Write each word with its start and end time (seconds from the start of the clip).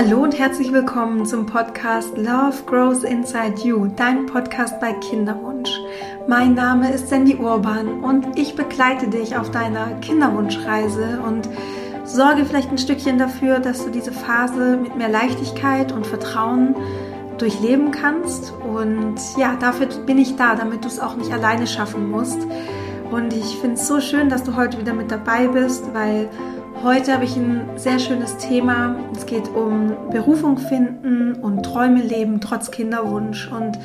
Hallo 0.00 0.22
und 0.22 0.38
herzlich 0.38 0.72
willkommen 0.72 1.26
zum 1.26 1.44
Podcast 1.44 2.16
Love 2.16 2.62
Grows 2.66 3.02
Inside 3.02 3.60
You, 3.64 3.88
dein 3.96 4.26
Podcast 4.26 4.78
bei 4.78 4.92
Kinderwunsch. 4.92 5.76
Mein 6.28 6.54
Name 6.54 6.92
ist 6.92 7.08
Sandy 7.08 7.34
Urban 7.34 8.04
und 8.04 8.38
ich 8.38 8.54
begleite 8.54 9.08
dich 9.08 9.36
auf 9.36 9.50
deiner 9.50 9.98
Kinderwunschreise 9.98 11.20
und 11.26 11.48
sorge 12.04 12.44
vielleicht 12.44 12.70
ein 12.70 12.78
Stückchen 12.78 13.18
dafür, 13.18 13.58
dass 13.58 13.84
du 13.84 13.90
diese 13.90 14.12
Phase 14.12 14.76
mit 14.76 14.96
mehr 14.96 15.08
Leichtigkeit 15.08 15.90
und 15.90 16.06
Vertrauen 16.06 16.76
durchleben 17.38 17.90
kannst. 17.90 18.52
Und 18.72 19.16
ja, 19.36 19.56
dafür 19.56 19.88
bin 20.06 20.18
ich 20.18 20.36
da, 20.36 20.54
damit 20.54 20.84
du 20.84 20.88
es 20.88 21.00
auch 21.00 21.16
nicht 21.16 21.32
alleine 21.32 21.66
schaffen 21.66 22.08
musst. 22.08 22.38
Und 23.10 23.32
ich 23.32 23.56
finde 23.56 23.74
es 23.74 23.88
so 23.88 24.00
schön, 24.00 24.28
dass 24.28 24.44
du 24.44 24.54
heute 24.54 24.78
wieder 24.78 24.92
mit 24.92 25.10
dabei 25.10 25.48
bist, 25.48 25.92
weil 25.92 26.28
Heute 26.84 27.12
habe 27.12 27.24
ich 27.24 27.34
ein 27.34 27.70
sehr 27.74 27.98
schönes 27.98 28.36
Thema. 28.36 28.94
Es 29.12 29.26
geht 29.26 29.48
um 29.48 30.10
Berufung 30.10 30.58
finden 30.58 31.34
und 31.34 31.64
Träume 31.64 32.00
leben 32.00 32.40
trotz 32.40 32.70
Kinderwunsch. 32.70 33.50
Und 33.50 33.76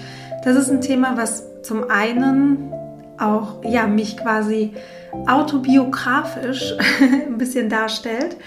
das 0.43 0.55
ist 0.55 0.70
ein 0.70 0.79
Thema, 0.79 1.17
was 1.17 1.43
zum 1.63 1.89
einen 1.89 2.71
auch 3.17 3.63
ja, 3.63 3.87
mich 3.87 4.15
quasi 4.17 4.73
autobiografisch 5.27 6.75
ein 7.27 7.39
bisschen 7.39 7.67
darstellt, 7.67 8.37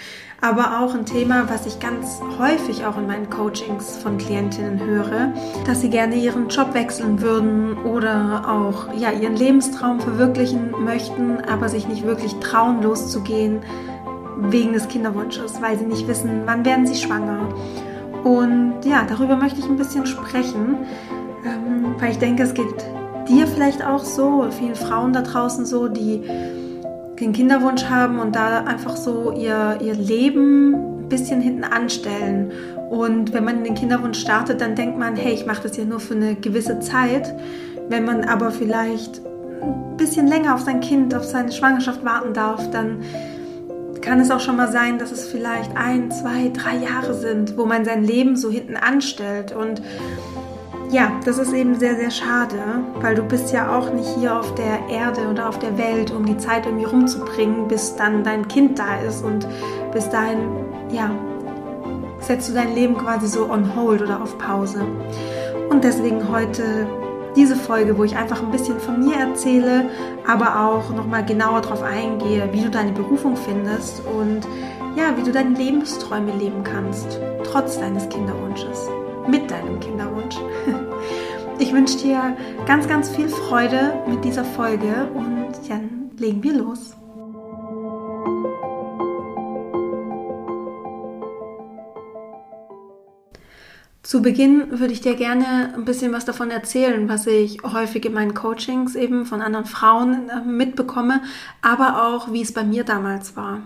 aber 0.41 0.81
auch 0.81 0.95
ein 0.95 1.07
Thema, 1.07 1.49
was 1.49 1.67
ich 1.67 1.81
ganz 1.81 2.21
häufig 2.39 2.85
auch 2.85 2.99
in 2.99 3.09
meinen 3.09 3.31
Coachings 3.31 3.97
von 3.97 4.17
Klientinnen 4.17 4.79
höre, 4.79 5.33
dass 5.67 5.81
sie 5.81 5.91
gerne 5.91 6.15
ihren 6.15 6.49
Job 6.51 6.73
wechseln 6.73 7.21
würden 7.21 7.77
oder 7.79 8.45
auch 8.49 8.95
ja, 8.97 9.11
ihren 9.11 9.37
Lebenstraum 9.37 9.99
verwirklichen 9.99 10.71
möchten, 10.85 11.41
aber 11.41 11.69
sich 11.69 11.89
nicht 11.89 12.05
wirklich 12.05 12.35
trauen 12.37 12.83
loszugehen 12.83 13.61
wegen 14.37 14.73
des 14.73 14.89
Kinderwunsches, 14.89 15.61
weil 15.61 15.79
sie 15.79 15.87
nicht 15.87 16.07
wissen, 16.07 16.43
wann 16.45 16.65
werden 16.65 16.87
sie 16.87 16.95
schwanger. 16.95 17.49
Und 18.25 18.85
ja, 18.85 19.07
darüber 19.09 19.37
möchte 19.37 19.61
ich 19.61 19.67
ein 19.67 19.77
bisschen 19.77 20.07
sprechen, 20.07 20.79
ähm, 21.45 21.95
weil 21.99 22.11
ich 22.11 22.19
denke, 22.19 22.43
es 22.43 22.55
geht 22.55 22.67
dir 23.29 23.47
vielleicht 23.47 23.85
auch 23.85 24.05
so, 24.05 24.47
vielen 24.51 24.75
Frauen 24.75 25.13
da 25.13 25.23
draußen 25.23 25.67
so, 25.67 25.89
die 25.89 26.23
den 27.21 27.33
Kinderwunsch 27.33 27.85
haben 27.87 28.19
und 28.19 28.37
da 28.37 28.65
einfach 28.65 28.97
so 28.97 29.33
ihr, 29.33 29.79
ihr 29.81 29.95
Leben 29.95 30.75
ein 30.75 31.09
bisschen 31.09 31.41
hinten 31.41 31.65
anstellen. 31.65 32.53
Und 32.91 33.33
wenn 33.33 33.45
man 33.45 33.65
den 33.65 33.75
Kinderwunsch 33.75 34.21
startet, 34.21 34.61
dann 34.61 34.75
denkt 34.75 34.99
man, 34.99 35.17
hey, 35.17 35.33
ich 35.33 35.47
mache 35.47 35.63
das 35.63 35.77
ja 35.77 35.85
nur 35.85 36.01
für 36.01 36.15
eine 36.15 36.35
gewisse 36.35 36.79
Zeit. 36.81 37.35
Wenn 37.89 38.05
man 38.05 38.25
aber 38.25 38.51
vielleicht 38.51 39.21
ein 39.63 39.97
bisschen 39.97 40.27
länger 40.27 40.55
auf 40.55 40.61
sein 40.61 40.81
Kind, 40.81 41.15
auf 41.15 41.25
seine 41.25 41.53
Schwangerschaft 41.53 42.05
warten 42.05 42.35
darf, 42.35 42.71
dann 42.71 42.99
kann 44.07 44.21
es 44.21 44.31
auch 44.31 44.41
schon 44.41 44.57
mal 44.57 44.71
sein, 44.71 44.99
dass 44.99 45.11
es 45.11 45.27
vielleicht 45.27 45.77
ein, 45.77 46.13
zwei, 46.13 46.51
drei 46.55 46.77
Jahre 46.77 47.13
sind, 47.13 47.59
wo 47.59 47.67
man 47.67 47.85
sein 47.85 48.05
Leben 48.05 48.37
so 48.37 48.51
hinten 48.51 48.77
anstellt. 48.77 49.51
Und 49.53 49.83
ja, 50.91 51.11
das 51.25 51.39
ist 51.39 51.53
eben 51.53 51.75
sehr, 51.75 51.97
sehr 51.97 52.13
schade, 52.13 52.57
weil 53.01 53.17
du 53.17 53.23
bist 53.25 53.53
ja 53.53 53.77
auch 53.77 53.93
nicht 53.93 54.09
hier 54.17 54.39
auf 54.39 54.55
der 54.55 54.89
Erde 54.89 55.29
oder 55.29 55.49
auf 55.49 55.59
der 55.59 55.77
Welt, 55.77 56.13
um 56.13 56.25
die 56.25 56.37
Zeit 56.39 56.67
irgendwie 56.67 56.85
rumzubringen, 56.85 57.67
bis 57.67 57.97
dann 57.97 58.23
dein 58.23 58.47
Kind 58.47 58.79
da 58.79 59.01
ist 59.01 59.25
und 59.25 59.47
bis 59.93 60.09
dahin, 60.09 60.39
ja, 60.93 61.11
setzt 62.21 62.49
du 62.49 62.55
dein 62.55 62.77
Leben 62.77 62.97
quasi 62.97 63.27
so 63.27 63.51
on 63.51 63.75
hold 63.75 64.03
oder 64.03 64.23
auf 64.23 64.39
Pause. 64.39 64.87
Und 65.69 65.83
deswegen 65.83 66.29
heute 66.29 66.87
diese 67.37 67.55
Folge, 67.55 67.97
wo 67.99 68.05
ich 68.05 68.17
einfach 68.17 68.43
ein 68.43 68.51
bisschen 68.51 68.81
von 68.81 68.99
mir 68.99 69.15
erzähle, 69.17 69.91
aber 70.27 70.67
auch 70.67 70.91
nochmal 70.95 71.25
genauer 71.25 71.61
darauf 71.61 71.83
eingehe, 71.83 72.49
wie 72.53 72.63
du 72.63 72.71
deine 72.71 72.93
Berufung 72.93 73.37
findest 73.37 74.03
und 74.07 74.41
ja, 74.97 75.17
wie 75.17 75.23
du 75.23 75.31
deine 75.31 75.57
Lebensträume 75.57 76.33
leben 76.33 76.65
kannst, 76.65 77.21
trotz 77.45 77.79
deines 77.79 78.09
Kinderwunsches, 78.09 78.89
mit 79.29 79.51
deinem 79.51 79.79
Kinderwunsch. 79.81 80.37
Ich 81.59 81.73
wünsche 81.73 81.97
dir 81.97 82.37
ganz, 82.67 82.87
ganz 82.87 83.09
viel 83.09 83.31
Freude 83.31 83.95
mit 84.07 84.23
dieser 84.27 84.45
Folge 84.45 85.09
und 85.15 85.55
dann 85.71 86.11
legen 86.19 86.43
wir 86.43 86.53
los. 86.53 86.96
Zu 94.07 94.23
Beginn 94.23 94.79
würde 94.79 94.93
ich 94.93 95.01
dir 95.01 95.17
gerne 95.17 95.75
ein 95.75 95.85
bisschen 95.85 96.13
was 96.13 96.25
davon 96.25 96.53
erzählen, 96.53 97.09
was 97.09 97.27
ich 97.27 97.65
häufig 97.65 98.05
in 98.05 98.13
meinen 98.13 98.35
Coachings 98.35 98.95
eben 98.95 99.27
von 99.27 99.43
anderen 99.43 99.67
Frauen 99.67 100.29
äh, 100.29 100.43
mitbekomme, 100.43 101.23
aber 101.61 102.07
auch 102.07 102.31
wie 102.31 102.41
es 102.41 102.55
bei 102.55 102.63
mir 102.63 102.85
damals 102.85 103.37
war. 103.37 103.63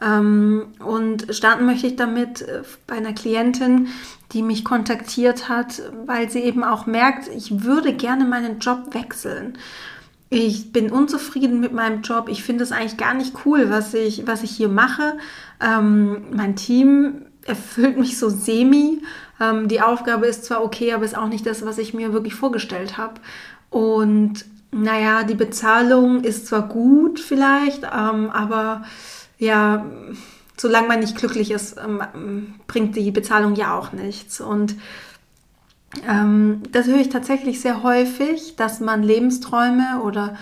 Ähm, 0.00 0.66
und 0.78 1.34
starten 1.34 1.66
möchte 1.66 1.88
ich 1.88 1.96
damit 1.96 2.42
äh, 2.42 2.62
bei 2.86 2.94
einer 2.94 3.12
Klientin, 3.12 3.88
die 4.30 4.42
mich 4.42 4.64
kontaktiert 4.64 5.48
hat, 5.48 5.82
weil 6.06 6.30
sie 6.30 6.42
eben 6.42 6.62
auch 6.62 6.86
merkt, 6.86 7.26
ich 7.26 7.64
würde 7.64 7.92
gerne 7.92 8.24
meinen 8.24 8.60
Job 8.60 8.94
wechseln. 8.94 9.58
Ich 10.30 10.72
bin 10.72 10.92
unzufrieden 10.92 11.58
mit 11.58 11.72
meinem 11.72 12.02
Job. 12.02 12.28
Ich 12.28 12.44
finde 12.44 12.62
es 12.62 12.70
eigentlich 12.70 12.98
gar 12.98 13.14
nicht 13.14 13.34
cool, 13.44 13.68
was 13.68 13.94
ich, 13.94 14.28
was 14.28 14.44
ich 14.44 14.52
hier 14.52 14.68
mache. 14.68 15.18
Ähm, 15.60 16.26
mein 16.30 16.54
Team 16.54 17.26
erfüllt 17.44 17.98
mich 17.98 18.16
so 18.16 18.28
semi. 18.28 19.02
Ähm, 19.42 19.68
die 19.68 19.80
Aufgabe 19.80 20.26
ist 20.26 20.44
zwar 20.44 20.62
okay, 20.62 20.92
aber 20.92 21.04
ist 21.04 21.16
auch 21.16 21.28
nicht 21.28 21.46
das, 21.46 21.64
was 21.66 21.78
ich 21.78 21.94
mir 21.94 22.12
wirklich 22.12 22.34
vorgestellt 22.34 22.96
habe. 22.98 23.14
Und 23.70 24.44
naja, 24.70 25.24
die 25.24 25.34
Bezahlung 25.34 26.22
ist 26.24 26.46
zwar 26.46 26.68
gut 26.68 27.20
vielleicht, 27.20 27.84
ähm, 27.84 28.30
aber 28.30 28.84
ja, 29.38 29.84
solange 30.56 30.88
man 30.88 31.00
nicht 31.00 31.16
glücklich 31.16 31.50
ist, 31.50 31.76
ähm, 31.78 32.54
bringt 32.66 32.96
die 32.96 33.10
Bezahlung 33.10 33.54
ja 33.54 33.76
auch 33.76 33.92
nichts. 33.92 34.40
Und 34.40 34.76
ähm, 36.08 36.62
das 36.70 36.86
höre 36.86 37.00
ich 37.00 37.08
tatsächlich 37.08 37.60
sehr 37.60 37.82
häufig, 37.82 38.56
dass 38.56 38.80
man 38.80 39.02
Lebensträume 39.02 40.00
oder 40.02 40.36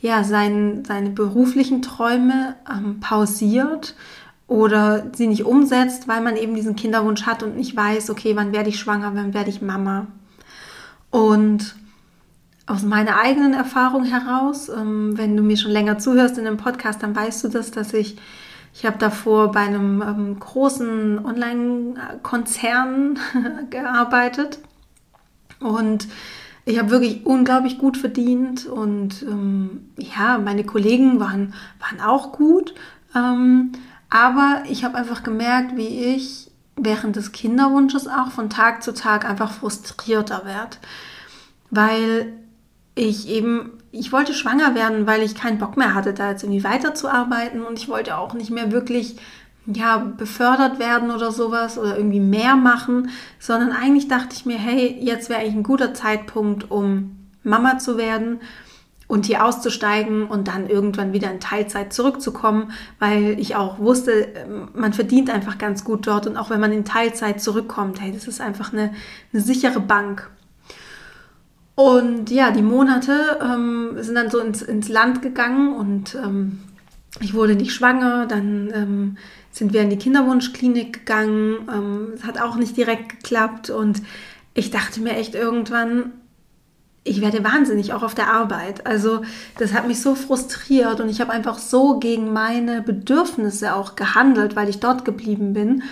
ja, 0.00 0.24
sein, 0.24 0.84
seine 0.84 1.10
beruflichen 1.10 1.80
Träume 1.80 2.56
ähm, 2.70 3.00
pausiert 3.00 3.94
oder 4.52 5.06
sie 5.14 5.28
nicht 5.28 5.46
umsetzt, 5.46 6.08
weil 6.08 6.20
man 6.20 6.36
eben 6.36 6.54
diesen 6.54 6.76
Kinderwunsch 6.76 7.24
hat 7.24 7.42
und 7.42 7.56
nicht 7.56 7.74
weiß, 7.74 8.10
okay, 8.10 8.36
wann 8.36 8.52
werde 8.52 8.68
ich 8.68 8.78
schwanger, 8.78 9.12
wann 9.14 9.32
werde 9.32 9.48
ich 9.48 9.62
Mama. 9.62 10.08
Und 11.10 11.74
aus 12.66 12.82
meiner 12.82 13.18
eigenen 13.18 13.54
Erfahrung 13.54 14.04
heraus, 14.04 14.68
ähm, 14.68 15.16
wenn 15.16 15.38
du 15.38 15.42
mir 15.42 15.56
schon 15.56 15.70
länger 15.70 15.98
zuhörst 15.98 16.36
in 16.36 16.44
dem 16.44 16.58
Podcast, 16.58 17.02
dann 17.02 17.16
weißt 17.16 17.44
du 17.44 17.48
das, 17.48 17.70
dass 17.70 17.94
ich, 17.94 18.18
ich 18.74 18.84
habe 18.84 18.98
davor 18.98 19.52
bei 19.52 19.60
einem 19.60 20.02
ähm, 20.02 20.38
großen 20.38 21.24
Online-Konzern 21.24 23.18
gearbeitet 23.70 24.58
und 25.60 26.08
ich 26.66 26.78
habe 26.78 26.90
wirklich 26.90 27.24
unglaublich 27.24 27.78
gut 27.78 27.96
verdient 27.96 28.66
und 28.66 29.22
ähm, 29.22 29.88
ja, 29.96 30.36
meine 30.36 30.64
Kollegen 30.64 31.20
waren, 31.20 31.54
waren 31.80 32.06
auch 32.06 32.32
gut. 32.32 32.74
Ähm, 33.16 33.72
aber 34.12 34.64
ich 34.68 34.84
habe 34.84 34.98
einfach 34.98 35.22
gemerkt, 35.22 35.74
wie 35.74 36.14
ich 36.14 36.50
während 36.76 37.16
des 37.16 37.32
Kinderwunsches 37.32 38.06
auch 38.06 38.30
von 38.30 38.50
Tag 38.50 38.82
zu 38.82 38.92
Tag 38.92 39.24
einfach 39.24 39.52
frustrierter 39.52 40.44
werde. 40.44 40.76
Weil 41.70 42.34
ich 42.94 43.26
eben, 43.26 43.78
ich 43.90 44.12
wollte 44.12 44.34
schwanger 44.34 44.74
werden, 44.74 45.06
weil 45.06 45.22
ich 45.22 45.34
keinen 45.34 45.56
Bock 45.56 45.78
mehr 45.78 45.94
hatte, 45.94 46.12
da 46.12 46.28
jetzt 46.28 46.42
irgendwie 46.42 46.62
weiterzuarbeiten. 46.62 47.62
Und 47.62 47.78
ich 47.78 47.88
wollte 47.88 48.18
auch 48.18 48.34
nicht 48.34 48.50
mehr 48.50 48.70
wirklich 48.70 49.16
ja, 49.64 49.96
befördert 49.96 50.78
werden 50.78 51.10
oder 51.10 51.32
sowas 51.32 51.78
oder 51.78 51.96
irgendwie 51.96 52.20
mehr 52.20 52.54
machen, 52.54 53.08
sondern 53.38 53.72
eigentlich 53.72 54.08
dachte 54.08 54.36
ich 54.36 54.44
mir, 54.44 54.58
hey, 54.58 54.94
jetzt 55.00 55.30
wäre 55.30 55.40
eigentlich 55.40 55.54
ein 55.54 55.62
guter 55.62 55.94
Zeitpunkt, 55.94 56.70
um 56.70 57.30
Mama 57.44 57.78
zu 57.78 57.96
werden 57.96 58.40
und 59.12 59.26
hier 59.26 59.44
auszusteigen 59.44 60.24
und 60.24 60.48
dann 60.48 60.70
irgendwann 60.70 61.12
wieder 61.12 61.30
in 61.30 61.38
Teilzeit 61.38 61.92
zurückzukommen, 61.92 62.72
weil 62.98 63.38
ich 63.38 63.56
auch 63.56 63.78
wusste, 63.78 64.28
man 64.74 64.94
verdient 64.94 65.28
einfach 65.28 65.58
ganz 65.58 65.84
gut 65.84 66.06
dort. 66.06 66.26
Und 66.26 66.38
auch 66.38 66.48
wenn 66.48 66.60
man 66.60 66.72
in 66.72 66.86
Teilzeit 66.86 67.38
zurückkommt, 67.38 68.00
hey, 68.00 68.10
das 68.10 68.26
ist 68.26 68.40
einfach 68.40 68.72
eine, 68.72 68.94
eine 69.30 69.42
sichere 69.42 69.80
Bank. 69.80 70.30
Und 71.74 72.30
ja, 72.30 72.52
die 72.52 72.62
Monate 72.62 73.38
ähm, 73.42 73.96
sind 73.98 74.14
dann 74.14 74.30
so 74.30 74.38
ins, 74.38 74.62
ins 74.62 74.88
Land 74.88 75.20
gegangen 75.20 75.76
und 75.76 76.14
ähm, 76.14 76.60
ich 77.20 77.34
wurde 77.34 77.54
nicht 77.54 77.74
schwanger, 77.74 78.24
dann 78.24 78.72
ähm, 78.74 79.16
sind 79.50 79.74
wir 79.74 79.82
in 79.82 79.90
die 79.90 79.98
Kinderwunschklinik 79.98 81.00
gegangen, 81.00 81.68
ähm, 81.70 82.12
es 82.14 82.24
hat 82.24 82.40
auch 82.40 82.56
nicht 82.56 82.78
direkt 82.78 83.10
geklappt. 83.10 83.68
Und 83.68 84.00
ich 84.54 84.70
dachte 84.70 85.02
mir 85.02 85.16
echt 85.16 85.34
irgendwann, 85.34 86.12
ich 87.04 87.20
werde 87.20 87.42
wahnsinnig, 87.42 87.92
auch 87.92 88.02
auf 88.02 88.14
der 88.14 88.32
Arbeit. 88.32 88.86
Also 88.86 89.22
das 89.58 89.72
hat 89.72 89.88
mich 89.88 90.00
so 90.00 90.14
frustriert 90.14 91.00
und 91.00 91.08
ich 91.08 91.20
habe 91.20 91.32
einfach 91.32 91.58
so 91.58 91.98
gegen 91.98 92.32
meine 92.32 92.80
Bedürfnisse 92.80 93.74
auch 93.74 93.96
gehandelt, 93.96 94.54
weil 94.54 94.68
ich 94.68 94.78
dort 94.80 95.04
geblieben 95.04 95.52
bin, 95.52 95.82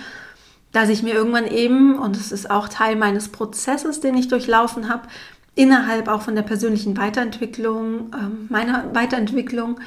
dass 0.71 0.89
ich 0.89 1.03
mir 1.03 1.13
irgendwann 1.13 1.47
eben, 1.47 1.99
und 1.99 2.15
es 2.15 2.31
ist 2.31 2.49
auch 2.49 2.69
Teil 2.69 2.95
meines 2.95 3.27
Prozesses, 3.27 3.99
den 3.99 4.15
ich 4.15 4.29
durchlaufen 4.29 4.87
habe, 4.87 5.07
innerhalb 5.53 6.07
auch 6.07 6.21
von 6.21 6.35
der 6.35 6.43
persönlichen 6.43 6.95
Weiterentwicklung, 6.95 8.13
äh, 8.13 8.51
meiner 8.53 8.95
Weiterentwicklung, 8.95 9.81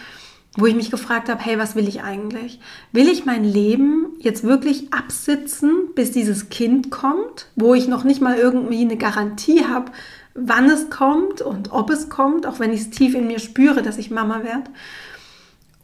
wo 0.57 0.67
ich 0.67 0.75
mich 0.75 0.91
gefragt 0.91 1.29
habe, 1.29 1.43
hey, 1.43 1.59
was 1.59 1.75
will 1.75 1.89
ich 1.89 2.03
eigentlich? 2.03 2.61
Will 2.93 3.09
ich 3.09 3.25
mein 3.25 3.45
Leben 3.45 4.09
jetzt 4.21 4.45
wirklich 4.45 4.93
absitzen, 4.93 5.89
bis 5.95 6.13
dieses 6.13 6.49
Kind 6.49 6.91
kommt, 6.91 7.47
wo 7.57 7.75
ich 7.75 7.89
noch 7.89 8.05
nicht 8.05 8.21
mal 8.21 8.37
irgendwie 8.37 8.83
eine 8.83 8.97
Garantie 8.97 9.65
habe, 9.65 9.91
wann 10.35 10.69
es 10.69 10.91
kommt 10.91 11.41
und 11.41 11.73
ob 11.73 11.91
es 11.91 12.09
kommt, 12.09 12.47
auch 12.47 12.59
wenn 12.59 12.73
ich 12.73 12.83
es 12.83 12.91
tief 12.91 13.15
in 13.15 13.27
mir 13.27 13.39
spüre, 13.39 13.83
dass 13.83 13.99
ich 13.99 14.11
Mama 14.11 14.43
werde? 14.43 14.71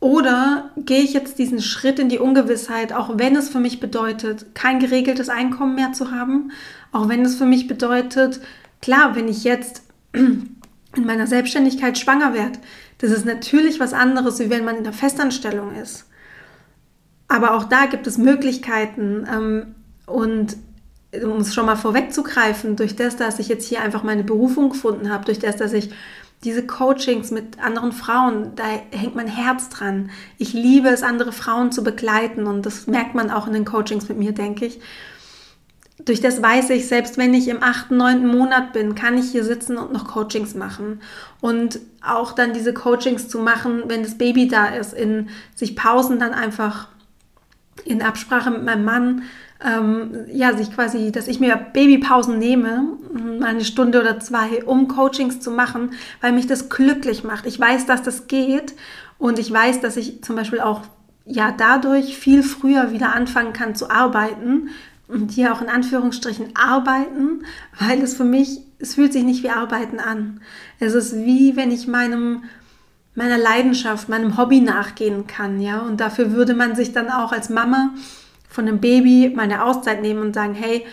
Oder 0.01 0.71
gehe 0.77 1.03
ich 1.03 1.13
jetzt 1.13 1.39
diesen 1.39 1.61
Schritt 1.61 1.99
in 1.99 2.09
die 2.09 2.19
Ungewissheit, 2.19 2.93
auch 2.93 3.19
wenn 3.19 3.37
es 3.37 3.51
für 3.51 3.61
mich 3.61 3.81
bedeutet, 3.81 4.55
kein 4.55 4.81
geregeltes 4.81 5.29
Einkommen 5.29 5.75
mehr 5.75 5.93
zu 5.93 6.11
haben, 6.11 6.53
auch 6.91 7.09
wenn 7.09 7.25
es 7.25 7.37
für 7.37 7.45
mich 7.45 7.69
bedeutet, 7.69 8.41
klar, 8.81 9.15
wenn 9.15 9.29
ich 9.29 9.45
jetzt 9.45 9.83
in 10.13 10.57
meiner 10.97 11.27
Selbstständigkeit 11.27 11.99
schwanger 11.99 12.33
werde, 12.33 12.59
das 12.99 13.11
ist 13.11 13.27
natürlich 13.27 13.79
was 13.79 13.93
anderes, 13.93 14.41
wie 14.41 14.51
wenn 14.51 14.65
man 14.65 14.77
in 14.77 14.85
der 14.85 14.93
Festanstellung 14.95 15.75
ist. 15.75 16.07
Aber 17.29 17.55
auch 17.55 17.65
da 17.65 17.87
gibt 17.87 18.07
es 18.07 18.19
Möglichkeiten 18.19 19.27
ähm, 19.31 19.75
und 20.07 20.57
um 21.13 21.39
es 21.39 21.55
schon 21.55 21.67
mal 21.67 21.77
vorwegzugreifen, 21.77 22.77
durch 22.77 22.97
das, 22.97 23.17
dass 23.17 23.39
ich 23.39 23.49
jetzt 23.49 23.69
hier 23.69 23.83
einfach 23.83 24.03
meine 24.03 24.25
Berufung 24.25 24.71
gefunden 24.71 25.11
habe, 25.11 25.25
durch 25.25 25.39
das, 25.39 25.57
dass 25.57 25.73
ich 25.73 25.91
diese 26.45 26.67
Coachings 26.67 27.31
mit 27.31 27.63
anderen 27.63 27.93
Frauen, 27.93 28.53
da 28.57 28.65
hängt 28.91 29.15
mein 29.15 29.27
Herz 29.27 29.69
dran. 29.69 30.11
Ich 30.39 30.53
liebe 30.55 30.89
es, 30.89 31.03
andere 31.03 31.33
Frauen 31.33 31.71
zu 31.71 31.83
begleiten 31.83 32.47
und 32.47 32.65
das 32.65 32.87
merkt 32.87 33.15
man 33.15 33.31
auch 33.31 33.47
in 33.47 33.53
den 33.53 33.65
Coachings 33.65 34.09
mit 34.09 34.19
mir, 34.19 34.33
denke 34.33 34.67
ich. 34.67 34.81
Durch 36.03 36.23
das 36.23 36.41
weiß 36.41 36.71
ich, 36.71 36.89
selbst 36.89 37.19
wenn 37.19 37.35
ich 37.35 37.49
im 37.49 37.63
achten, 37.63 37.99
neunten 37.99 38.27
Monat 38.27 38.73
bin, 38.73 38.95
kann 38.95 39.19
ich 39.19 39.33
hier 39.33 39.45
sitzen 39.45 39.77
und 39.77 39.93
noch 39.93 40.09
Coachings 40.09 40.55
machen. 40.55 41.03
Und 41.43 41.79
auch 42.03 42.33
dann 42.33 42.55
diese 42.55 42.73
Coachings 42.73 43.29
zu 43.29 43.39
machen, 43.39 43.83
wenn 43.89 44.03
das 44.03 44.17
Baby 44.17 44.49
da 44.49 44.69
ist, 44.69 44.95
in 44.95 45.29
sich 45.55 45.77
Pausen 45.77 46.19
dann 46.19 46.33
einfach 46.33 46.89
in 47.85 48.03
Absprache 48.03 48.51
mit 48.51 48.65
meinem 48.65 48.85
Mann 48.85 49.23
ähm, 49.65 50.27
ja, 50.33 50.57
sich 50.57 50.73
quasi, 50.73 51.13
dass 51.13 51.29
ich 51.29 51.41
mir 51.41 51.57
Babypausen 51.57 52.39
nehme, 52.39 52.97
eine 53.43 53.65
Stunde 53.65 54.01
oder 54.01 54.19
zwei, 54.21 54.65
um 54.65 54.89
Coachings 54.89 55.41
zu 55.41 55.51
machen, 55.51 55.91
weil 56.21 56.33
mich 56.33 56.47
das 56.47 56.69
glücklich 56.69 57.25
macht. 57.25 57.47
Ich 57.47 57.61
weiß, 57.61 57.87
dass 57.87 58.03
das 58.03 58.27
geht 58.27 58.75
und 59.19 59.39
ich 59.39 59.53
weiß, 59.53 59.81
dass 59.81 59.97
ich 59.97 60.23
zum 60.23 60.37
Beispiel 60.37 60.61
auch 60.61 60.83
ja 61.27 61.53
dadurch 61.57 62.17
viel 62.17 62.43
früher 62.43 62.93
wieder 62.93 63.15
anfangen 63.15 63.53
kann 63.53 63.75
zu 63.75 63.91
arbeiten 63.91 64.71
und 65.09 65.31
hier 65.33 65.53
auch 65.53 65.61
in 65.61 65.69
Anführungsstrichen 65.69 66.55
arbeiten, 66.55 67.45
weil 67.79 68.01
es 68.01 68.15
für 68.15 68.25
mich, 68.25 68.61
es 68.79 68.95
fühlt 68.95 69.13
sich 69.13 69.25
nicht 69.25 69.43
wie 69.43 69.51
Arbeiten 69.51 69.99
an. 69.99 70.41
Es 70.79 70.95
ist 70.95 71.15
wie 71.15 71.57
wenn 71.57 71.71
ich 71.71 71.87
meinem 71.87 72.45
meiner 73.21 73.37
Leidenschaft, 73.37 74.09
meinem 74.09 74.39
Hobby 74.39 74.61
nachgehen 74.61 75.27
kann, 75.27 75.61
ja, 75.61 75.81
und 75.81 76.01
dafür 76.01 76.33
würde 76.33 76.55
man 76.55 76.75
sich 76.75 76.93
dann 76.93 77.11
auch 77.11 77.33
als 77.33 77.51
Mama 77.51 77.91
von 78.49 78.67
einem 78.67 78.81
Baby 78.81 79.31
meine 79.37 79.63
Auszeit 79.63 80.01
nehmen 80.01 80.23
und 80.23 80.35
sagen, 80.35 80.55
hey, 80.55 80.87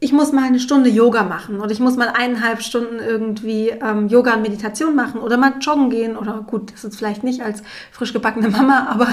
ich 0.00 0.12
muss 0.12 0.32
mal 0.32 0.42
eine 0.42 0.58
Stunde 0.58 0.90
Yoga 0.90 1.22
machen 1.22 1.60
oder 1.60 1.70
ich 1.70 1.78
muss 1.78 1.96
mal 1.96 2.08
eineinhalb 2.08 2.62
Stunden 2.62 2.98
irgendwie 2.98 3.68
ähm, 3.68 4.08
Yoga 4.08 4.34
und 4.34 4.42
Meditation 4.42 4.96
machen 4.96 5.20
oder 5.20 5.36
mal 5.36 5.54
joggen 5.60 5.88
gehen 5.88 6.16
oder 6.16 6.44
gut, 6.44 6.72
das 6.72 6.82
ist 6.82 6.96
vielleicht 6.96 7.22
nicht 7.22 7.42
als 7.42 7.62
frisch 7.92 8.12
gebackene 8.12 8.48
Mama, 8.48 8.86
aber 8.90 9.06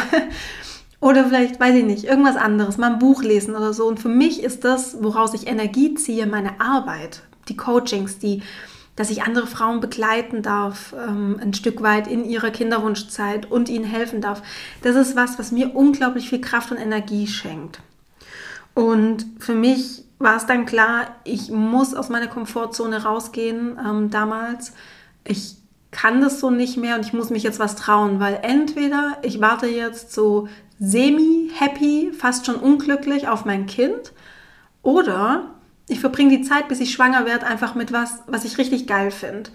oder 1.00 1.26
vielleicht, 1.26 1.60
weiß 1.60 1.76
ich 1.76 1.86
nicht, 1.86 2.06
irgendwas 2.06 2.36
anderes, 2.36 2.78
mal 2.78 2.94
ein 2.94 3.00
Buch 3.00 3.22
lesen 3.22 3.56
oder 3.56 3.74
so. 3.74 3.86
Und 3.86 4.00
für 4.00 4.10
mich 4.10 4.42
ist 4.42 4.64
das, 4.64 5.04
woraus 5.04 5.36
ich 5.36 5.48
Energie 5.48 5.94
ziehe, 5.94 6.26
meine 6.26 6.62
Arbeit, 6.62 7.22
die 7.50 7.58
Coachings, 7.58 8.18
die 8.18 8.42
dass 8.96 9.10
ich 9.10 9.24
andere 9.24 9.48
Frauen 9.48 9.80
begleiten 9.80 10.42
darf, 10.42 10.94
ähm, 10.94 11.40
ein 11.42 11.54
Stück 11.54 11.82
weit 11.82 12.08
in 12.08 12.26
ihrer 12.26 12.52
Kinderwunschzeit 12.52 13.50
und 13.50 13.70
ihnen 13.70 13.86
helfen 13.86 14.22
darf. 14.22 14.42
Das 14.82 14.96
ist 14.96 15.16
was, 15.16 15.40
was 15.40 15.52
mir 15.52 15.76
unglaublich 15.76 16.30
viel 16.30 16.42
Kraft 16.42 16.72
und 16.72 16.78
Energie 16.78 17.28
schenkt. 17.28 17.80
Und 18.76 19.26
für 19.40 19.56
mich 19.56 20.06
war 20.20 20.38
es 20.38 20.46
dann 20.46 20.66
klar, 20.66 21.16
ich 21.24 21.50
muss 21.50 21.94
aus 21.94 22.10
meiner 22.10 22.28
Komfortzone 22.28 23.04
rausgehen 23.04 23.80
ähm, 23.84 24.10
damals. 24.10 24.74
Ich 25.24 25.58
kann 25.92 26.22
das 26.22 26.40
so 26.40 26.50
nicht 26.50 26.78
mehr 26.78 26.96
und 26.96 27.06
ich 27.06 27.14
muss 27.14 27.30
mich 27.30 27.44
jetzt 27.44 27.60
was 27.60 27.76
trauen, 27.76 28.20
weil 28.20 28.40
entweder 28.42 29.18
ich 29.22 29.42
warte 29.42 29.68
jetzt 29.68 30.12
so 30.12 30.48
semi-happy, 30.80 32.12
fast 32.18 32.46
schon 32.46 32.56
unglücklich 32.56 33.28
auf 33.28 33.46
mein 33.46 33.68
Kind 33.68 34.12
oder 34.82 35.53
ich 35.88 36.00
verbringe 36.00 36.38
die 36.38 36.44
Zeit, 36.44 36.68
bis 36.68 36.80
ich 36.80 36.92
schwanger 36.92 37.26
werde, 37.26 37.46
einfach 37.46 37.76
mit 37.76 37.92
was, 37.92 38.20
was 38.28 38.46
ich 38.46 38.58
richtig 38.58 38.88
geil 38.88 39.12
finde. 39.12 39.50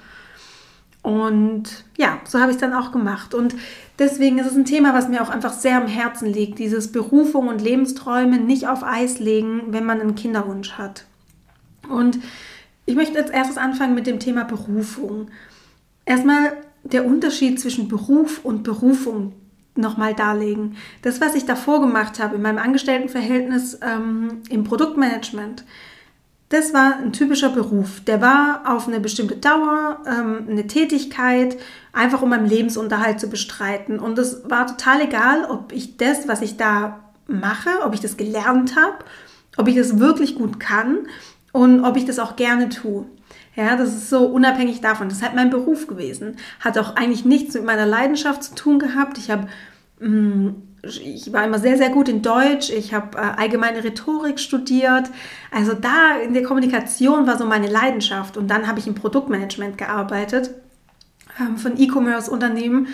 Und 1.02 1.84
ja, 1.96 2.20
so 2.24 2.38
habe 2.40 2.50
ich 2.50 2.56
es 2.56 2.60
dann 2.60 2.74
auch 2.74 2.92
gemacht. 2.92 3.32
Und 3.32 3.54
deswegen 3.98 4.38
ist 4.38 4.46
es 4.46 4.56
ein 4.56 4.64
Thema, 4.64 4.92
was 4.92 5.08
mir 5.08 5.22
auch 5.22 5.30
einfach 5.30 5.52
sehr 5.52 5.76
am 5.76 5.86
Herzen 5.86 6.30
liegt. 6.30 6.58
Dieses 6.58 6.92
Berufung 6.92 7.48
und 7.48 7.62
Lebensträume 7.62 8.38
nicht 8.38 8.68
auf 8.68 8.84
Eis 8.84 9.18
legen, 9.18 9.62
wenn 9.68 9.86
man 9.86 10.00
einen 10.00 10.16
Kinderwunsch 10.16 10.72
hat. 10.72 11.04
Und 11.88 12.18
ich 12.84 12.94
möchte 12.94 13.18
jetzt 13.18 13.32
erstes 13.32 13.56
anfangen 13.56 13.94
mit 13.94 14.06
dem 14.06 14.18
Thema 14.18 14.44
Berufung. 14.44 15.30
Erstmal 16.04 16.56
der 16.82 17.06
Unterschied 17.06 17.60
zwischen 17.60 17.88
Beruf 17.88 18.44
und 18.44 18.62
Berufung 18.62 19.32
nochmal 19.76 20.14
darlegen. 20.14 20.76
Das, 21.02 21.20
was 21.20 21.34
ich 21.34 21.46
davor 21.46 21.80
gemacht 21.80 22.18
habe 22.18 22.36
in 22.36 22.42
meinem 22.42 22.58
Angestelltenverhältnis 22.58 23.78
ähm, 23.82 24.42
im 24.50 24.64
Produktmanagement, 24.64 25.64
das 26.48 26.72
war 26.72 26.96
ein 26.96 27.12
typischer 27.12 27.50
Beruf. 27.50 28.00
Der 28.06 28.20
war 28.20 28.62
auf 28.64 28.88
eine 28.88 29.00
bestimmte 29.00 29.36
Dauer, 29.36 30.02
ähm, 30.06 30.46
eine 30.48 30.66
Tätigkeit, 30.66 31.58
einfach 31.92 32.22
um 32.22 32.30
meinen 32.30 32.48
Lebensunterhalt 32.48 33.20
zu 33.20 33.28
bestreiten. 33.28 33.98
Und 33.98 34.18
es 34.18 34.48
war 34.48 34.66
total 34.66 35.02
egal, 35.02 35.44
ob 35.44 35.72
ich 35.72 35.98
das, 35.98 36.26
was 36.26 36.40
ich 36.40 36.56
da 36.56 37.00
mache, 37.26 37.70
ob 37.84 37.92
ich 37.92 38.00
das 38.00 38.16
gelernt 38.16 38.76
habe, 38.76 39.04
ob 39.58 39.68
ich 39.68 39.76
das 39.76 39.98
wirklich 39.98 40.36
gut 40.36 40.58
kann 40.58 41.06
und 41.52 41.84
ob 41.84 41.96
ich 41.96 42.06
das 42.06 42.18
auch 42.18 42.36
gerne 42.36 42.70
tue. 42.70 43.04
Ja, 43.54 43.76
das 43.76 43.88
ist 43.88 44.08
so 44.08 44.24
unabhängig 44.24 44.80
davon. 44.80 45.08
Das 45.08 45.18
ist 45.18 45.24
halt 45.24 45.34
mein 45.34 45.50
Beruf 45.50 45.86
gewesen. 45.86 46.36
Hat 46.60 46.78
auch 46.78 46.96
eigentlich 46.96 47.24
nichts 47.24 47.54
mit 47.54 47.64
meiner 47.64 47.86
Leidenschaft 47.86 48.42
zu 48.44 48.54
tun 48.54 48.78
gehabt. 48.78 49.18
Ich 49.18 49.30
habe 49.30 49.48
mm, 50.00 50.50
ich 50.88 51.32
war 51.32 51.44
immer 51.44 51.58
sehr, 51.58 51.76
sehr 51.76 51.90
gut 51.90 52.08
in 52.08 52.22
Deutsch. 52.22 52.70
Ich 52.70 52.94
habe 52.94 53.16
äh, 53.16 53.20
allgemeine 53.20 53.84
Rhetorik 53.84 54.40
studiert. 54.40 55.10
Also 55.50 55.74
da 55.74 56.16
in 56.24 56.34
der 56.34 56.42
Kommunikation 56.42 57.26
war 57.26 57.38
so 57.38 57.46
meine 57.46 57.68
Leidenschaft. 57.68 58.36
Und 58.36 58.48
dann 58.48 58.66
habe 58.66 58.78
ich 58.78 58.86
im 58.86 58.94
Produktmanagement 58.94 59.78
gearbeitet 59.78 60.50
ähm, 61.40 61.56
von 61.56 61.78
E-Commerce-Unternehmen, 61.78 62.88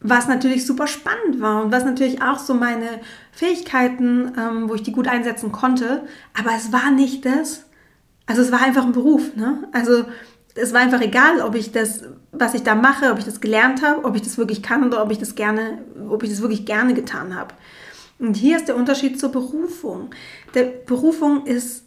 was 0.00 0.28
natürlich 0.28 0.66
super 0.66 0.86
spannend 0.86 1.40
war 1.40 1.62
und 1.62 1.72
was 1.72 1.84
natürlich 1.84 2.22
auch 2.22 2.38
so 2.38 2.54
meine 2.54 3.00
Fähigkeiten, 3.32 4.32
ähm, 4.38 4.68
wo 4.68 4.74
ich 4.74 4.82
die 4.82 4.92
gut 4.92 5.08
einsetzen 5.08 5.52
konnte. 5.52 6.04
Aber 6.38 6.50
es 6.56 6.72
war 6.72 6.90
nicht 6.90 7.26
das. 7.26 7.66
Also 8.26 8.42
es 8.42 8.52
war 8.52 8.62
einfach 8.62 8.84
ein 8.84 8.92
Beruf. 8.92 9.34
Ne? 9.34 9.68
Also 9.72 10.04
es 10.60 10.72
war 10.72 10.80
einfach 10.80 11.00
egal, 11.00 11.40
ob 11.40 11.54
ich 11.54 11.72
das, 11.72 12.04
was 12.32 12.54
ich 12.54 12.62
da 12.62 12.74
mache, 12.74 13.10
ob 13.10 13.18
ich 13.18 13.24
das 13.24 13.40
gelernt 13.40 13.82
habe, 13.82 14.04
ob 14.04 14.14
ich 14.16 14.22
das 14.22 14.38
wirklich 14.38 14.62
kann 14.62 14.86
oder 14.86 15.02
ob 15.02 15.10
ich 15.10 15.18
das 15.18 15.34
gerne, 15.34 15.84
ob 16.08 16.22
ich 16.22 16.30
das 16.30 16.40
wirklich 16.40 16.66
gerne 16.66 16.94
getan 16.94 17.34
habe. 17.34 17.54
Und 18.18 18.34
hier 18.34 18.56
ist 18.56 18.68
der 18.68 18.76
Unterschied 18.76 19.18
zur 19.18 19.32
Berufung. 19.32 20.10
Der 20.54 20.64
Berufung 20.64 21.46
ist, 21.46 21.84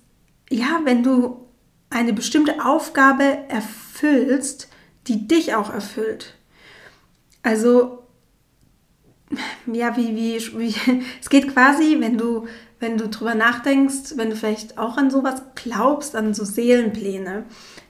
ja, 0.50 0.82
wenn 0.84 1.04
du 1.04 1.48
eine 1.90 2.14
bestimmte 2.14 2.66
Aufgabe 2.66 3.24
erfüllst, 3.50 4.70
die 5.08 5.28
dich 5.28 5.54
auch 5.54 5.72
erfüllt. 5.72 6.36
Also, 7.44 8.03
ja, 9.72 9.96
wie, 9.98 10.16
wie, 10.16 10.60
wie, 10.60 10.76
es 11.22 11.30
geht 11.30 11.54
quasi, 11.54 11.98
wenn 12.00 12.18
du, 12.18 12.48
wenn 12.80 12.98
du 12.98 13.08
drüber 13.08 13.36
nachdenkst, 13.36 14.18
wenn 14.18 14.30
du 14.30 14.36
vielleicht 14.36 14.78
auch 14.78 14.98
an 14.98 15.10
sowas 15.10 15.42
glaubst, 15.56 16.16
an 16.16 16.34
so 16.34 16.46
Seelenpläne. 16.46 17.46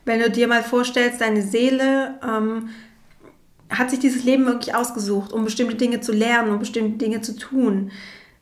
Wenn 0.06 0.20
du 0.20 0.30
dir 0.30 0.48
mal 0.48 0.64
vorstellst, 0.64 1.22
deine 1.22 1.42
Seele 1.42 2.20
ähm, 2.24 2.70
hat 3.70 3.90
sich 3.90 4.00
dieses 4.00 4.24
Leben 4.24 4.46
wirklich 4.46 4.76
ausgesucht, 4.76 5.34
um 5.34 5.46
bestimmte 5.46 5.76
Dinge 5.76 6.02
zu 6.02 6.12
lernen, 6.12 6.52
um 6.52 6.60
bestimmte 6.60 6.98
Dinge 6.98 7.22
zu 7.22 7.36
tun, 7.36 7.92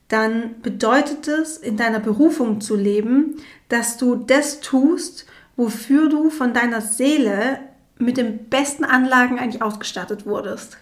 dann 0.08 0.62
bedeutet 0.62 1.27
es, 1.29 1.58
in 1.58 1.77
deiner 1.77 2.00
Berufung 2.00 2.60
zu 2.60 2.75
leben, 2.75 3.38
dass 3.70 3.96
du 3.98 4.15
das 4.15 4.60
tust, 4.60 5.25
wofür 5.55 6.10
du 6.10 6.29
von 6.29 6.53
deiner 6.53 6.81
Seele 6.81 7.60
mit 7.98 8.17
den 8.17 8.50
besten 8.50 8.84
Anlagen 8.84 9.39
eigentlich 9.39 9.62
ausgestattet 9.62 10.25
wurdest. 10.25 10.77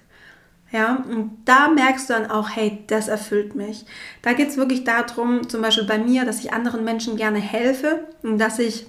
Ja, 0.71 1.03
und 1.09 1.31
da 1.45 1.67
merkst 1.69 2.09
du 2.09 2.13
dann 2.13 2.29
auch, 2.29 2.49
hey, 2.49 2.83
das 2.87 3.07
erfüllt 3.07 3.55
mich. 3.55 3.85
Da 4.21 4.33
geht 4.33 4.49
es 4.49 4.57
wirklich 4.57 4.83
darum, 4.83 5.49
zum 5.49 5.61
Beispiel 5.61 5.85
bei 5.85 5.97
mir, 5.97 6.25
dass 6.25 6.39
ich 6.39 6.53
anderen 6.53 6.83
Menschen 6.83 7.17
gerne 7.17 7.39
helfe 7.39 8.07
und 8.21 8.37
dass 8.37 8.59
ich 8.59 8.85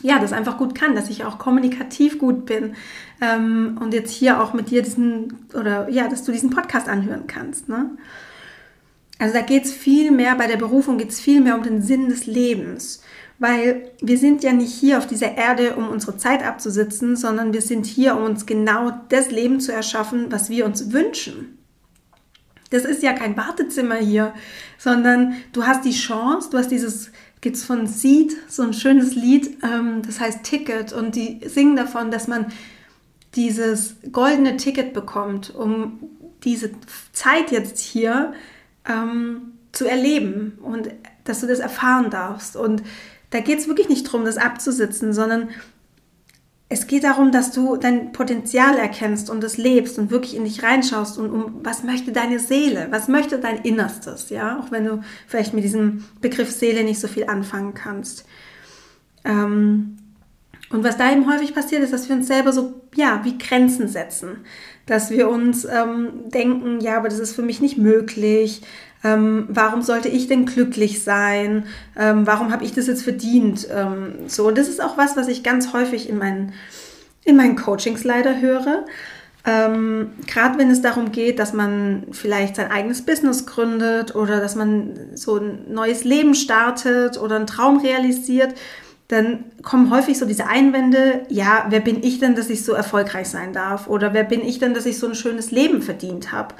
ja, 0.00 0.18
das 0.18 0.32
einfach 0.32 0.58
gut 0.58 0.74
kann, 0.74 0.94
dass 0.94 1.10
ich 1.10 1.24
auch 1.24 1.38
kommunikativ 1.38 2.18
gut 2.18 2.46
bin 2.46 2.74
ähm, 3.20 3.78
und 3.80 3.92
jetzt 3.94 4.10
hier 4.10 4.42
auch 4.42 4.52
mit 4.52 4.70
dir 4.70 4.82
diesen, 4.82 5.46
oder 5.54 5.88
ja, 5.88 6.08
dass 6.08 6.24
du 6.24 6.32
diesen 6.32 6.50
Podcast 6.50 6.88
anhören 6.88 7.26
kannst. 7.26 7.68
Ne? 7.68 7.90
Also 9.18 9.34
da 9.34 9.42
geht 9.42 9.64
es 9.64 9.72
viel 9.72 10.10
mehr, 10.10 10.34
bei 10.34 10.46
der 10.46 10.56
Berufung 10.56 10.98
geht 10.98 11.10
es 11.10 11.20
viel 11.20 11.40
mehr 11.40 11.56
um 11.56 11.62
den 11.62 11.82
Sinn 11.82 12.08
des 12.08 12.26
Lebens, 12.26 13.02
weil 13.42 13.90
wir 14.00 14.18
sind 14.18 14.44
ja 14.44 14.52
nicht 14.52 14.72
hier 14.72 14.98
auf 14.98 15.08
dieser 15.08 15.36
Erde, 15.36 15.74
um 15.74 15.88
unsere 15.88 16.16
Zeit 16.16 16.44
abzusitzen, 16.44 17.16
sondern 17.16 17.52
wir 17.52 17.60
sind 17.60 17.86
hier, 17.86 18.16
um 18.16 18.22
uns 18.22 18.46
genau 18.46 18.92
das 19.08 19.32
Leben 19.32 19.58
zu 19.58 19.72
erschaffen, 19.72 20.30
was 20.30 20.48
wir 20.48 20.64
uns 20.64 20.92
wünschen. 20.92 21.58
Das 22.70 22.84
ist 22.84 23.02
ja 23.02 23.12
kein 23.12 23.36
Wartezimmer 23.36 23.96
hier, 23.96 24.32
sondern 24.78 25.34
du 25.52 25.66
hast 25.66 25.84
die 25.84 25.90
Chance, 25.90 26.50
du 26.52 26.58
hast 26.58 26.70
dieses, 26.70 27.10
gibt 27.40 27.56
es 27.56 27.64
von 27.64 27.88
Seed 27.88 28.32
so 28.46 28.62
ein 28.62 28.74
schönes 28.74 29.16
Lied, 29.16 29.58
ähm, 29.64 30.02
das 30.06 30.20
heißt 30.20 30.44
Ticket 30.44 30.92
und 30.92 31.16
die 31.16 31.40
singen 31.44 31.74
davon, 31.74 32.12
dass 32.12 32.28
man 32.28 32.46
dieses 33.34 33.96
goldene 34.12 34.56
Ticket 34.56 34.92
bekommt, 34.92 35.52
um 35.52 35.98
diese 36.44 36.70
Zeit 37.12 37.50
jetzt 37.50 37.80
hier 37.80 38.34
ähm, 38.88 39.54
zu 39.72 39.88
erleben 39.88 40.58
und 40.62 40.90
dass 41.24 41.40
du 41.40 41.48
das 41.48 41.58
erfahren 41.58 42.08
darfst. 42.10 42.56
Und 42.56 42.82
da 43.32 43.40
geht 43.40 43.58
es 43.58 43.66
wirklich 43.66 43.88
nicht 43.88 44.06
darum, 44.06 44.24
das 44.24 44.36
abzusitzen, 44.36 45.12
sondern 45.12 45.48
es 46.68 46.86
geht 46.86 47.04
darum, 47.04 47.32
dass 47.32 47.50
du 47.50 47.76
dein 47.76 48.12
Potenzial 48.12 48.78
erkennst 48.78 49.28
und 49.28 49.42
es 49.44 49.58
lebst 49.58 49.98
und 49.98 50.10
wirklich 50.10 50.36
in 50.36 50.44
dich 50.44 50.62
reinschaust 50.62 51.18
und 51.18 51.30
um 51.30 51.60
was 51.62 51.82
möchte 51.82 52.12
deine 52.12 52.38
Seele, 52.38 52.86
was 52.90 53.08
möchte 53.08 53.38
dein 53.38 53.62
Innerstes, 53.62 54.30
ja, 54.30 54.58
auch 54.58 54.70
wenn 54.70 54.84
du 54.84 55.02
vielleicht 55.26 55.52
mit 55.52 55.64
diesem 55.64 56.04
Begriff 56.20 56.50
Seele 56.50 56.84
nicht 56.84 57.00
so 57.00 57.08
viel 57.08 57.24
anfangen 57.24 57.74
kannst. 57.74 58.24
Ähm, 59.24 59.98
und 60.70 60.84
was 60.84 60.96
da 60.96 61.12
eben 61.12 61.30
häufig 61.30 61.54
passiert 61.54 61.82
ist, 61.82 61.92
dass 61.92 62.08
wir 62.08 62.16
uns 62.16 62.26
selber 62.26 62.52
so, 62.52 62.80
ja, 62.94 63.20
wie 63.24 63.36
Grenzen 63.36 63.88
setzen. 63.88 64.38
Dass 64.86 65.10
wir 65.10 65.28
uns 65.28 65.66
ähm, 65.66 66.30
denken, 66.30 66.80
ja, 66.80 66.96
aber 66.96 67.10
das 67.10 67.18
ist 67.18 67.34
für 67.34 67.42
mich 67.42 67.60
nicht 67.60 67.76
möglich. 67.76 68.62
Ähm, 69.04 69.46
warum 69.48 69.82
sollte 69.82 70.08
ich 70.08 70.28
denn 70.28 70.46
glücklich 70.46 71.02
sein? 71.02 71.66
Ähm, 71.98 72.26
warum 72.26 72.52
habe 72.52 72.64
ich 72.64 72.72
das 72.72 72.86
jetzt 72.86 73.02
verdient? 73.02 73.66
Ähm, 73.72 74.14
so, 74.28 74.48
und 74.48 74.58
das 74.58 74.68
ist 74.68 74.82
auch 74.82 74.96
was, 74.96 75.16
was 75.16 75.28
ich 75.28 75.42
ganz 75.42 75.72
häufig 75.72 76.08
in 76.08 76.18
meinen, 76.18 76.52
in 77.24 77.36
meinen 77.36 77.56
Coachings 77.56 78.04
leider 78.04 78.40
höre. 78.40 78.84
Ähm, 79.44 80.12
Gerade 80.26 80.58
wenn 80.58 80.70
es 80.70 80.82
darum 80.82 81.10
geht, 81.10 81.40
dass 81.40 81.52
man 81.52 82.04
vielleicht 82.12 82.56
sein 82.56 82.70
eigenes 82.70 83.02
Business 83.02 83.44
gründet 83.44 84.14
oder 84.14 84.40
dass 84.40 84.54
man 84.54 84.92
so 85.14 85.36
ein 85.36 85.72
neues 85.72 86.04
Leben 86.04 86.34
startet 86.34 87.20
oder 87.20 87.36
einen 87.36 87.48
Traum 87.48 87.78
realisiert 87.78 88.54
dann 89.12 89.44
kommen 89.62 89.90
häufig 89.90 90.18
so 90.18 90.24
diese 90.24 90.46
Einwände, 90.46 91.26
ja, 91.28 91.66
wer 91.68 91.80
bin 91.80 92.02
ich 92.02 92.18
denn, 92.18 92.34
dass 92.34 92.48
ich 92.48 92.64
so 92.64 92.72
erfolgreich 92.72 93.28
sein 93.28 93.52
darf? 93.52 93.86
Oder 93.86 94.14
wer 94.14 94.24
bin 94.24 94.40
ich 94.40 94.58
denn, 94.58 94.72
dass 94.72 94.86
ich 94.86 94.98
so 94.98 95.06
ein 95.06 95.14
schönes 95.14 95.50
Leben 95.50 95.82
verdient 95.82 96.32
habe? 96.32 96.54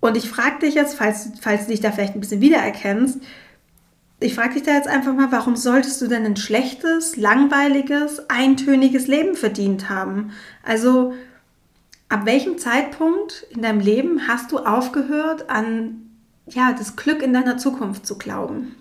Und 0.00 0.16
ich 0.16 0.28
frage 0.28 0.60
dich 0.60 0.74
jetzt, 0.74 0.94
falls, 0.94 1.30
falls 1.40 1.66
du 1.66 1.72
dich 1.72 1.80
da 1.80 1.90
vielleicht 1.90 2.14
ein 2.14 2.20
bisschen 2.20 2.40
wiedererkennst, 2.40 3.20
ich 4.20 4.34
frage 4.34 4.54
dich 4.54 4.64
da 4.64 4.72
jetzt 4.72 4.88
einfach 4.88 5.14
mal, 5.14 5.30
warum 5.30 5.54
solltest 5.54 6.00
du 6.02 6.08
denn 6.08 6.24
ein 6.24 6.36
schlechtes, 6.36 7.16
langweiliges, 7.16 8.28
eintöniges 8.28 9.06
Leben 9.06 9.36
verdient 9.36 9.90
haben? 9.90 10.32
Also 10.64 11.14
ab 12.08 12.22
welchem 12.24 12.58
Zeitpunkt 12.58 13.46
in 13.50 13.62
deinem 13.62 13.80
Leben 13.80 14.26
hast 14.26 14.50
du 14.50 14.58
aufgehört, 14.58 15.48
an 15.48 16.10
ja, 16.46 16.72
das 16.72 16.96
Glück 16.96 17.22
in 17.22 17.32
deiner 17.32 17.58
Zukunft 17.58 18.06
zu 18.06 18.18
glauben? 18.18 18.74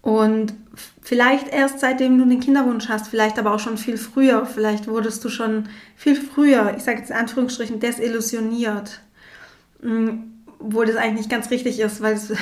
Und 0.00 0.54
vielleicht 1.02 1.48
erst 1.48 1.80
seitdem 1.80 2.18
du 2.18 2.24
den 2.24 2.40
Kinderwunsch 2.40 2.88
hast, 2.88 3.08
vielleicht 3.08 3.38
aber 3.38 3.52
auch 3.54 3.60
schon 3.60 3.78
viel 3.78 3.98
früher. 3.98 4.46
Vielleicht 4.46 4.88
wurdest 4.88 5.24
du 5.24 5.28
schon 5.28 5.68
viel 5.96 6.16
früher, 6.16 6.74
ich 6.76 6.82
sage 6.82 6.98
jetzt 6.98 7.10
in 7.10 7.16
Anführungsstrichen, 7.16 7.78
desillusioniert. 7.78 9.00
Obwohl 9.80 10.86
das 10.86 10.96
eigentlich 10.96 11.18
nicht 11.18 11.30
ganz 11.30 11.50
richtig 11.50 11.78
ist, 11.78 12.00
weil 12.00 12.14
es, 12.14 12.32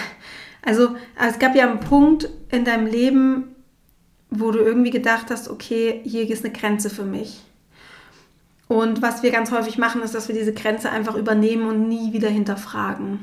also 0.63 0.97
es 1.21 1.39
gab 1.39 1.55
ja 1.55 1.69
einen 1.69 1.81
Punkt 1.81 2.29
in 2.51 2.65
deinem 2.65 2.87
Leben, 2.87 3.55
wo 4.31 4.51
du 4.51 4.59
irgendwie 4.59 4.91
gedacht 4.91 5.27
hast, 5.31 5.49
okay, 5.49 6.01
hier 6.05 6.29
ist 6.29 6.45
eine 6.45 6.53
Grenze 6.53 6.91
für 6.91 7.05
mich. 7.05 7.41
Und 8.69 9.01
was 9.01 9.23
wir 9.23 9.31
ganz 9.31 9.53
häufig 9.53 9.79
machen, 9.79 10.03
ist, 10.03 10.15
dass 10.15 10.29
wir 10.29 10.35
diese 10.35 10.53
Grenze 10.53 10.91
einfach 10.91 11.15
übernehmen 11.15 11.69
und 11.69 11.89
nie 11.89 12.13
wieder 12.13 12.29
hinterfragen. 12.29 13.21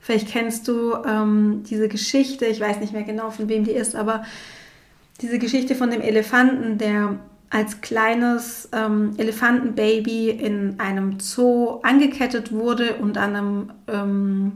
Vielleicht 0.00 0.28
kennst 0.28 0.68
du 0.68 0.94
ähm, 1.06 1.62
diese 1.70 1.88
Geschichte, 1.88 2.44
ich 2.44 2.60
weiß 2.60 2.80
nicht 2.80 2.92
mehr 2.92 3.04
genau, 3.04 3.30
von 3.30 3.48
wem 3.48 3.64
die 3.64 3.70
ist, 3.70 3.96
aber 3.96 4.24
diese 5.22 5.38
Geschichte 5.38 5.74
von 5.74 5.90
dem 5.90 6.02
Elefanten, 6.02 6.76
der 6.76 7.18
als 7.54 7.80
kleines 7.82 8.68
ähm, 8.72 9.12
Elefantenbaby 9.16 10.30
in 10.30 10.80
einem 10.80 11.20
Zoo 11.20 11.78
angekettet 11.84 12.50
wurde 12.50 12.96
und 12.96 13.16
an, 13.16 13.36
einem, 13.36 13.70
ähm, 13.86 14.52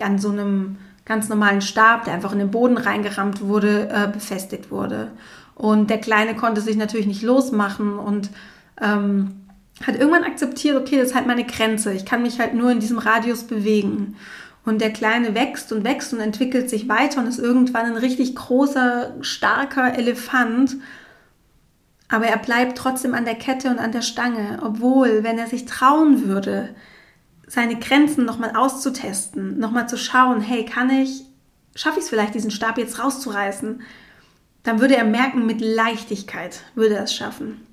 an 0.00 0.18
so 0.18 0.30
einem 0.30 0.76
ganz 1.04 1.28
normalen 1.28 1.60
Stab, 1.60 2.04
der 2.04 2.14
einfach 2.14 2.32
in 2.32 2.38
den 2.38 2.50
Boden 2.50 2.78
reingerammt 2.78 3.42
wurde, 3.42 3.90
äh, 3.90 4.08
befestigt 4.10 4.70
wurde. 4.70 5.10
Und 5.56 5.90
der 5.90 5.98
Kleine 5.98 6.36
konnte 6.36 6.62
sich 6.62 6.76
natürlich 6.76 7.06
nicht 7.06 7.20
losmachen 7.22 7.98
und 7.98 8.30
ähm, 8.80 9.42
hat 9.86 9.96
irgendwann 9.96 10.24
akzeptiert, 10.24 10.78
okay, 10.78 10.96
das 10.96 11.08
ist 11.08 11.14
halt 11.14 11.26
meine 11.26 11.44
Grenze. 11.44 11.92
Ich 11.92 12.06
kann 12.06 12.22
mich 12.22 12.40
halt 12.40 12.54
nur 12.54 12.70
in 12.70 12.80
diesem 12.80 12.96
Radius 12.96 13.44
bewegen. 13.44 14.16
Und 14.64 14.80
der 14.80 14.90
Kleine 14.90 15.34
wächst 15.34 15.70
und 15.70 15.84
wächst 15.84 16.14
und 16.14 16.20
entwickelt 16.20 16.70
sich 16.70 16.88
weiter 16.88 17.20
und 17.20 17.26
ist 17.26 17.40
irgendwann 17.40 17.84
ein 17.84 17.98
richtig 17.98 18.34
großer, 18.34 19.16
starker 19.20 19.98
Elefant. 19.98 20.78
Aber 22.08 22.26
er 22.26 22.38
bleibt 22.38 22.78
trotzdem 22.78 23.14
an 23.14 23.24
der 23.24 23.34
Kette 23.34 23.68
und 23.70 23.78
an 23.78 23.92
der 23.92 24.02
Stange, 24.02 24.60
obwohl, 24.62 25.22
wenn 25.22 25.38
er 25.38 25.46
sich 25.46 25.66
trauen 25.66 26.26
würde, 26.26 26.74
seine 27.46 27.78
Grenzen 27.78 28.24
nochmal 28.24 28.56
auszutesten, 28.56 29.58
nochmal 29.58 29.88
zu 29.88 29.96
schauen, 29.96 30.40
hey, 30.40 30.64
kann 30.64 30.90
ich, 30.90 31.24
schaffe 31.74 31.98
ich 31.98 32.04
es 32.04 32.10
vielleicht, 32.10 32.34
diesen 32.34 32.50
Stab 32.50 32.78
jetzt 32.78 32.98
rauszureißen, 32.98 33.82
dann 34.62 34.80
würde 34.80 34.96
er 34.96 35.04
merken, 35.04 35.46
mit 35.46 35.60
Leichtigkeit 35.60 36.62
würde 36.74 36.96
er 36.96 37.04
es 37.04 37.14
schaffen. 37.14 37.66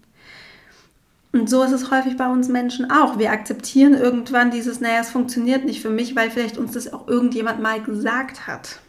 Und 1.31 1.49
so 1.49 1.63
ist 1.63 1.73
es 1.73 1.91
häufig 1.91 2.15
bei 2.15 2.27
uns 2.29 2.47
Menschen 2.47 2.89
auch. 2.89 3.17
Wir 3.17 3.31
akzeptieren 3.31 3.93
irgendwann 3.93 4.51
dieses, 4.51 4.79
naja, 4.79 5.01
es 5.01 5.09
funktioniert 5.09 5.65
nicht 5.65 5.81
für 5.81 5.89
mich, 5.89 6.15
weil 6.15 6.31
vielleicht 6.31 6.57
uns 6.57 6.71
das 6.71 6.93
auch 6.93 7.09
irgendjemand 7.09 7.61
mal 7.61 7.81
gesagt 7.81 8.47
hat. 8.47 8.79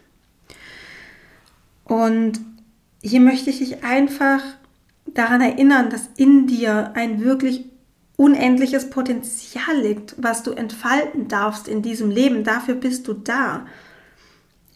Und 1.82 2.38
hier 3.02 3.20
möchte 3.20 3.50
ich 3.50 3.58
dich 3.58 3.82
einfach 3.82 4.40
daran 5.06 5.40
erinnern, 5.40 5.90
dass 5.90 6.08
in 6.16 6.46
dir 6.46 6.92
ein 6.94 7.22
wirklich 7.22 7.64
unendliches 8.16 8.90
Potenzial 8.90 9.76
liegt, 9.76 10.14
was 10.18 10.42
du 10.42 10.52
entfalten 10.52 11.28
darfst 11.28 11.68
in 11.68 11.82
diesem 11.82 12.10
Leben. 12.10 12.44
Dafür 12.44 12.74
bist 12.74 13.06
du 13.08 13.12
da. 13.12 13.66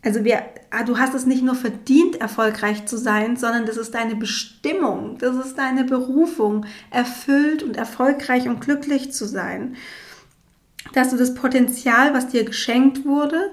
Also 0.03 0.25
wir, 0.25 0.43
ah, 0.71 0.85
du 0.85 0.99
hast 0.99 1.15
es 1.15 1.27
nicht 1.27 1.43
nur 1.43 1.55
verdient, 1.55 2.21
erfolgreich 2.21 2.87
zu 2.87 2.97
sein, 2.97 3.37
sondern 3.37 3.67
das 3.67 3.77
ist 3.77 3.95
deine 3.95 4.17
Bestimmung, 4.17 5.19
das 5.19 5.37
ist 5.37 5.59
deine 5.59 5.85
Berufung, 5.85 6.65
erfüllt 6.91 7.63
und 7.63 7.77
erfolgreich 7.77 8.49
und 8.49 8.61
glücklich 8.61 9.13
zu 9.13 9.27
sein. 9.27 9.77
Dass 10.95 11.11
du 11.11 11.17
das 11.17 11.35
Potenzial, 11.35 12.15
was 12.15 12.29
dir 12.29 12.45
geschenkt 12.45 13.05
wurde, 13.05 13.53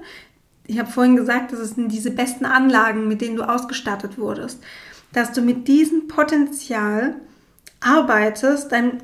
ich 0.66 0.78
habe 0.78 0.90
vorhin 0.90 1.16
gesagt, 1.16 1.52
das 1.52 1.70
sind 1.70 1.92
diese 1.92 2.10
besten 2.10 2.44
Anlagen, 2.44 3.08
mit 3.08 3.20
denen 3.20 3.36
du 3.36 3.42
ausgestattet 3.42 4.18
wurdest, 4.18 4.62
dass 5.12 5.32
du 5.32 5.40
mit 5.40 5.68
diesem 5.68 6.08
Potenzial 6.08 7.16
arbeitest, 7.80 8.72
dein, 8.72 9.02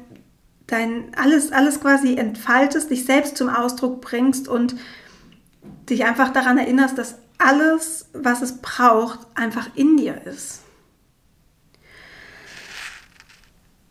dein 0.67 1.13
alles, 1.17 1.53
alles 1.53 1.81
quasi 1.81 2.17
entfaltest, 2.17 2.91
dich 2.91 3.05
selbst 3.05 3.37
zum 3.37 3.49
Ausdruck 3.49 4.01
bringst 4.01 4.49
und 4.49 4.77
dich 5.89 6.05
einfach 6.05 6.33
daran 6.33 6.59
erinnerst, 6.59 6.99
dass 6.99 7.17
alles, 7.39 8.09
was 8.13 8.43
es 8.43 8.59
braucht, 8.59 9.21
einfach 9.35 9.69
in 9.75 9.97
dir 9.97 10.23
ist. 10.27 10.61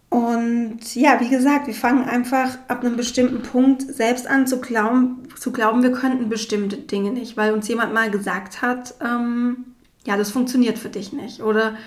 Und 0.10 0.94
ja, 0.94 1.20
wie 1.22 1.30
gesagt, 1.30 1.66
wir 1.66 1.74
fangen 1.74 2.08
einfach 2.08 2.60
ab 2.68 2.82
einem 2.82 2.96
bestimmten 2.96 3.42
Punkt 3.42 3.82
selbst 3.82 4.28
an 4.28 4.46
zu 4.46 4.62
glauben, 4.62 5.28
zu 5.40 5.52
glauben, 5.52 5.82
wir 5.82 5.92
könnten 5.92 6.30
bestimmte 6.30 6.78
Dinge 6.78 7.10
nicht, 7.10 7.36
weil 7.36 7.52
uns 7.52 7.68
jemand 7.68 7.96
mal 7.96 8.12
gesagt 8.12 8.62
hat, 8.62 8.94
ähm, 9.02 9.74
ja, 10.06 10.16
das 10.16 10.30
funktioniert 10.30 10.78
für 10.78 10.90
dich 10.90 11.14
nicht. 11.14 11.42
Oder 11.42 11.78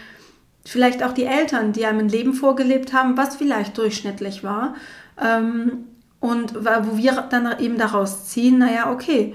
vielleicht 0.67 1.03
auch 1.03 1.13
die 1.13 1.25
Eltern, 1.25 1.73
die 1.73 1.87
einem 1.87 2.01
ein 2.01 2.09
Leben 2.09 2.35
vorgelebt 2.35 2.93
haben, 2.93 3.17
was 3.17 3.37
vielleicht 3.37 3.79
durchschnittlich 3.79 4.43
war. 4.43 4.75
Ähm, 5.23 5.87
und 6.21 6.55
wo 6.55 6.97
wir 6.97 7.27
dann 7.31 7.61
eben 7.61 7.79
daraus 7.79 8.27
ziehen, 8.27 8.59
naja, 8.59 8.91
okay, 8.91 9.35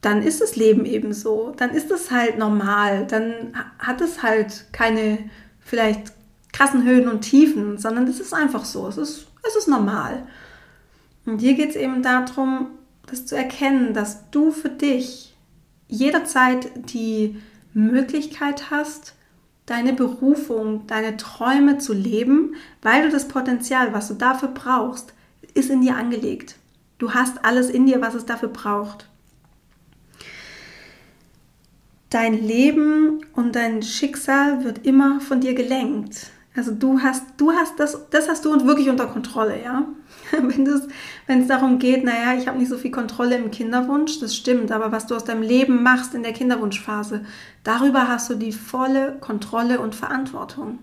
dann 0.00 0.22
ist 0.22 0.40
das 0.40 0.54
Leben 0.54 0.84
eben 0.84 1.12
so. 1.12 1.52
Dann 1.56 1.70
ist 1.70 1.90
es 1.90 2.10
halt 2.10 2.38
normal. 2.38 3.06
Dann 3.06 3.52
hat 3.78 4.00
es 4.00 4.22
halt 4.22 4.66
keine 4.72 5.18
vielleicht 5.60 6.12
krassen 6.52 6.84
Höhen 6.84 7.08
und 7.08 7.22
Tiefen, 7.22 7.78
sondern 7.78 8.06
es 8.06 8.20
ist 8.20 8.32
einfach 8.32 8.64
so. 8.64 8.86
Es 8.86 8.96
ist, 8.96 9.26
es 9.46 9.56
ist 9.56 9.66
normal. 9.66 10.26
Und 11.24 11.40
hier 11.40 11.54
geht 11.54 11.70
es 11.70 11.76
eben 11.76 12.02
darum, 12.02 12.68
das 13.06 13.26
zu 13.26 13.36
erkennen, 13.36 13.94
dass 13.94 14.30
du 14.30 14.52
für 14.52 14.68
dich 14.68 15.34
jederzeit 15.88 16.70
die 16.92 17.40
Möglichkeit 17.72 18.70
hast, 18.70 19.15
deine 19.66 19.92
Berufung, 19.92 20.86
deine 20.86 21.16
Träume 21.16 21.78
zu 21.78 21.92
leben, 21.92 22.54
weil 22.82 23.02
du 23.02 23.10
das 23.10 23.28
Potenzial, 23.28 23.92
was 23.92 24.08
du 24.08 24.14
dafür 24.14 24.48
brauchst, 24.48 25.12
ist 25.54 25.70
in 25.70 25.80
dir 25.80 25.96
angelegt. 25.96 26.56
Du 26.98 27.12
hast 27.12 27.44
alles 27.44 27.68
in 27.68 27.86
dir, 27.86 28.00
was 28.00 28.14
es 28.14 28.24
dafür 28.24 28.48
braucht. 28.48 29.08
Dein 32.10 32.34
Leben 32.34 33.20
und 33.34 33.56
dein 33.56 33.82
Schicksal 33.82 34.64
wird 34.64 34.86
immer 34.86 35.20
von 35.20 35.40
dir 35.40 35.54
gelenkt. 35.54 36.30
Also 36.56 36.72
du 36.72 37.00
hast, 37.00 37.22
du 37.36 37.52
hast 37.52 37.78
das, 37.78 38.08
das 38.10 38.28
hast 38.28 38.44
du 38.44 38.66
wirklich 38.66 38.88
unter 38.88 39.06
Kontrolle, 39.06 39.62
ja. 39.62 39.86
Wenn 40.32 40.66
es, 40.66 40.88
wenn 41.26 41.42
es 41.42 41.48
darum 41.48 41.78
geht, 41.78 42.02
naja, 42.02 42.36
ich 42.36 42.48
habe 42.48 42.58
nicht 42.58 42.68
so 42.68 42.78
viel 42.78 42.90
Kontrolle 42.90 43.36
im 43.36 43.52
Kinderwunsch, 43.52 44.18
das 44.18 44.34
stimmt, 44.34 44.72
aber 44.72 44.90
was 44.90 45.06
du 45.06 45.14
aus 45.14 45.24
deinem 45.24 45.42
Leben 45.42 45.84
machst 45.84 46.14
in 46.14 46.24
der 46.24 46.32
Kinderwunschphase, 46.32 47.24
darüber 47.62 48.08
hast 48.08 48.28
du 48.30 48.34
die 48.34 48.50
volle 48.50 49.18
Kontrolle 49.20 49.78
und 49.78 49.94
Verantwortung. 49.94 50.80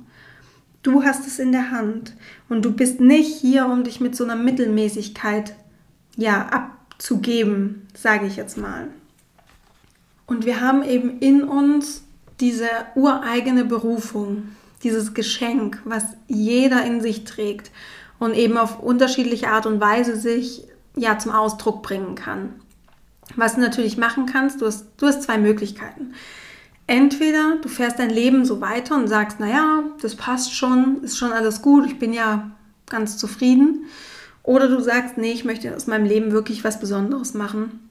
Du 0.82 1.04
hast 1.04 1.28
es 1.28 1.40
in 1.40 1.52
der 1.52 1.72
Hand 1.72 2.14
und 2.48 2.64
du 2.64 2.72
bist 2.72 3.02
nicht 3.02 3.36
hier, 3.36 3.66
um 3.66 3.84
dich 3.84 4.00
mit 4.00 4.16
so 4.16 4.24
einer 4.24 4.36
Mittelmäßigkeit 4.36 5.56
ja 6.16 6.48
abzugeben, 6.48 7.88
sage 7.94 8.28
ich 8.28 8.38
jetzt 8.38 8.58
mal. 8.58 8.88
Und 10.26 10.46
wir 10.46 10.62
haben 10.62 10.84
eben 10.84 11.20
in 11.20 11.44
uns 11.44 12.04
diese 12.40 12.68
ureigene 12.96 13.66
Berufung, 13.66 14.50
dieses 14.84 15.14
Geschenk, 15.14 15.82
was 15.86 16.04
jeder 16.28 16.84
in 16.86 17.02
sich 17.02 17.24
trägt 17.24 17.72
und 18.20 18.36
eben 18.36 18.58
auf 18.58 18.80
unterschiedliche 18.80 19.50
Art 19.50 19.66
und 19.66 19.80
Weise 19.80 20.16
sich 20.16 20.66
ja 20.96 21.18
zum 21.18 21.32
Ausdruck 21.32 21.84
bringen 21.84 22.16
kann. 22.16 22.54
Was 23.36 23.56
du 23.56 23.62
natürlich 23.62 23.98
machen 23.98 24.26
kannst, 24.26 24.62
du 24.62 24.66
hast, 24.66 24.86
du 24.98 25.08
hast 25.08 25.24
zwei 25.24 25.38
Möglichkeiten. 25.38 26.14
Entweder 26.86 27.58
du 27.62 27.70
fährst 27.70 28.00
dein 28.00 28.10
Leben 28.10 28.46
so 28.46 28.60
weiter 28.60 28.96
und 28.96 29.08
sagst, 29.08 29.40
naja, 29.40 29.84
das 30.02 30.16
passt 30.16 30.54
schon, 30.54 31.02
ist 31.04 31.18
schon 31.18 31.32
alles 31.32 31.62
gut, 31.62 31.86
ich 31.86 31.98
bin 31.98 32.12
ja 32.14 32.52
ganz 32.90 33.18
zufrieden. 33.18 33.86
Oder 34.44 34.68
du 34.68 34.82
sagst, 34.82 35.18
nee, 35.18 35.32
ich 35.32 35.46
möchte 35.46 35.74
aus 35.74 35.88
meinem 35.88 36.06
Leben 36.06 36.34
wirklich 36.34 36.66
was 36.66 36.82
Besonderes 36.82 37.34
machen. 37.34 37.83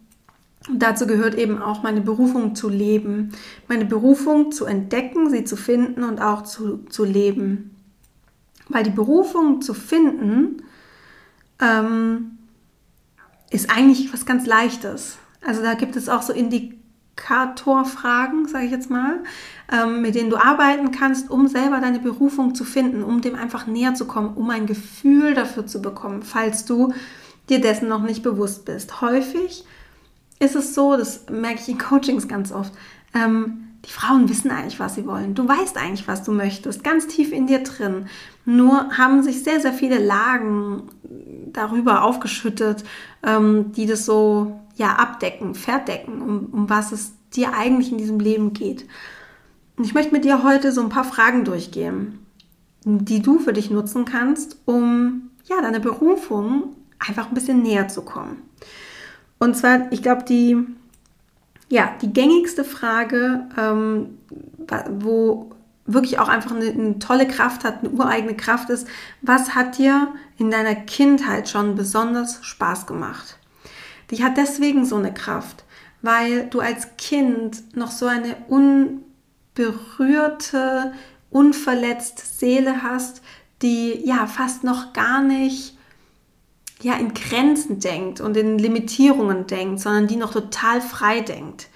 Und 0.69 0.81
dazu 0.81 1.07
gehört 1.07 1.35
eben 1.35 1.61
auch 1.61 1.83
meine 1.83 2.01
Berufung 2.01 2.55
zu 2.55 2.69
leben, 2.69 3.33
meine 3.69 3.85
Berufung 3.85 4.53
zu 4.53 4.65
entdecken, 4.65 5.31
sie 5.31 5.45
zu 5.45 5.57
finden 5.57 6.05
und 6.05 6.21
auch 6.21 6.43
zu, 6.43 6.85
zu 6.89 7.05
leben. 7.05 7.77
Weil 8.69 8.85
die 8.85 8.91
Berufung 8.91 9.61
zu 9.61 9.75
finden 9.75 10.63
ähm, 11.61 12.39
ist 13.51 13.77
eigentlich 13.77 14.13
was 14.13 14.25
ganz 14.25 14.47
Leichtes. 14.47 15.19
Also 15.45 15.63
da 15.63 15.75
gibt 15.75 15.97
es 15.97 16.09
auch 16.09 16.23
so 16.23 16.33
Indikatorfragen, 16.33 18.47
sage 18.47 18.67
ich 18.67 18.71
jetzt 18.71 18.89
mal, 18.89 19.19
ähm, 19.71 20.01
mit 20.01 20.15
denen 20.15 20.31
du 20.31 20.37
arbeiten 20.37 20.93
kannst, 20.93 21.29
um 21.29 21.49
selber 21.49 21.81
deine 21.81 21.99
Berufung 21.99 22.55
zu 22.55 22.65
finden, 22.65 23.03
um 23.03 23.21
dem 23.21 23.35
einfach 23.35 23.67
näher 23.67 23.95
zu 23.95 24.07
kommen, 24.07 24.35
um 24.35 24.49
ein 24.51 24.67
Gefühl 24.67 25.35
dafür 25.35 25.67
zu 25.67 25.83
bekommen, 25.83 26.23
falls 26.23 26.65
du 26.65 26.95
dir 27.49 27.61
dessen 27.61 27.89
noch 27.89 28.03
nicht 28.03 28.23
bewusst 28.23 28.65
bist. 28.65 29.01
Häufig 29.01 29.65
ist 30.43 30.57
es 30.57 30.75
so, 30.75 30.97
das 30.97 31.27
merke 31.31 31.61
ich 31.61 31.69
in 31.69 31.79
Coachings 31.79 32.27
ganz 32.27 32.53
oft, 32.53 32.73
ähm, 33.15 33.69
die 33.85 33.91
Frauen 33.91 34.29
wissen 34.29 34.51
eigentlich, 34.51 34.79
was 34.79 34.95
sie 34.95 35.07
wollen. 35.07 35.35
Du 35.35 35.47
weißt 35.47 35.77
eigentlich, 35.77 36.07
was 36.07 36.23
du 36.23 36.33
möchtest, 36.33 36.85
ganz 36.85 37.07
tief 37.09 37.33
in 37.33 37.47
dir 37.47 37.63
drin. 37.63 38.07
Nur 38.45 38.97
haben 38.97 39.23
sich 39.23 39.43
sehr, 39.43 39.61
sehr 39.61 39.73
viele 39.73 39.99
Lagen 39.99 40.85
darüber 41.53 42.03
aufgeschüttet, 42.03 42.85
ähm, 43.23 43.73
die 43.73 43.87
das 43.87 44.05
so 44.05 44.61
ja 44.77 44.95
abdecken, 44.95 45.55
verdecken, 45.55 46.23
um, 46.23 46.47
um 46.53 46.71
was 46.71 46.93
es 46.93 47.13
dir 47.35 47.55
eigentlich 47.55 47.91
in 47.91 47.99
diesem 47.99 48.21
Leben 48.21 48.53
geht. 48.53 48.87
Und 49.77 49.85
ich 49.85 49.95
möchte 49.95 50.13
mit 50.13 50.25
dir 50.25 50.45
heute 50.45 50.71
so 50.71 50.81
ein 50.81 50.89
paar 50.89 51.05
Fragen 51.05 51.45
durchgehen, 51.45 52.19
die 52.85 53.23
du 53.23 53.39
für 53.39 53.53
dich 53.53 53.71
nutzen 53.71 54.05
kannst, 54.05 54.59
um 54.65 55.31
ja 55.45 55.61
deine 55.61 55.81
Berufung 55.81 56.77
einfach 56.99 57.29
ein 57.29 57.35
bisschen 57.35 57.63
näher 57.63 57.89
zu 57.89 58.03
kommen. 58.03 58.43
Und 59.43 59.57
zwar, 59.57 59.91
ich 59.91 60.03
glaube, 60.03 60.23
die, 60.23 60.57
ja, 61.69 61.97
die 62.01 62.13
gängigste 62.13 62.63
Frage, 62.63 63.49
ähm, 63.59 64.21
wo 64.89 65.51
wirklich 65.85 66.21
auch 66.21 66.29
einfach 66.29 66.53
eine, 66.53 66.67
eine, 66.67 67.01
tolle 67.01 67.27
Kraft 67.27 67.65
hat, 67.65 67.81
eine 67.81 67.91
ureigene 67.91 68.37
Kraft 68.37 68.71
ist, 68.71 68.87
was 69.21 69.57
hat 69.57 69.79
dir 69.79 70.15
in 70.39 70.53
deiner 70.53 70.77
Kindheit 70.77 71.49
schon 71.49 71.75
besonders 71.75 72.39
Spaß 72.45 72.87
gemacht? 72.87 73.37
Die 74.13 74.23
hat 74.23 74.37
deswegen 74.37 74.85
so 74.85 74.95
eine 74.95 75.13
Kraft, 75.13 75.65
weil 76.03 76.47
du 76.47 76.61
als 76.61 76.97
Kind 76.97 77.77
noch 77.77 77.91
so 77.91 78.07
eine 78.07 78.37
unberührte, 79.57 80.93
unverletzte 81.31 82.25
Seele 82.25 82.85
hast, 82.85 83.23
die 83.61 84.07
ja 84.07 84.29
fast 84.29 84.63
noch 84.63 84.93
gar 84.93 85.21
nicht 85.21 85.77
ja, 86.83 86.95
in 86.95 87.15
Grenzen 87.15 87.79
denkt 87.79 88.21
und 88.21 88.37
in 88.37 88.59
Limitierungen 88.59 89.47
denkt, 89.47 89.81
sondern 89.81 90.09
die 90.09 90.17
noch 90.17 90.33
total 90.33 90.81
frei 90.81 91.21
denkt. 91.21 91.69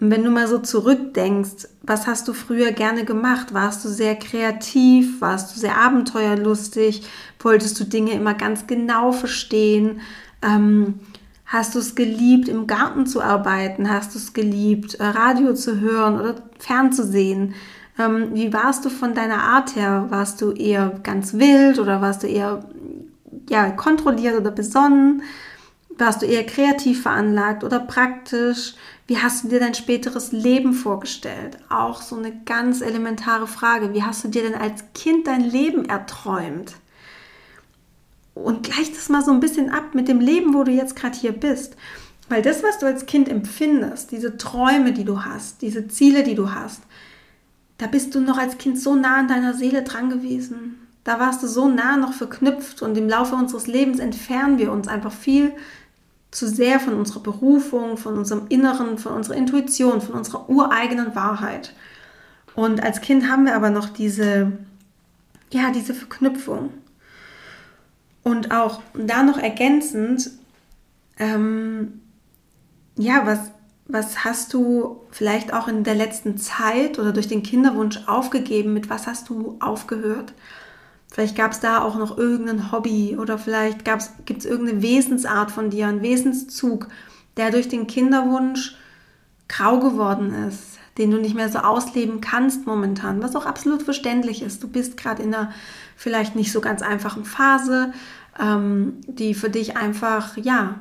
Und 0.00 0.10
wenn 0.10 0.24
du 0.24 0.30
mal 0.30 0.48
so 0.48 0.58
zurückdenkst, 0.58 1.68
was 1.82 2.06
hast 2.06 2.26
du 2.26 2.32
früher 2.32 2.72
gerne 2.72 3.04
gemacht? 3.04 3.52
Warst 3.52 3.84
du 3.84 3.88
sehr 3.88 4.14
kreativ? 4.14 5.20
Warst 5.20 5.54
du 5.54 5.60
sehr 5.60 5.76
abenteuerlustig? 5.76 7.06
Wolltest 7.40 7.78
du 7.78 7.84
Dinge 7.84 8.12
immer 8.12 8.32
ganz 8.34 8.66
genau 8.66 9.12
verstehen? 9.12 10.00
Ähm, 10.40 11.00
hast 11.44 11.74
du 11.74 11.80
es 11.80 11.94
geliebt, 11.96 12.48
im 12.48 12.66
Garten 12.66 13.06
zu 13.06 13.20
arbeiten? 13.20 13.90
Hast 13.90 14.14
du 14.14 14.18
es 14.18 14.32
geliebt, 14.32 14.94
äh, 14.94 15.04
Radio 15.04 15.52
zu 15.54 15.80
hören 15.80 16.18
oder 16.18 16.36
fernzusehen? 16.58 17.54
Ähm, 17.98 18.30
wie 18.32 18.54
warst 18.54 18.86
du 18.86 18.88
von 18.88 19.12
deiner 19.12 19.42
Art 19.42 19.76
her? 19.76 20.06
Warst 20.08 20.40
du 20.40 20.52
eher 20.52 20.98
ganz 21.02 21.34
wild 21.34 21.78
oder 21.78 22.00
warst 22.00 22.22
du 22.22 22.26
eher 22.26 22.64
ja, 23.48 23.70
kontrolliert 23.70 24.38
oder 24.38 24.50
besonnen? 24.50 25.22
Warst 25.98 26.22
du 26.22 26.26
eher 26.26 26.44
kreativ 26.44 27.02
veranlagt 27.02 27.64
oder 27.64 27.78
praktisch? 27.80 28.74
Wie 29.06 29.18
hast 29.18 29.44
du 29.44 29.48
dir 29.48 29.60
dein 29.60 29.74
späteres 29.74 30.32
Leben 30.32 30.72
vorgestellt? 30.72 31.58
Auch 31.68 32.00
so 32.00 32.16
eine 32.16 32.32
ganz 32.44 32.80
elementare 32.80 33.46
Frage. 33.46 33.92
Wie 33.92 34.02
hast 34.02 34.24
du 34.24 34.28
dir 34.28 34.42
denn 34.42 34.54
als 34.54 34.84
Kind 34.94 35.26
dein 35.26 35.42
Leben 35.42 35.84
erträumt? 35.84 36.74
Und 38.34 38.62
gleich 38.62 38.92
das 38.92 39.08
mal 39.08 39.24
so 39.24 39.32
ein 39.32 39.40
bisschen 39.40 39.70
ab 39.70 39.94
mit 39.94 40.08
dem 40.08 40.20
Leben, 40.20 40.54
wo 40.54 40.64
du 40.64 40.70
jetzt 40.70 40.96
gerade 40.96 41.18
hier 41.18 41.32
bist. 41.32 41.76
Weil 42.28 42.42
das, 42.42 42.62
was 42.62 42.78
du 42.78 42.86
als 42.86 43.06
Kind 43.06 43.28
empfindest, 43.28 44.12
diese 44.12 44.36
Träume, 44.36 44.92
die 44.92 45.04
du 45.04 45.24
hast, 45.24 45.60
diese 45.62 45.88
Ziele, 45.88 46.22
die 46.22 46.36
du 46.36 46.52
hast, 46.52 46.80
da 47.78 47.88
bist 47.88 48.14
du 48.14 48.20
noch 48.20 48.38
als 48.38 48.56
Kind 48.58 48.78
so 48.78 48.94
nah 48.94 49.16
an 49.16 49.28
deiner 49.28 49.54
Seele 49.54 49.82
dran 49.82 50.10
gewesen. 50.10 50.86
Da 51.04 51.18
warst 51.18 51.42
du 51.42 51.46
so 51.46 51.68
nah 51.68 51.96
noch 51.96 52.12
verknüpft 52.12 52.82
und 52.82 52.96
im 52.96 53.08
Laufe 53.08 53.34
unseres 53.34 53.66
Lebens 53.66 53.98
entfernen 53.98 54.58
wir 54.58 54.70
uns 54.70 54.86
einfach 54.86 55.12
viel 55.12 55.52
zu 56.30 56.46
sehr 56.46 56.78
von 56.78 56.94
unserer 56.94 57.20
Berufung, 57.20 57.96
von 57.96 58.16
unserem 58.16 58.46
Inneren, 58.48 58.98
von 58.98 59.12
unserer 59.12 59.36
Intuition, 59.36 60.00
von 60.00 60.14
unserer 60.14 60.48
ureigenen 60.48 61.14
Wahrheit. 61.14 61.74
Und 62.54 62.82
als 62.82 63.00
Kind 63.00 63.28
haben 63.28 63.46
wir 63.46 63.56
aber 63.56 63.70
noch 63.70 63.88
diese, 63.88 64.52
ja, 65.50 65.70
diese 65.70 65.94
Verknüpfung. 65.94 66.70
Und 68.22 68.52
auch 68.52 68.82
da 68.94 69.22
noch 69.22 69.38
ergänzend, 69.38 70.30
ähm, 71.18 72.00
ja, 72.96 73.26
was, 73.26 73.50
was 73.86 74.24
hast 74.24 74.52
du 74.52 75.00
vielleicht 75.10 75.52
auch 75.52 75.68
in 75.68 75.84
der 75.84 75.94
letzten 75.94 76.36
Zeit 76.38 76.98
oder 76.98 77.12
durch 77.12 77.28
den 77.28 77.42
Kinderwunsch 77.42 78.00
aufgegeben? 78.06 78.74
Mit 78.74 78.90
was 78.90 79.06
hast 79.06 79.28
du 79.30 79.56
aufgehört? 79.60 80.34
Vielleicht 81.10 81.36
gab 81.36 81.52
es 81.52 81.60
da 81.60 81.82
auch 81.82 81.96
noch 81.96 82.16
irgendein 82.16 82.70
Hobby 82.70 83.16
oder 83.18 83.36
vielleicht 83.36 83.84
gibt 83.84 84.38
es 84.38 84.44
irgendeine 84.44 84.82
Wesensart 84.82 85.50
von 85.50 85.70
dir, 85.70 85.88
einen 85.88 86.02
Wesenszug, 86.02 86.88
der 87.36 87.50
durch 87.50 87.68
den 87.68 87.86
Kinderwunsch 87.86 88.76
grau 89.48 89.80
geworden 89.80 90.32
ist, 90.48 90.78
den 90.98 91.10
du 91.10 91.18
nicht 91.18 91.34
mehr 91.34 91.48
so 91.48 91.58
ausleben 91.58 92.20
kannst 92.20 92.66
momentan, 92.66 93.22
was 93.22 93.34
auch 93.34 93.44
absolut 93.44 93.82
verständlich 93.82 94.42
ist. 94.42 94.62
Du 94.62 94.68
bist 94.68 94.96
gerade 94.96 95.22
in 95.22 95.34
einer 95.34 95.52
vielleicht 95.96 96.36
nicht 96.36 96.52
so 96.52 96.60
ganz 96.60 96.80
einfachen 96.80 97.24
Phase, 97.24 97.92
ähm, 98.38 99.00
die 99.06 99.34
für 99.34 99.50
dich 99.50 99.76
einfach, 99.76 100.36
ja, 100.36 100.76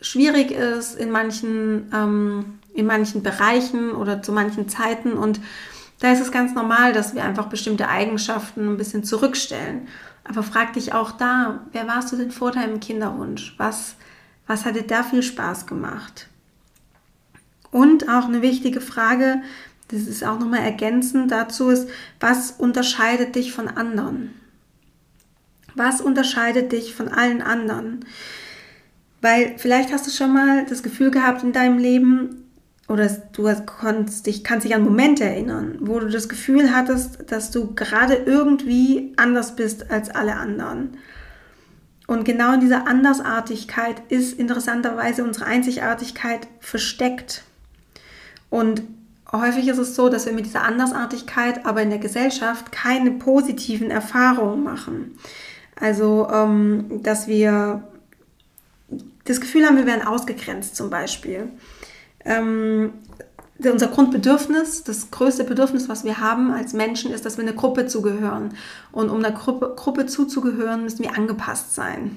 schwierig 0.00 0.50
ist 0.50 0.96
in 0.96 1.12
manchen, 1.12 1.88
ähm, 1.94 2.58
in 2.74 2.86
manchen 2.86 3.22
Bereichen 3.22 3.92
oder 3.92 4.22
zu 4.22 4.32
manchen 4.32 4.68
Zeiten 4.68 5.12
und 5.12 5.40
da 6.02 6.10
ist 6.10 6.20
es 6.20 6.32
ganz 6.32 6.52
normal, 6.52 6.92
dass 6.92 7.14
wir 7.14 7.22
einfach 7.22 7.46
bestimmte 7.46 7.88
Eigenschaften 7.88 8.70
ein 8.70 8.76
bisschen 8.76 9.04
zurückstellen. 9.04 9.86
Aber 10.24 10.42
frag 10.42 10.72
dich 10.72 10.92
auch 10.92 11.12
da, 11.12 11.60
wer 11.70 11.86
warst 11.86 12.10
du 12.10 12.16
denn 12.16 12.32
vor 12.32 12.50
deinem 12.50 12.80
Kinderwunsch? 12.80 13.54
Was, 13.56 13.94
was 14.48 14.64
hat 14.64 14.74
dir 14.74 14.82
da 14.82 15.04
viel 15.04 15.22
Spaß 15.22 15.68
gemacht? 15.68 16.26
Und 17.70 18.08
auch 18.08 18.24
eine 18.24 18.42
wichtige 18.42 18.80
Frage, 18.80 19.42
das 19.88 20.08
ist 20.08 20.24
auch 20.24 20.40
nochmal 20.40 20.62
ergänzend 20.62 21.30
dazu, 21.30 21.68
ist, 21.68 21.88
was 22.18 22.50
unterscheidet 22.50 23.36
dich 23.36 23.52
von 23.52 23.68
anderen? 23.68 24.34
Was 25.76 26.00
unterscheidet 26.00 26.72
dich 26.72 26.96
von 26.96 27.10
allen 27.10 27.42
anderen? 27.42 28.04
Weil 29.20 29.54
vielleicht 29.56 29.92
hast 29.92 30.08
du 30.08 30.10
schon 30.10 30.34
mal 30.34 30.66
das 30.66 30.82
Gefühl 30.82 31.12
gehabt 31.12 31.44
in 31.44 31.52
deinem 31.52 31.78
Leben, 31.78 32.41
oder 32.92 33.08
du 33.08 33.50
konntest 33.64 34.26
dich, 34.26 34.44
kannst 34.44 34.66
dich 34.66 34.74
an 34.74 34.84
Momente 34.84 35.24
erinnern, 35.24 35.78
wo 35.80 35.98
du 35.98 36.10
das 36.10 36.28
Gefühl 36.28 36.74
hattest, 36.74 37.32
dass 37.32 37.50
du 37.50 37.74
gerade 37.74 38.14
irgendwie 38.14 39.14
anders 39.16 39.56
bist 39.56 39.90
als 39.90 40.10
alle 40.10 40.36
anderen. 40.36 40.98
Und 42.06 42.24
genau 42.24 42.52
in 42.52 42.60
dieser 42.60 42.86
Andersartigkeit 42.86 44.02
ist 44.10 44.38
interessanterweise 44.38 45.24
unsere 45.24 45.46
Einzigartigkeit 45.46 46.46
versteckt. 46.60 47.44
Und 48.50 48.82
häufig 49.32 49.68
ist 49.68 49.78
es 49.78 49.96
so, 49.96 50.10
dass 50.10 50.26
wir 50.26 50.34
mit 50.34 50.44
dieser 50.44 50.64
Andersartigkeit 50.64 51.64
aber 51.64 51.80
in 51.80 51.88
der 51.88 51.98
Gesellschaft 51.98 52.72
keine 52.72 53.12
positiven 53.12 53.90
Erfahrungen 53.90 54.64
machen. 54.64 55.16
Also, 55.80 56.28
ähm, 56.30 57.00
dass 57.02 57.26
wir 57.26 57.84
das 59.24 59.40
Gefühl 59.40 59.64
haben, 59.64 59.78
wir 59.78 59.86
werden 59.86 60.06
ausgegrenzt 60.06 60.76
zum 60.76 60.90
Beispiel. 60.90 61.48
Ähm, 62.24 62.92
unser 63.70 63.88
Grundbedürfnis, 63.88 64.82
das 64.82 65.10
größte 65.10 65.44
Bedürfnis, 65.44 65.88
was 65.88 66.04
wir 66.04 66.18
haben 66.18 66.50
als 66.52 66.72
Menschen, 66.72 67.12
ist, 67.12 67.24
dass 67.24 67.36
wir 67.36 67.44
einer 67.44 67.52
Gruppe 67.52 67.86
zugehören. 67.86 68.54
Und 68.90 69.10
um 69.10 69.18
einer 69.18 69.32
Gruppe, 69.32 69.74
Gruppe 69.76 70.06
zuzugehören, 70.06 70.82
müssen 70.82 71.04
wir 71.04 71.16
angepasst 71.16 71.74
sein. 71.74 72.16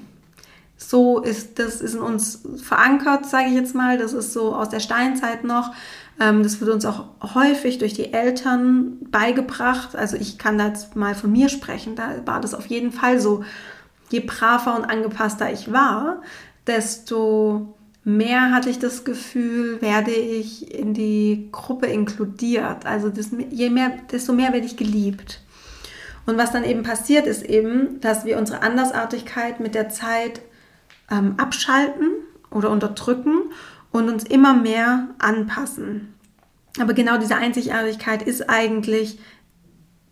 So 0.78 1.20
ist 1.20 1.58
das 1.58 1.80
ist 1.80 1.94
in 1.94 2.00
uns 2.00 2.42
verankert, 2.62 3.26
sage 3.26 3.48
ich 3.48 3.54
jetzt 3.54 3.74
mal. 3.74 3.96
Das 3.96 4.12
ist 4.12 4.32
so 4.32 4.54
aus 4.54 4.68
der 4.68 4.80
Steinzeit 4.80 5.42
noch. 5.44 5.72
Ähm, 6.20 6.42
das 6.42 6.60
wird 6.60 6.70
uns 6.70 6.84
auch 6.84 7.06
häufig 7.34 7.78
durch 7.78 7.94
die 7.94 8.12
Eltern 8.12 8.98
beigebracht. 9.10 9.96
Also 9.96 10.16
ich 10.16 10.38
kann 10.38 10.58
da 10.58 10.68
jetzt 10.68 10.94
mal 10.94 11.14
von 11.14 11.32
mir 11.32 11.48
sprechen. 11.48 11.96
Da 11.96 12.26
war 12.26 12.40
das 12.40 12.54
auf 12.54 12.66
jeden 12.66 12.92
Fall 12.92 13.20
so. 13.20 13.44
Je 14.10 14.20
braver 14.20 14.76
und 14.76 14.84
angepasster 14.84 15.52
ich 15.52 15.72
war, 15.72 16.22
desto 16.66 17.75
mehr 18.06 18.52
hatte 18.52 18.70
ich 18.70 18.78
das 18.78 19.04
Gefühl, 19.04 19.82
werde 19.82 20.12
ich 20.12 20.72
in 20.72 20.94
die 20.94 21.48
Gruppe 21.50 21.86
inkludiert. 21.86 22.86
Also 22.86 23.10
das, 23.10 23.30
je 23.50 23.68
mehr, 23.68 23.90
desto 24.12 24.32
mehr 24.32 24.52
werde 24.52 24.64
ich 24.64 24.76
geliebt. 24.76 25.42
Und 26.24 26.38
was 26.38 26.52
dann 26.52 26.62
eben 26.62 26.84
passiert, 26.84 27.26
ist 27.26 27.42
eben, 27.42 28.00
dass 28.00 28.24
wir 28.24 28.38
unsere 28.38 28.62
Andersartigkeit 28.62 29.58
mit 29.58 29.74
der 29.74 29.88
Zeit 29.88 30.40
ähm, 31.10 31.34
abschalten 31.36 32.12
oder 32.52 32.70
unterdrücken 32.70 33.50
und 33.90 34.08
uns 34.08 34.22
immer 34.22 34.54
mehr 34.54 35.08
anpassen. 35.18 36.14
Aber 36.78 36.94
genau 36.94 37.18
diese 37.18 37.34
Einzigartigkeit 37.34 38.22
ist 38.22 38.48
eigentlich 38.48 39.18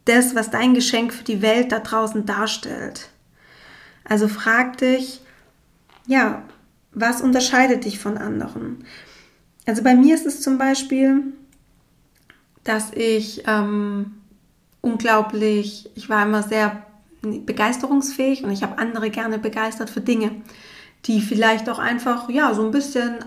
das, 0.04 0.34
was 0.34 0.50
dein 0.50 0.74
Geschenk 0.74 1.14
für 1.14 1.24
die 1.24 1.42
Welt 1.42 1.70
da 1.70 1.78
draußen 1.78 2.26
darstellt. 2.26 3.10
Also 4.02 4.26
frag 4.26 4.78
dich, 4.78 5.20
ja, 6.08 6.42
was 6.94 7.20
unterscheidet 7.20 7.84
dich 7.84 7.98
von 7.98 8.16
anderen? 8.18 8.84
Also 9.66 9.82
bei 9.82 9.94
mir 9.94 10.14
ist 10.14 10.26
es 10.26 10.40
zum 10.40 10.58
Beispiel, 10.58 11.22
dass 12.62 12.92
ich 12.92 13.44
ähm, 13.46 14.12
unglaublich, 14.80 15.90
ich 15.94 16.08
war 16.08 16.24
immer 16.24 16.42
sehr 16.42 16.84
begeisterungsfähig 17.22 18.44
und 18.44 18.50
ich 18.50 18.62
habe 18.62 18.78
andere 18.78 19.10
gerne 19.10 19.38
begeistert 19.38 19.90
für 19.90 20.00
Dinge, 20.00 20.30
die 21.06 21.20
vielleicht 21.20 21.68
auch 21.68 21.78
einfach, 21.78 22.28
ja, 22.28 22.54
so 22.54 22.64
ein 22.64 22.70
bisschen 22.70 23.24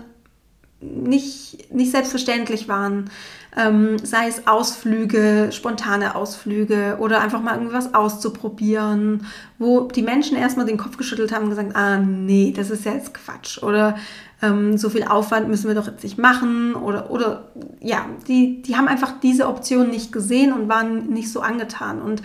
nicht, 0.80 1.72
nicht 1.72 1.90
selbstverständlich 1.90 2.68
waren. 2.68 3.10
Ähm, 3.56 3.98
sei 4.04 4.28
es 4.28 4.46
Ausflüge, 4.46 5.48
spontane 5.50 6.14
Ausflüge 6.14 6.98
oder 7.00 7.20
einfach 7.20 7.42
mal 7.42 7.56
irgendwas 7.56 7.94
auszuprobieren, 7.94 9.26
wo 9.58 9.88
die 9.88 10.02
Menschen 10.02 10.36
erstmal 10.36 10.66
den 10.66 10.76
Kopf 10.76 10.96
geschüttelt 10.96 11.32
haben 11.32 11.44
und 11.44 11.50
gesagt, 11.50 11.74
ah 11.74 11.98
nee, 11.98 12.52
das 12.54 12.70
ist 12.70 12.84
ja 12.84 12.92
jetzt 12.92 13.14
Quatsch 13.14 13.60
oder 13.62 13.96
ähm, 14.42 14.78
so 14.78 14.90
viel 14.90 15.02
Aufwand 15.02 15.48
müssen 15.48 15.66
wir 15.66 15.74
doch 15.74 15.88
jetzt 15.88 16.04
nicht 16.04 16.18
machen 16.18 16.74
oder, 16.74 17.10
oder 17.10 17.48
ja, 17.80 18.06
die, 18.28 18.62
die 18.62 18.76
haben 18.76 18.86
einfach 18.86 19.18
diese 19.20 19.48
Option 19.48 19.90
nicht 19.90 20.12
gesehen 20.12 20.52
und 20.52 20.68
waren 20.68 21.08
nicht 21.08 21.32
so 21.32 21.40
angetan. 21.40 22.00
Und 22.00 22.22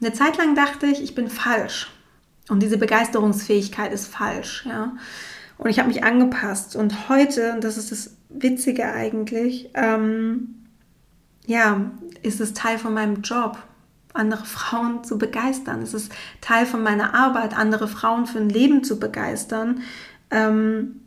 eine 0.00 0.12
Zeit 0.12 0.38
lang 0.38 0.54
dachte 0.54 0.86
ich, 0.86 1.02
ich 1.02 1.14
bin 1.14 1.28
falsch 1.28 1.90
und 2.48 2.62
diese 2.62 2.78
Begeisterungsfähigkeit 2.78 3.92
ist 3.92 4.06
falsch, 4.06 4.64
ja. 4.66 4.92
Und 5.58 5.70
ich 5.70 5.78
habe 5.78 5.88
mich 5.88 6.04
angepasst. 6.04 6.76
Und 6.76 7.08
heute, 7.08 7.52
und 7.52 7.64
das 7.64 7.76
ist 7.76 7.90
das 7.90 8.16
Witzige 8.28 8.92
eigentlich, 8.92 9.70
ähm, 9.74 10.54
ja, 11.46 11.90
ist 12.22 12.40
es 12.40 12.54
Teil 12.54 12.78
von 12.78 12.94
meinem 12.94 13.22
Job, 13.22 13.58
andere 14.14 14.44
Frauen 14.44 15.04
zu 15.04 15.18
begeistern. 15.18 15.82
Es 15.82 15.94
ist 15.94 16.12
Teil 16.40 16.66
von 16.66 16.82
meiner 16.82 17.14
Arbeit, 17.14 17.56
andere 17.56 17.88
Frauen 17.88 18.26
für 18.26 18.38
ein 18.38 18.48
Leben 18.48 18.84
zu 18.84 18.98
begeistern. 18.98 19.82
Ähm, 20.30 21.00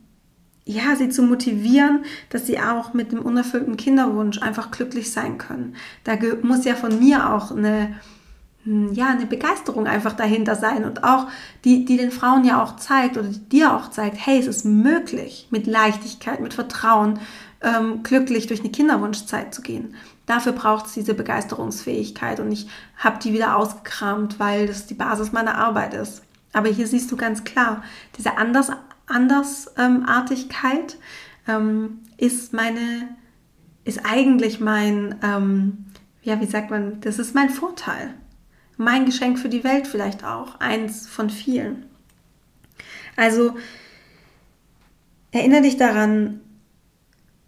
ja, 0.66 0.96
sie 0.96 1.10
zu 1.10 1.24
motivieren, 1.24 2.06
dass 2.30 2.48
sie 2.48 2.60
auch 2.60 2.94
mit 2.94 3.12
dem 3.12 3.20
unerfüllten 3.20 3.78
Kinderwunsch 3.78 4.42
einfach 4.42 4.72
glücklich 4.72 5.12
sein 5.12 5.38
können. 5.38 5.76
Da 6.04 6.18
muss 6.44 6.66
ja 6.66 6.76
von 6.76 7.00
mir 7.00 7.34
auch 7.34 7.52
eine 7.52 7.96
ja, 8.66 9.08
eine 9.08 9.26
Begeisterung 9.26 9.88
einfach 9.88 10.14
dahinter 10.14 10.56
sein 10.56 10.86
und 10.86 11.04
auch 11.04 11.28
die, 11.66 11.84
die 11.86 11.98
den 11.98 12.12
Frauen 12.12 12.46
ja 12.46 12.62
auch 12.62 12.76
zeigt 12.76 13.18
oder 13.18 13.28
dir 13.28 13.76
auch 13.76 13.90
zeigt, 13.90 14.18
hey, 14.24 14.40
es 14.40 14.46
ist 14.46 14.66
möglich, 14.66 15.48
mit 15.50 15.66
Leichtigkeit, 15.66 16.40
mit 16.40 16.54
Vertrauen, 16.54 17.20
ähm, 17.62 18.04
glücklich 18.04 18.48
durch 18.48 18.60
eine 18.60 18.70
Kinderwunschzeit 18.70 19.54
zu 19.54 19.62
gehen. 19.62 19.96
Dafür 20.28 20.52
braucht 20.52 20.86
es 20.86 20.94
diese 20.94 21.16
Begeisterungsfähigkeit 21.16 22.40
und 22.40 22.52
ich 22.52 22.68
habe 22.98 23.20
die 23.20 23.34
wieder 23.34 23.58
ausgekramt, 23.58 24.40
weil 24.40 24.68
das 24.68 24.86
die 24.86 24.94
Basis 24.94 25.32
meiner 25.32 25.56
Arbeit 25.56 25.96
ist. 25.96 26.22
Aber 26.54 26.70
hier 26.70 26.86
siehst 26.86 27.12
du 27.12 27.18
ganz 27.18 27.44
klar, 27.44 27.84
diese 28.18 28.38
Anders, 28.38 28.72
Andersartigkeit 29.08 30.98
ähm, 31.48 32.00
ist 32.18 32.54
meine, 32.54 33.16
ist 33.86 34.02
eigentlich 34.06 34.60
mein, 34.60 35.16
ähm, 35.24 35.86
ja, 36.22 36.40
wie 36.40 36.46
sagt 36.46 36.70
man, 36.70 37.02
das 37.02 37.18
ist 37.18 37.34
mein 37.34 37.50
Vorteil 37.50 38.14
mein 38.82 39.06
Geschenk 39.06 39.40
für 39.40 39.50
die 39.50 39.64
Welt 39.64 39.88
vielleicht 39.88 40.24
auch, 40.24 40.60
eins 40.60 41.08
von 41.08 41.30
vielen. 41.30 41.86
Also 43.16 43.56
erinnere 45.32 45.62
dich 45.62 45.78
daran, 45.78 46.42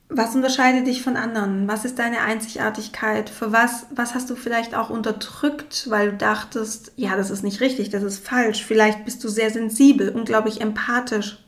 was 0.10 0.36
unterscheidet 0.36 0.86
dich 0.86 1.02
von 1.02 1.17
anderen? 1.17 1.67
Was 1.67 1.86
ist 1.86 1.98
deine 1.98 2.22
Einzigartigkeit? 2.22 3.30
Für 3.32 3.52
was, 3.52 3.88
was 3.89 4.13
hast 4.13 4.30
du 4.30 4.36
vielleicht 4.36 4.76
auch 4.76 4.91
unterdrückt, 4.91 5.89
weil 5.89 6.12
du 6.12 6.17
dachtest, 6.17 6.91
ja, 6.98 7.15
das 7.15 7.32
ist 7.32 7.43
nicht 7.43 7.62
richtig, 7.62 7.89
das 7.89 8.04
ist 8.04 8.26
falsch. 8.26 8.63
Vielleicht 8.63 9.06
bist 9.06 9.24
du 9.24 9.28
sehr 9.28 9.50
sensibel, 9.50 10.10
unglaublich 10.10 10.62
empathisch, 10.62 11.39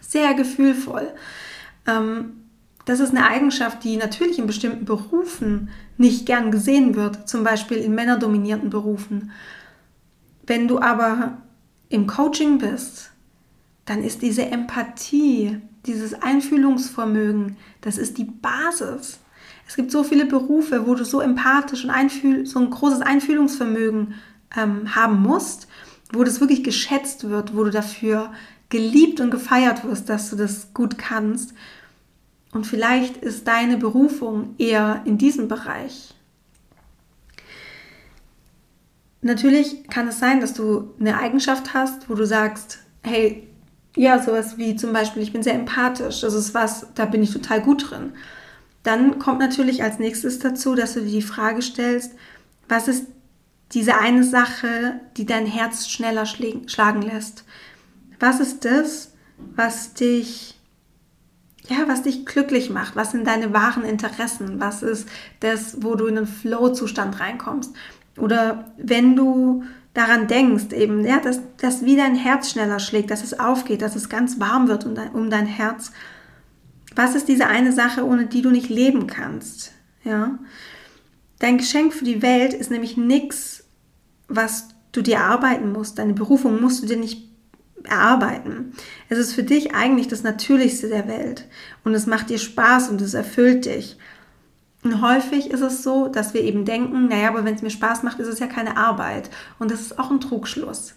sehr 0.00 0.34
gefühlvoll. 0.34 1.14
Ähm, 1.86 2.45
das 2.86 3.00
ist 3.00 3.10
eine 3.10 3.26
Eigenschaft, 3.26 3.84
die 3.84 3.96
natürlich 3.96 4.38
in 4.38 4.46
bestimmten 4.46 4.84
Berufen 4.84 5.68
nicht 5.98 6.24
gern 6.24 6.50
gesehen 6.50 6.94
wird, 6.94 7.28
zum 7.28 7.44
Beispiel 7.44 7.78
in 7.78 7.94
männerdominierten 7.94 8.70
Berufen. 8.70 9.32
Wenn 10.46 10.68
du 10.68 10.80
aber 10.80 11.38
im 11.88 12.06
Coaching 12.06 12.58
bist, 12.58 13.10
dann 13.84 14.02
ist 14.02 14.22
diese 14.22 14.46
Empathie, 14.46 15.60
dieses 15.84 16.14
Einfühlungsvermögen, 16.14 17.56
das 17.80 17.98
ist 17.98 18.18
die 18.18 18.24
Basis. 18.24 19.18
Es 19.66 19.74
gibt 19.74 19.90
so 19.90 20.04
viele 20.04 20.26
Berufe, 20.26 20.86
wo 20.86 20.94
du 20.94 21.04
so 21.04 21.20
empathisch 21.20 21.84
und 21.84 21.90
einfühl 21.90 22.46
so 22.46 22.60
ein 22.60 22.70
großes 22.70 23.00
Einfühlungsvermögen 23.00 24.14
ähm, 24.56 24.94
haben 24.94 25.22
musst, 25.22 25.66
wo 26.12 26.22
das 26.22 26.40
wirklich 26.40 26.62
geschätzt 26.62 27.28
wird, 27.28 27.56
wo 27.56 27.64
du 27.64 27.70
dafür 27.70 28.32
geliebt 28.68 29.20
und 29.20 29.30
gefeiert 29.30 29.84
wirst, 29.84 30.08
dass 30.08 30.30
du 30.30 30.36
das 30.36 30.72
gut 30.72 30.98
kannst. 30.98 31.52
Und 32.56 32.66
vielleicht 32.66 33.18
ist 33.18 33.46
deine 33.46 33.76
Berufung 33.76 34.54
eher 34.56 35.02
in 35.04 35.18
diesem 35.18 35.46
Bereich. 35.46 36.14
Natürlich 39.20 39.86
kann 39.88 40.08
es 40.08 40.18
sein, 40.20 40.40
dass 40.40 40.54
du 40.54 40.94
eine 40.98 41.18
Eigenschaft 41.18 41.74
hast, 41.74 42.08
wo 42.08 42.14
du 42.14 42.24
sagst, 42.24 42.78
hey, 43.02 43.46
ja, 43.94 44.22
sowas 44.22 44.56
wie 44.56 44.74
zum 44.74 44.94
Beispiel, 44.94 45.22
ich 45.22 45.34
bin 45.34 45.42
sehr 45.42 45.52
empathisch, 45.52 46.22
das 46.22 46.32
ist 46.32 46.54
was, 46.54 46.86
da 46.94 47.04
bin 47.04 47.22
ich 47.22 47.30
total 47.30 47.60
gut 47.60 47.90
drin. 47.90 48.14
Dann 48.84 49.18
kommt 49.18 49.40
natürlich 49.40 49.82
als 49.82 49.98
nächstes 49.98 50.38
dazu, 50.38 50.74
dass 50.74 50.94
du 50.94 51.00
dir 51.00 51.10
die 51.10 51.20
Frage 51.20 51.60
stellst, 51.60 52.12
was 52.70 52.88
ist 52.88 53.04
diese 53.72 53.98
eine 53.98 54.24
Sache, 54.24 54.98
die 55.18 55.26
dein 55.26 55.44
Herz 55.44 55.88
schneller 55.88 56.24
schlagen 56.24 57.02
lässt? 57.02 57.44
Was 58.18 58.40
ist 58.40 58.64
das, 58.64 59.12
was 59.54 59.92
dich 59.92 60.55
ja, 61.68 61.88
was 61.88 62.02
dich 62.02 62.26
glücklich 62.26 62.70
macht, 62.70 62.96
was 62.96 63.10
sind 63.12 63.26
deine 63.26 63.52
wahren 63.52 63.84
Interessen, 63.84 64.60
was 64.60 64.82
ist 64.82 65.08
das, 65.40 65.82
wo 65.82 65.94
du 65.94 66.06
in 66.06 66.16
einen 66.16 66.26
Flow-Zustand 66.26 67.18
reinkommst. 67.20 67.74
Oder 68.16 68.72
wenn 68.78 69.16
du 69.16 69.64
daran 69.94 70.28
denkst, 70.28 70.72
eben, 70.72 71.04
ja, 71.04 71.20
dass, 71.20 71.40
dass 71.56 71.84
wie 71.84 71.96
dein 71.96 72.14
Herz 72.14 72.50
schneller 72.50 72.78
schlägt, 72.78 73.10
dass 73.10 73.24
es 73.24 73.38
aufgeht, 73.38 73.82
dass 73.82 73.96
es 73.96 74.08
ganz 74.08 74.38
warm 74.38 74.68
wird 74.68 74.84
um 74.84 74.94
dein, 74.94 75.10
um 75.10 75.30
dein 75.30 75.46
Herz. 75.46 75.90
Was 76.94 77.14
ist 77.14 77.28
diese 77.28 77.46
eine 77.46 77.72
Sache, 77.72 78.04
ohne 78.04 78.26
die 78.26 78.42
du 78.42 78.50
nicht 78.50 78.68
leben 78.68 79.06
kannst? 79.06 79.72
Ja? 80.04 80.38
Dein 81.38 81.58
Geschenk 81.58 81.92
für 81.92 82.04
die 82.04 82.22
Welt 82.22 82.54
ist 82.54 82.70
nämlich 82.70 82.96
nichts, 82.96 83.64
was 84.28 84.68
du 84.92 85.02
dir 85.02 85.20
arbeiten 85.20 85.72
musst. 85.72 85.98
Deine 85.98 86.14
Berufung 86.14 86.60
musst 86.60 86.82
du 86.82 86.86
dir 86.86 86.96
nicht 86.96 87.25
erarbeiten. 87.86 88.72
Es 89.08 89.18
ist 89.18 89.32
für 89.32 89.42
dich 89.42 89.74
eigentlich 89.74 90.08
das 90.08 90.22
Natürlichste 90.22 90.88
der 90.88 91.08
Welt 91.08 91.46
und 91.84 91.94
es 91.94 92.06
macht 92.06 92.30
dir 92.30 92.38
Spaß 92.38 92.88
und 92.90 93.00
es 93.00 93.14
erfüllt 93.14 93.66
dich. 93.66 93.96
Und 94.82 95.02
häufig 95.02 95.50
ist 95.50 95.62
es 95.62 95.82
so, 95.82 96.06
dass 96.08 96.34
wir 96.34 96.42
eben 96.42 96.64
denken, 96.64 97.08
naja, 97.08 97.28
aber 97.28 97.44
wenn 97.44 97.54
es 97.54 97.62
mir 97.62 97.70
Spaß 97.70 98.02
macht, 98.04 98.20
ist 98.20 98.28
es 98.28 98.38
ja 98.38 98.46
keine 98.46 98.76
Arbeit. 98.76 99.30
Und 99.58 99.70
das 99.70 99.80
ist 99.80 99.98
auch 99.98 100.10
ein 100.10 100.20
Trugschluss. 100.20 100.94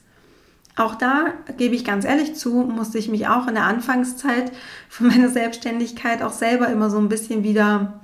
Auch 0.75 0.95
da 0.95 1.33
gebe 1.57 1.75
ich 1.75 1.83
ganz 1.83 2.05
ehrlich 2.05 2.35
zu, 2.35 2.51
musste 2.51 2.99
ich 2.99 3.09
mich 3.09 3.27
auch 3.27 3.47
in 3.47 3.55
der 3.55 3.65
Anfangszeit 3.65 4.51
von 4.89 5.07
meiner 5.07 5.29
Selbstständigkeit 5.29 6.21
auch 6.21 6.31
selber 6.31 6.67
immer 6.67 6.89
so 6.89 6.99
ein 6.99 7.09
bisschen 7.09 7.43
wieder 7.43 7.99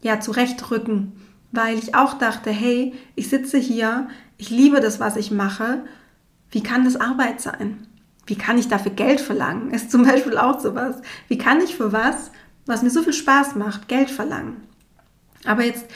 ja, 0.00 0.20
zurechtrücken, 0.20 1.12
weil 1.52 1.78
ich 1.78 1.94
auch 1.94 2.14
dachte, 2.14 2.50
hey, 2.50 2.94
ich 3.16 3.28
sitze 3.28 3.58
hier, 3.58 4.08
ich 4.38 4.48
liebe 4.48 4.80
das, 4.80 5.00
was 5.00 5.16
ich 5.16 5.30
mache, 5.30 5.84
wie 6.50 6.62
kann 6.62 6.84
das 6.84 6.96
Arbeit 6.96 7.40
sein? 7.40 7.86
Wie 8.30 8.36
kann 8.36 8.58
ich 8.58 8.68
dafür 8.68 8.92
Geld 8.92 9.20
verlangen? 9.20 9.72
Ist 9.72 9.90
zum 9.90 10.04
Beispiel 10.04 10.38
auch 10.38 10.60
sowas. 10.60 10.96
Wie 11.28 11.36
kann 11.36 11.60
ich 11.60 11.74
für 11.74 11.92
was, 11.92 12.30
was 12.64 12.82
mir 12.82 12.90
so 12.90 13.02
viel 13.02 13.12
Spaß 13.12 13.56
macht, 13.56 13.88
Geld 13.88 14.08
verlangen? 14.08 14.56
Aber 15.44 15.64
jetzt, 15.64 15.86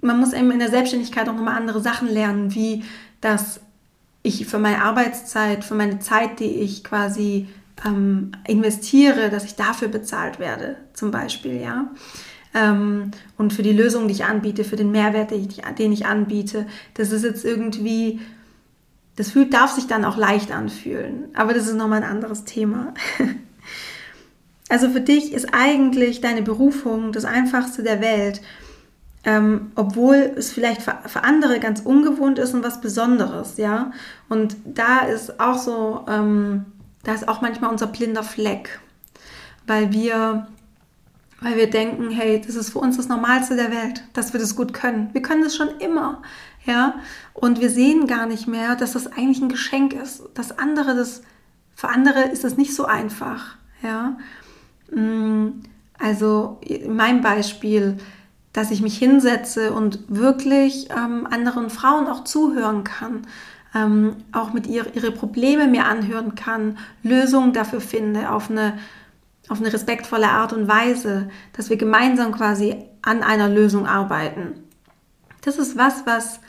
man 0.00 0.18
muss 0.18 0.32
eben 0.32 0.50
in 0.50 0.58
der 0.58 0.70
Selbstständigkeit 0.70 1.28
auch 1.28 1.34
nochmal 1.34 1.56
andere 1.56 1.80
Sachen 1.80 2.08
lernen, 2.08 2.54
wie 2.54 2.82
dass 3.20 3.60
ich 4.22 4.46
für 4.46 4.58
meine 4.58 4.82
Arbeitszeit, 4.82 5.64
für 5.64 5.74
meine 5.74 5.98
Zeit, 5.98 6.40
die 6.40 6.60
ich 6.60 6.82
quasi 6.82 7.48
ähm, 7.84 8.32
investiere, 8.46 9.30
dass 9.30 9.44
ich 9.44 9.54
dafür 9.54 9.88
bezahlt 9.88 10.38
werde, 10.38 10.76
zum 10.94 11.10
Beispiel, 11.10 11.60
ja. 11.60 11.90
Ähm, 12.54 13.10
und 13.36 13.52
für 13.52 13.62
die 13.62 13.72
Lösung, 13.72 14.08
die 14.08 14.14
ich 14.14 14.24
anbiete, 14.24 14.64
für 14.64 14.76
den 14.76 14.92
Mehrwert, 14.92 15.30
den 15.30 15.48
ich, 15.48 15.62
den 15.78 15.92
ich 15.92 16.06
anbiete, 16.06 16.66
das 16.94 17.12
ist 17.12 17.24
jetzt 17.24 17.44
irgendwie, 17.44 18.20
das 19.16 19.30
fühlt, 19.30 19.52
darf 19.52 19.72
sich 19.72 19.86
dann 19.86 20.04
auch 20.04 20.16
leicht 20.16 20.52
anfühlen. 20.52 21.28
Aber 21.34 21.52
das 21.52 21.66
ist 21.66 21.74
nochmal 21.74 22.02
ein 22.02 22.10
anderes 22.10 22.44
Thema. 22.44 22.94
also 24.68 24.88
für 24.88 25.00
dich 25.00 25.32
ist 25.32 25.48
eigentlich 25.52 26.20
deine 26.20 26.42
Berufung 26.42 27.12
das 27.12 27.24
Einfachste 27.24 27.82
der 27.82 28.00
Welt. 28.00 28.40
Ähm, 29.24 29.70
obwohl 29.76 30.32
es 30.36 30.50
vielleicht 30.50 30.82
für, 30.82 30.98
für, 31.06 31.22
andere 31.22 31.60
ganz 31.60 31.80
ungewohnt 31.80 32.40
ist 32.40 32.54
und 32.54 32.64
was 32.64 32.80
Besonderes, 32.80 33.56
ja. 33.56 33.92
Und 34.28 34.56
da 34.64 35.00
ist 35.00 35.38
auch 35.38 35.58
so, 35.58 36.04
ähm, 36.08 36.64
da 37.04 37.14
ist 37.14 37.28
auch 37.28 37.40
manchmal 37.40 37.70
unser 37.70 37.86
blinder 37.86 38.24
Fleck, 38.24 38.80
weil 39.68 39.92
wir, 39.92 40.48
weil 41.40 41.56
wir 41.56 41.70
denken, 41.70 42.10
hey, 42.10 42.42
das 42.44 42.56
ist 42.56 42.70
für 42.70 42.80
uns 42.80 42.96
das 42.96 43.06
Normalste 43.06 43.54
der 43.54 43.70
Welt, 43.70 44.02
dass 44.12 44.32
wir 44.32 44.40
das 44.40 44.56
gut 44.56 44.72
können. 44.72 45.10
Wir 45.12 45.22
können 45.22 45.44
das 45.44 45.54
schon 45.54 45.68
immer, 45.78 46.20
ja. 46.64 46.94
Und 47.34 47.60
wir 47.60 47.70
sehen 47.70 48.06
gar 48.06 48.26
nicht 48.26 48.46
mehr, 48.46 48.76
dass 48.76 48.92
das 48.92 49.06
eigentlich 49.06 49.40
ein 49.40 49.48
Geschenk 49.48 49.92
ist, 49.94 50.22
dass 50.34 50.58
andere 50.58 50.94
das, 50.94 51.22
für 51.74 51.88
andere 51.88 52.22
ist 52.24 52.44
das 52.44 52.56
nicht 52.56 52.74
so 52.74 52.84
einfach, 52.84 53.56
ja. 53.82 54.16
Mm, 54.90 55.62
also 55.98 56.58
in 56.60 56.96
meinem 56.96 57.20
Beispiel, 57.20 57.98
dass 58.52 58.70
ich 58.70 58.82
mich 58.82 58.98
hinsetze 58.98 59.72
und 59.72 60.00
wirklich 60.08 60.88
ähm, 60.90 61.26
anderen 61.30 61.70
Frauen 61.70 62.06
auch 62.06 62.24
zuhören 62.24 62.84
kann, 62.84 63.26
ähm, 63.74 64.16
auch 64.32 64.52
mit 64.52 64.66
ihr 64.66 64.94
ihre 64.94 65.12
Probleme 65.12 65.66
mir 65.66 65.86
anhören 65.86 66.34
kann, 66.34 66.76
Lösungen 67.02 67.52
dafür 67.52 67.80
finde 67.80 68.30
auf 68.30 68.50
eine, 68.50 68.78
auf 69.48 69.60
eine 69.60 69.72
respektvolle 69.72 70.28
Art 70.28 70.52
und 70.52 70.68
Weise, 70.68 71.30
dass 71.54 71.70
wir 71.70 71.76
gemeinsam 71.76 72.32
quasi 72.32 72.76
an 73.00 73.22
einer 73.22 73.48
Lösung 73.48 73.86
arbeiten. 73.86 74.54
Das 75.42 75.56
ist 75.56 75.76
was, 75.76 76.04
was 76.06 76.40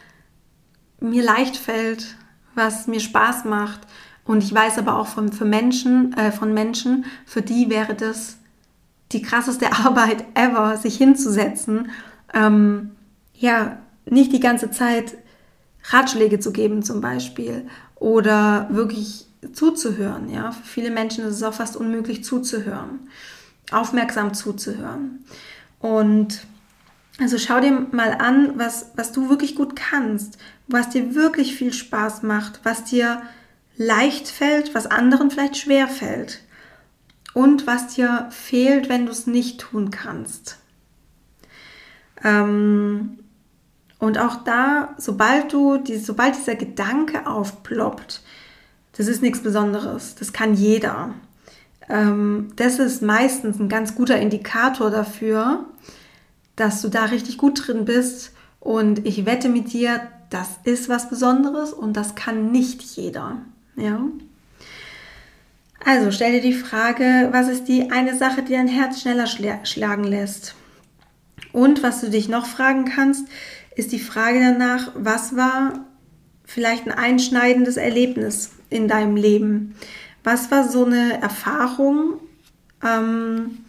mir 1.04 1.24
leicht 1.24 1.58
fällt, 1.58 2.16
was 2.56 2.88
mir 2.88 3.00
Spaß 3.00 3.46
macht. 3.46 3.82
Und 4.26 4.44
ich 4.44 4.54
weiß 4.54 4.78
aber 4.78 4.98
auch 4.98 5.08
von, 5.08 5.32
für 5.32 5.46
Menschen, 5.46 6.13
äh, 6.13 6.32
von 6.32 6.54
Menschen, 6.54 7.06
für 7.26 7.42
die 7.42 7.70
wäre 7.70 7.94
das 7.94 8.38
die 9.12 9.22
krasseste 9.22 9.72
Arbeit 9.86 10.26
ever, 10.34 10.78
sich 10.78 10.98
hinzusetzen, 10.98 11.92
ähm, 12.34 12.92
ja, 13.36 13.78
nicht 14.06 14.34
die 14.34 14.39
ganze 14.39 14.72
Zeit 14.72 15.16
Ratschläge 15.86 16.39
zu 16.39 16.52
geben 16.52 16.84
zum 16.84 17.02
Beispiel 17.02 17.68
oder 17.96 18.68
wirklich 18.70 19.28
zuzuhören. 19.52 20.30
Ja, 20.30 20.52
für 20.52 20.66
viele 20.66 20.92
Menschen 20.92 21.26
ist 21.26 21.36
es 21.36 21.44
auch 21.44 21.54
fast 21.54 21.76
unmöglich 21.76 22.24
zuzuhören, 22.24 23.08
aufmerksam 23.72 24.34
zuzuhören. 24.34 25.26
Und 25.80 26.46
also 27.19 27.38
schau 27.38 27.60
dir 27.60 27.71
mal 27.91 28.13
an, 28.13 28.58
was, 28.58 28.91
was 28.95 29.12
du 29.12 29.30
wirklich 29.30 29.56
gut 29.56 29.76
kannst, 29.76 30.38
was 30.67 30.89
dir 30.89 31.15
wirklich 31.15 31.56
viel 31.56 31.73
Spaß 31.73 32.23
macht, 32.23 32.62
was 32.63 32.86
dir 32.86 33.21
leicht 33.78 34.28
fällt, 34.28 34.73
was 34.73 34.88
anderen 34.88 35.30
vielleicht 35.30 35.58
schwer 35.58 35.88
fällt 35.88 36.41
und 37.34 37.67
was 37.67 37.95
dir 37.95 38.28
fehlt, 38.32 38.89
wenn 38.89 39.06
du 39.06 39.12
es 39.12 39.28
nicht 39.28 39.62
tun 39.62 39.91
kannst. 39.91 40.58
Ähm, 42.23 43.19
und 43.99 44.17
auch 44.17 44.43
da, 44.43 44.95
sobald 44.97 45.54
du, 45.54 45.78
die, 45.78 45.97
sobald 45.97 46.36
dieser 46.36 46.56
Gedanke 46.56 47.28
aufploppt, 47.28 48.21
das 48.97 49.08
ist 49.08 49.21
nichts 49.21 49.41
Besonderes, 49.41 50.15
das 50.15 50.34
kann 50.34 50.56
jeder. 50.56 51.13
Ähm, 51.89 52.49
das 52.56 52.80
ist 52.80 53.02
meistens 53.02 53.60
ein 53.60 53.69
ganz 53.69 53.95
guter 53.95 54.19
Indikator 54.19 54.91
dafür, 54.91 55.65
dass 56.56 56.82
du 56.82 56.89
da 56.89 57.06
richtig 57.06 57.38
gut 57.38 57.68
drin 57.68 57.86
bist. 57.86 58.32
Und 58.60 59.06
ich 59.06 59.26
wette 59.26 59.50
mit 59.50 59.74
dir, 59.74 60.02
das 60.30 60.50
ist 60.63 60.89
was 60.89 61.10
Besonderes 61.10 61.74
und 61.74 61.94
das 61.94 62.16
kann 62.16 62.52
nicht 62.52 62.82
jeder. 62.82 63.42
Ja. 63.76 64.00
Also 65.86 66.12
stell 66.12 66.32
dir 66.32 66.42
die 66.42 66.54
Frage, 66.54 67.30
was 67.32 67.50
ist 67.50 67.66
die 67.66 67.92
eine 67.92 68.18
Sache, 68.18 68.42
die 68.42 68.54
dein 68.54 68.68
Herz 68.68 69.02
schneller 69.02 69.28
schlagen 69.28 70.06
lässt? 70.06 70.56
Und 71.52 71.84
was 71.84 72.02
du 72.02 72.10
dich 72.10 72.30
noch 72.30 72.46
fragen 72.46 72.86
kannst, 72.86 73.28
ist 73.76 73.92
die 73.92 74.00
Frage 74.00 74.39
danach, 74.39 74.92
was 74.96 75.36
war 75.36 75.86
vielleicht 76.46 76.86
ein 76.86 76.92
einschneidendes 76.92 77.78
Erlebnis 77.78 78.52
in 78.70 78.88
deinem 78.88 79.16
Leben? 79.16 79.76
Was 80.24 80.52
war 80.52 80.68
so 80.68 80.86
eine 80.86 81.22
Erfahrung, 81.22 82.20
ähm, 82.84 83.60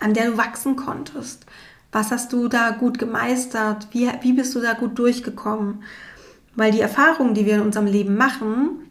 an 0.00 0.14
der 0.14 0.32
du 0.32 0.36
wachsen 0.36 0.76
konntest? 0.76 1.46
Was 1.92 2.10
hast 2.10 2.32
du 2.32 2.48
da 2.48 2.70
gut 2.70 2.98
gemeistert? 2.98 3.88
Wie, 3.92 4.10
wie 4.22 4.32
bist 4.32 4.54
du 4.54 4.60
da 4.60 4.72
gut 4.72 4.98
durchgekommen? 4.98 5.82
Weil 6.56 6.72
die 6.72 6.80
Erfahrungen, 6.80 7.34
die 7.34 7.46
wir 7.46 7.56
in 7.56 7.60
unserem 7.60 7.86
Leben 7.86 8.16
machen, 8.16 8.90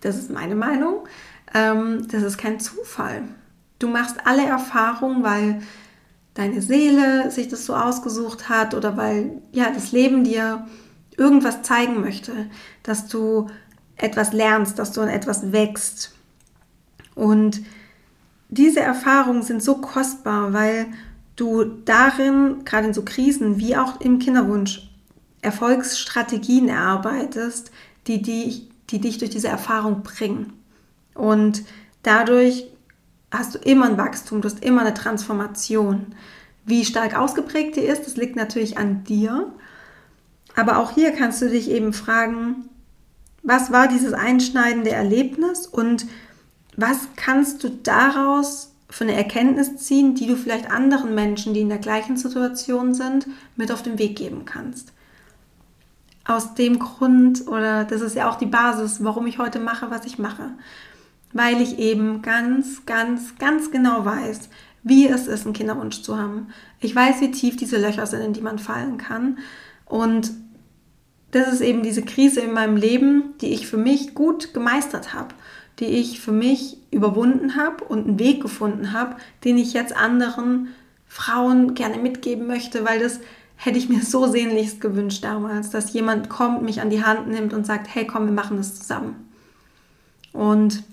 das 0.00 0.16
ist 0.16 0.30
meine 0.30 0.54
Meinung, 0.54 1.06
ähm, 1.52 2.06
das 2.08 2.22
ist 2.22 2.38
kein 2.38 2.60
Zufall. 2.60 3.22
Du 3.78 3.88
machst 3.88 4.16
alle 4.24 4.46
Erfahrungen, 4.46 5.22
weil 5.22 5.62
deine 6.34 6.62
Seele 6.62 7.30
sich 7.30 7.48
das 7.48 7.66
so 7.66 7.74
ausgesucht 7.74 8.48
hat 8.48 8.74
oder 8.74 8.96
weil 8.96 9.42
ja 9.52 9.70
das 9.70 9.92
Leben 9.92 10.24
dir 10.24 10.66
irgendwas 11.16 11.62
zeigen 11.62 12.00
möchte, 12.00 12.32
dass 12.82 13.08
du 13.08 13.48
etwas 13.96 14.32
lernst, 14.32 14.78
dass 14.78 14.92
du 14.92 15.00
an 15.00 15.08
etwas 15.08 15.52
wächst. 15.52 16.14
Und 17.14 17.62
diese 18.48 18.80
Erfahrungen 18.80 19.42
sind 19.42 19.62
so 19.62 19.76
kostbar, 19.76 20.52
weil 20.52 20.86
du 21.42 21.64
darin, 21.64 22.64
gerade 22.64 22.86
in 22.86 22.94
so 22.94 23.02
Krisen 23.02 23.58
wie 23.58 23.76
auch 23.76 24.00
im 24.00 24.20
Kinderwunsch, 24.20 24.88
Erfolgsstrategien 25.42 26.68
erarbeitest, 26.68 27.72
die, 28.06 28.22
die, 28.22 28.68
die 28.90 29.00
dich 29.00 29.18
durch 29.18 29.30
diese 29.32 29.48
Erfahrung 29.48 30.04
bringen. 30.04 30.52
Und 31.14 31.64
dadurch 32.04 32.68
hast 33.32 33.56
du 33.56 33.58
immer 33.58 33.86
ein 33.86 33.98
Wachstum, 33.98 34.40
du 34.40 34.48
hast 34.48 34.64
immer 34.64 34.82
eine 34.82 34.94
Transformation. 34.94 36.14
Wie 36.64 36.84
stark 36.84 37.18
ausgeprägt 37.18 37.74
die 37.74 37.80
ist, 37.80 38.06
das 38.06 38.16
liegt 38.16 38.36
natürlich 38.36 38.78
an 38.78 39.02
dir. 39.02 39.52
Aber 40.54 40.78
auch 40.78 40.92
hier 40.92 41.10
kannst 41.10 41.42
du 41.42 41.50
dich 41.50 41.68
eben 41.70 41.92
fragen, 41.92 42.68
was 43.42 43.72
war 43.72 43.88
dieses 43.88 44.12
einschneidende 44.12 44.90
Erlebnis 44.90 45.66
und 45.66 46.06
was 46.76 47.08
kannst 47.16 47.64
du 47.64 47.68
daraus 47.68 48.71
für 48.92 49.04
eine 49.04 49.14
Erkenntnis 49.14 49.76
ziehen, 49.78 50.14
die 50.14 50.26
du 50.26 50.36
vielleicht 50.36 50.70
anderen 50.70 51.14
Menschen, 51.14 51.54
die 51.54 51.60
in 51.60 51.68
der 51.68 51.78
gleichen 51.78 52.16
Situation 52.16 52.94
sind, 52.94 53.26
mit 53.56 53.72
auf 53.72 53.82
den 53.82 53.98
Weg 53.98 54.16
geben 54.16 54.44
kannst. 54.44 54.92
Aus 56.24 56.54
dem 56.54 56.78
Grund, 56.78 57.48
oder 57.48 57.84
das 57.84 58.00
ist 58.00 58.14
ja 58.14 58.30
auch 58.30 58.36
die 58.36 58.46
Basis, 58.46 59.02
warum 59.02 59.26
ich 59.26 59.38
heute 59.38 59.58
mache, 59.58 59.90
was 59.90 60.06
ich 60.06 60.18
mache 60.18 60.50
weil 61.32 61.60
ich 61.60 61.78
eben 61.78 62.22
ganz, 62.22 62.84
ganz, 62.86 63.38
ganz 63.38 63.70
genau 63.70 64.04
weiß, 64.04 64.48
wie 64.82 65.08
es 65.08 65.26
ist, 65.26 65.44
einen 65.44 65.54
Kinderwunsch 65.54 66.02
zu 66.02 66.18
haben. 66.18 66.48
Ich 66.80 66.94
weiß, 66.94 67.20
wie 67.20 67.30
tief 67.30 67.56
diese 67.56 67.78
Löcher 67.78 68.06
sind, 68.06 68.22
in 68.22 68.32
die 68.32 68.40
man 68.40 68.58
fallen 68.58 68.98
kann. 68.98 69.38
Und 69.86 70.32
das 71.30 71.52
ist 71.52 71.60
eben 71.60 71.82
diese 71.82 72.02
Krise 72.02 72.40
in 72.40 72.52
meinem 72.52 72.76
Leben, 72.76 73.34
die 73.40 73.52
ich 73.52 73.66
für 73.66 73.78
mich 73.78 74.14
gut 74.14 74.52
gemeistert 74.52 75.14
habe, 75.14 75.34
die 75.82 75.88
ich 75.88 76.20
für 76.20 76.30
mich 76.30 76.76
überwunden 76.92 77.56
habe 77.56 77.82
und 77.82 78.06
einen 78.06 78.18
Weg 78.20 78.40
gefunden 78.40 78.92
habe, 78.92 79.16
den 79.42 79.58
ich 79.58 79.72
jetzt 79.72 79.96
anderen 79.96 80.68
Frauen 81.08 81.74
gerne 81.74 81.98
mitgeben 81.98 82.46
möchte, 82.46 82.84
weil 82.84 83.00
das 83.00 83.18
hätte 83.56 83.78
ich 83.78 83.88
mir 83.88 84.00
so 84.02 84.28
sehnlichst 84.28 84.80
gewünscht 84.80 85.24
damals, 85.24 85.70
dass 85.70 85.92
jemand 85.92 86.28
kommt, 86.28 86.62
mich 86.62 86.80
an 86.80 86.88
die 86.88 87.04
Hand 87.04 87.26
nimmt 87.26 87.52
und 87.52 87.66
sagt, 87.66 87.92
hey, 87.92 88.06
komm, 88.06 88.26
wir 88.26 88.32
machen 88.32 88.58
das 88.58 88.76
zusammen. 88.78 89.28
Und 90.32 90.84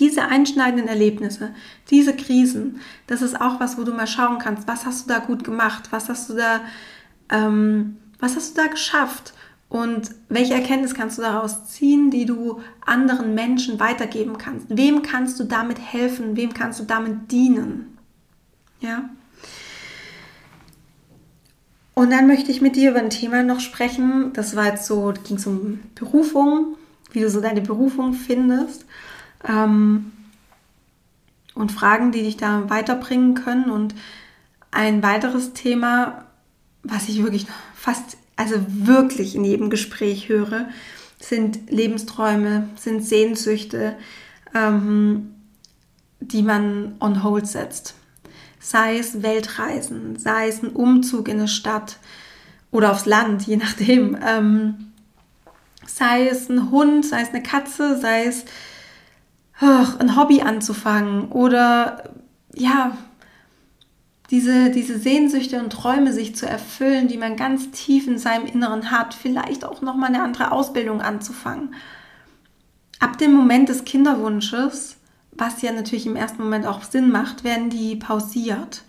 diese 0.00 0.22
einschneidenden 0.22 0.88
Erlebnisse, 0.88 1.54
diese 1.90 2.16
Krisen, 2.16 2.80
das 3.06 3.22
ist 3.22 3.40
auch 3.40 3.60
was, 3.60 3.78
wo 3.78 3.84
du 3.84 3.92
mal 3.92 4.08
schauen 4.08 4.38
kannst, 4.40 4.66
was 4.66 4.86
hast 4.86 5.04
du 5.04 5.12
da 5.12 5.20
gut 5.20 5.44
gemacht, 5.44 5.92
was 5.92 6.08
hast 6.08 6.28
du 6.30 6.34
da, 6.34 6.62
ähm, 7.28 7.96
was 8.18 8.34
hast 8.34 8.56
du 8.56 8.62
da 8.62 8.66
geschafft 8.66 9.34
und 9.70 10.10
welche 10.28 10.54
Erkenntnis 10.54 10.94
kannst 10.94 11.16
du 11.16 11.22
daraus 11.22 11.66
ziehen, 11.68 12.10
die 12.10 12.26
du 12.26 12.60
anderen 12.84 13.34
Menschen 13.34 13.78
weitergeben 13.78 14.36
kannst. 14.36 14.66
Wem 14.68 15.02
kannst 15.02 15.38
du 15.38 15.44
damit 15.44 15.78
helfen? 15.78 16.36
Wem 16.36 16.52
kannst 16.52 16.80
du 16.80 16.84
damit 16.84 17.30
dienen? 17.30 17.96
Ja. 18.80 19.08
Und 21.94 22.10
dann 22.10 22.26
möchte 22.26 22.50
ich 22.50 22.60
mit 22.60 22.74
dir 22.74 22.90
über 22.90 22.98
ein 22.98 23.10
Thema 23.10 23.44
noch 23.44 23.60
sprechen. 23.60 24.32
Das 24.32 24.56
war 24.56 24.66
jetzt 24.66 24.86
so, 24.86 25.14
ging 25.24 25.36
es 25.36 25.46
um 25.46 25.78
Berufung, 25.94 26.76
wie 27.12 27.20
du 27.20 27.30
so 27.30 27.40
deine 27.40 27.60
Berufung 27.60 28.14
findest. 28.14 28.86
Ähm, 29.48 30.10
und 31.54 31.70
Fragen, 31.70 32.10
die 32.10 32.22
dich 32.22 32.36
da 32.36 32.68
weiterbringen 32.68 33.34
können. 33.34 33.70
Und 33.70 33.94
ein 34.72 35.00
weiteres 35.04 35.52
Thema, 35.52 36.24
was 36.82 37.08
ich 37.08 37.22
wirklich 37.22 37.46
fast, 37.76 38.16
also 38.40 38.64
wirklich 38.68 39.34
in 39.34 39.44
jedem 39.44 39.68
Gespräch 39.68 40.30
höre, 40.30 40.70
sind 41.18 41.70
Lebensträume, 41.70 42.70
sind 42.74 43.04
Sehnsüchte, 43.04 43.96
ähm, 44.54 45.34
die 46.20 46.42
man 46.42 46.96
on 47.00 47.22
hold 47.22 47.46
setzt. 47.46 47.94
Sei 48.58 48.96
es 48.98 49.22
Weltreisen, 49.22 50.18
sei 50.18 50.48
es 50.48 50.62
ein 50.62 50.70
Umzug 50.70 51.28
in 51.28 51.38
eine 51.38 51.48
Stadt 51.48 51.98
oder 52.70 52.92
aufs 52.92 53.04
Land, 53.04 53.46
je 53.46 53.58
nachdem. 53.58 54.16
Ähm, 54.26 54.92
sei 55.86 56.28
es 56.28 56.48
ein 56.48 56.70
Hund, 56.70 57.04
sei 57.04 57.20
es 57.20 57.30
eine 57.30 57.42
Katze, 57.42 58.00
sei 58.00 58.24
es 58.24 58.46
oh, 59.60 59.86
ein 59.98 60.16
Hobby 60.16 60.40
anzufangen 60.40 61.28
oder 61.30 62.04
ja, 62.54 62.96
diese, 64.30 64.70
diese 64.70 64.98
Sehnsüchte 64.98 65.60
und 65.60 65.70
Träume 65.70 66.12
sich 66.12 66.36
zu 66.36 66.46
erfüllen, 66.46 67.08
die 67.08 67.18
man 67.18 67.36
ganz 67.36 67.70
tief 67.72 68.06
in 68.06 68.18
seinem 68.18 68.46
Inneren 68.46 68.90
hat, 68.90 69.12
vielleicht 69.12 69.64
auch 69.64 69.82
nochmal 69.82 70.10
eine 70.10 70.22
andere 70.22 70.52
Ausbildung 70.52 71.00
anzufangen. 71.02 71.74
Ab 73.00 73.18
dem 73.18 73.32
Moment 73.32 73.68
des 73.68 73.84
Kinderwunsches, 73.84 74.96
was 75.32 75.62
ja 75.62 75.72
natürlich 75.72 76.06
im 76.06 76.16
ersten 76.16 76.42
Moment 76.42 76.66
auch 76.66 76.82
Sinn 76.84 77.10
macht, 77.10 77.42
werden 77.42 77.70
die 77.70 77.96
pausiert. 77.96 78.82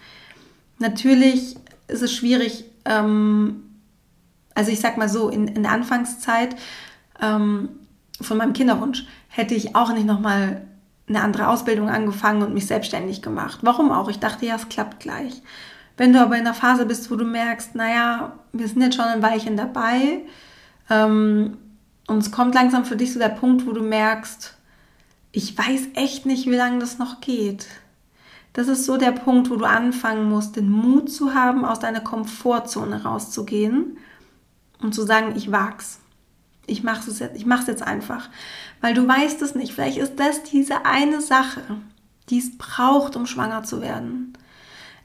Natürlich 0.77 1.56
ist 1.88 2.04
es 2.04 2.13
schwierig, 2.13 2.65
ähm, 2.86 3.63
also 4.54 4.71
ich 4.71 4.80
sag 4.80 4.97
mal 4.97 5.10
so, 5.10 5.30
in, 5.30 5.47
in 5.47 5.63
der 5.63 5.71
Anfangszeit 5.71 6.56
ähm, 7.19 7.69
von 8.19 8.38
meinem 8.38 8.54
Kinderwunsch 8.54 9.06
hätte 9.27 9.56
ich 9.56 9.75
auch 9.75 9.93
nicht 9.93 10.06
nochmal 10.06 10.67
eine 11.15 11.24
andere 11.24 11.47
Ausbildung 11.47 11.89
angefangen 11.89 12.41
und 12.41 12.54
mich 12.54 12.67
selbstständig 12.67 13.21
gemacht. 13.21 13.60
Warum 13.62 13.91
auch? 13.91 14.10
Ich 14.10 14.19
dachte, 14.19 14.45
ja, 14.45 14.56
es 14.56 14.69
klappt 14.69 15.00
gleich. 15.00 15.41
Wenn 15.97 16.13
du 16.13 16.21
aber 16.21 16.38
in 16.38 16.45
der 16.45 16.54
Phase 16.54 16.86
bist, 16.86 17.12
wo 17.12 17.15
du 17.15 17.26
merkst, 17.26 17.76
naja, 17.76 18.34
wir 18.54 18.67
sind 18.67 18.82
jetzt 18.82 18.95
schon 18.95 19.06
ein 19.06 19.21
Weilchen 19.21 19.58
dabei 19.58 20.21
ähm, 20.89 21.58
und 22.08 22.17
es 22.17 22.32
kommt 22.32 22.56
langsam 22.56 22.86
für 22.86 22.95
dich 22.95 23.13
so 23.13 23.19
der 23.19 23.30
Punkt, 23.30 23.67
wo 23.67 23.71
du 23.71 23.84
merkst, 23.84 24.56
ich 25.32 25.58
weiß 25.58 25.89
echt 25.95 26.26
nicht, 26.26 26.47
wie 26.47 26.56
lange 26.56 26.80
das 26.80 26.97
noch 26.97 27.21
geht. 27.21 27.67
Das 28.54 28.67
ist 28.67 28.86
so 28.86 28.97
der 28.97 29.12
Punkt, 29.12 29.50
wo 29.50 29.56
du 29.56 29.65
anfangen 29.65 30.30
musst, 30.30 30.56
den 30.56 30.69
Mut 30.69 31.10
zu 31.10 31.34
haben, 31.34 31.63
aus 31.63 31.80
deiner 31.80 32.02
Komfortzone 32.02 33.04
rauszugehen 33.04 33.97
und 34.82 34.93
zu 34.93 35.04
sagen, 35.04 35.34
ich 35.36 35.52
wag's. 35.52 36.00
Ich 36.67 36.84
mache 36.84 37.10
es 37.10 37.19
jetzt, 37.19 37.36
ich 37.36 37.45
mach's 37.45 37.67
jetzt 37.67 37.84
einfach, 37.84 38.30
weil 38.82 38.93
du 38.93 39.08
weißt 39.08 39.41
es 39.41 39.56
nicht. 39.56 39.74
Vielleicht 39.74 39.97
ist 39.97 40.19
das 40.19 40.43
diese 40.43 40.86
eine 40.86 41.21
Sache, 41.21 41.62
die 42.30 42.39
es 42.39 42.58
braucht, 42.58 43.15
um 43.15 43.26
schwanger 43.26 43.63
zu 43.63 43.82
werden. 43.82 44.34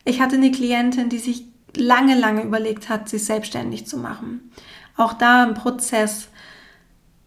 Ich 0.05 0.21
hatte 0.21 0.37
eine 0.37 0.53
Klientin, 0.53 1.09
die 1.09 1.19
sich 1.19 1.47
lange, 1.77 2.19
lange 2.19 2.43
überlegt 2.43 2.89
hat, 2.89 3.09
sich 3.09 3.25
selbstständig 3.25 3.87
zu 3.87 3.99
machen. 3.99 4.53
Auch 4.97 5.13
da 5.13 5.43
ein 5.43 5.55
Prozess. 5.55 6.29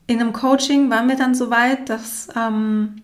In 0.07 0.19
einem 0.19 0.33
Coaching 0.33 0.89
waren 0.89 1.07
wir 1.07 1.15
dann 1.15 1.35
so 1.35 1.49
weit, 1.49 1.89
dass 1.89 2.29
ähm, 2.35 3.03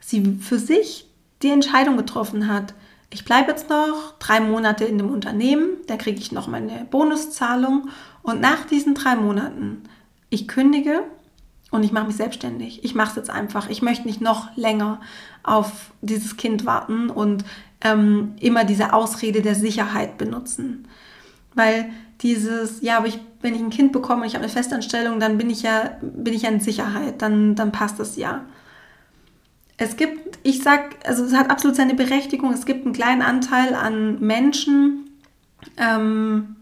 sie 0.00 0.38
für 0.40 0.58
sich 0.58 1.06
die 1.42 1.50
Entscheidung 1.50 1.96
getroffen 1.96 2.48
hat, 2.48 2.74
ich 3.12 3.24
bleibe 3.24 3.50
jetzt 3.50 3.68
noch 3.68 4.14
drei 4.20 4.40
Monate 4.40 4.84
in 4.84 4.96
dem 4.96 5.10
Unternehmen, 5.10 5.70
da 5.88 5.96
kriege 5.96 6.20
ich 6.20 6.30
noch 6.30 6.46
meine 6.46 6.86
Bonuszahlung 6.90 7.88
und 8.22 8.40
nach 8.40 8.64
diesen 8.66 8.94
drei 8.94 9.16
Monaten 9.16 9.82
ich 10.30 10.48
kündige 10.48 11.02
und 11.70 11.84
ich 11.84 11.92
mache 11.92 12.06
mich 12.06 12.16
selbstständig. 12.16 12.84
Ich 12.84 12.94
mache 12.94 13.10
es 13.10 13.16
jetzt 13.16 13.30
einfach. 13.30 13.68
Ich 13.68 13.82
möchte 13.82 14.06
nicht 14.06 14.20
noch 14.20 14.56
länger 14.56 15.00
auf 15.42 15.92
dieses 16.00 16.36
Kind 16.36 16.66
warten 16.66 17.10
und 17.10 17.44
ähm, 17.80 18.34
immer 18.40 18.64
diese 18.64 18.92
Ausrede 18.92 19.42
der 19.42 19.54
Sicherheit 19.54 20.18
benutzen. 20.18 20.88
Weil 21.54 21.90
dieses, 22.20 22.80
ja, 22.82 22.98
aber 22.98 23.06
ich, 23.06 23.18
wenn 23.40 23.54
ich 23.54 23.60
ein 23.60 23.70
Kind 23.70 23.92
bekomme 23.92 24.22
und 24.22 24.28
ich 24.28 24.34
habe 24.34 24.44
eine 24.44 24.52
Festanstellung, 24.52 25.20
dann 25.20 25.38
bin 25.38 25.50
ich 25.50 25.62
ja, 25.62 25.98
bin 26.00 26.34
ich 26.34 26.42
ja 26.42 26.50
in 26.50 26.60
Sicherheit, 26.60 27.22
dann, 27.22 27.54
dann 27.54 27.72
passt 27.72 27.98
das 27.98 28.16
ja. 28.16 28.44
Es 29.76 29.96
gibt, 29.96 30.38
ich 30.42 30.62
sag, 30.62 30.96
also 31.06 31.24
es 31.24 31.32
hat 31.34 31.50
absolut 31.50 31.74
seine 31.76 31.94
Berechtigung, 31.94 32.52
es 32.52 32.66
gibt 32.66 32.84
einen 32.84 32.94
kleinen 32.94 33.22
Anteil 33.22 33.74
an 33.74 34.20
Menschen 34.20 35.08
ähm, 35.78 36.56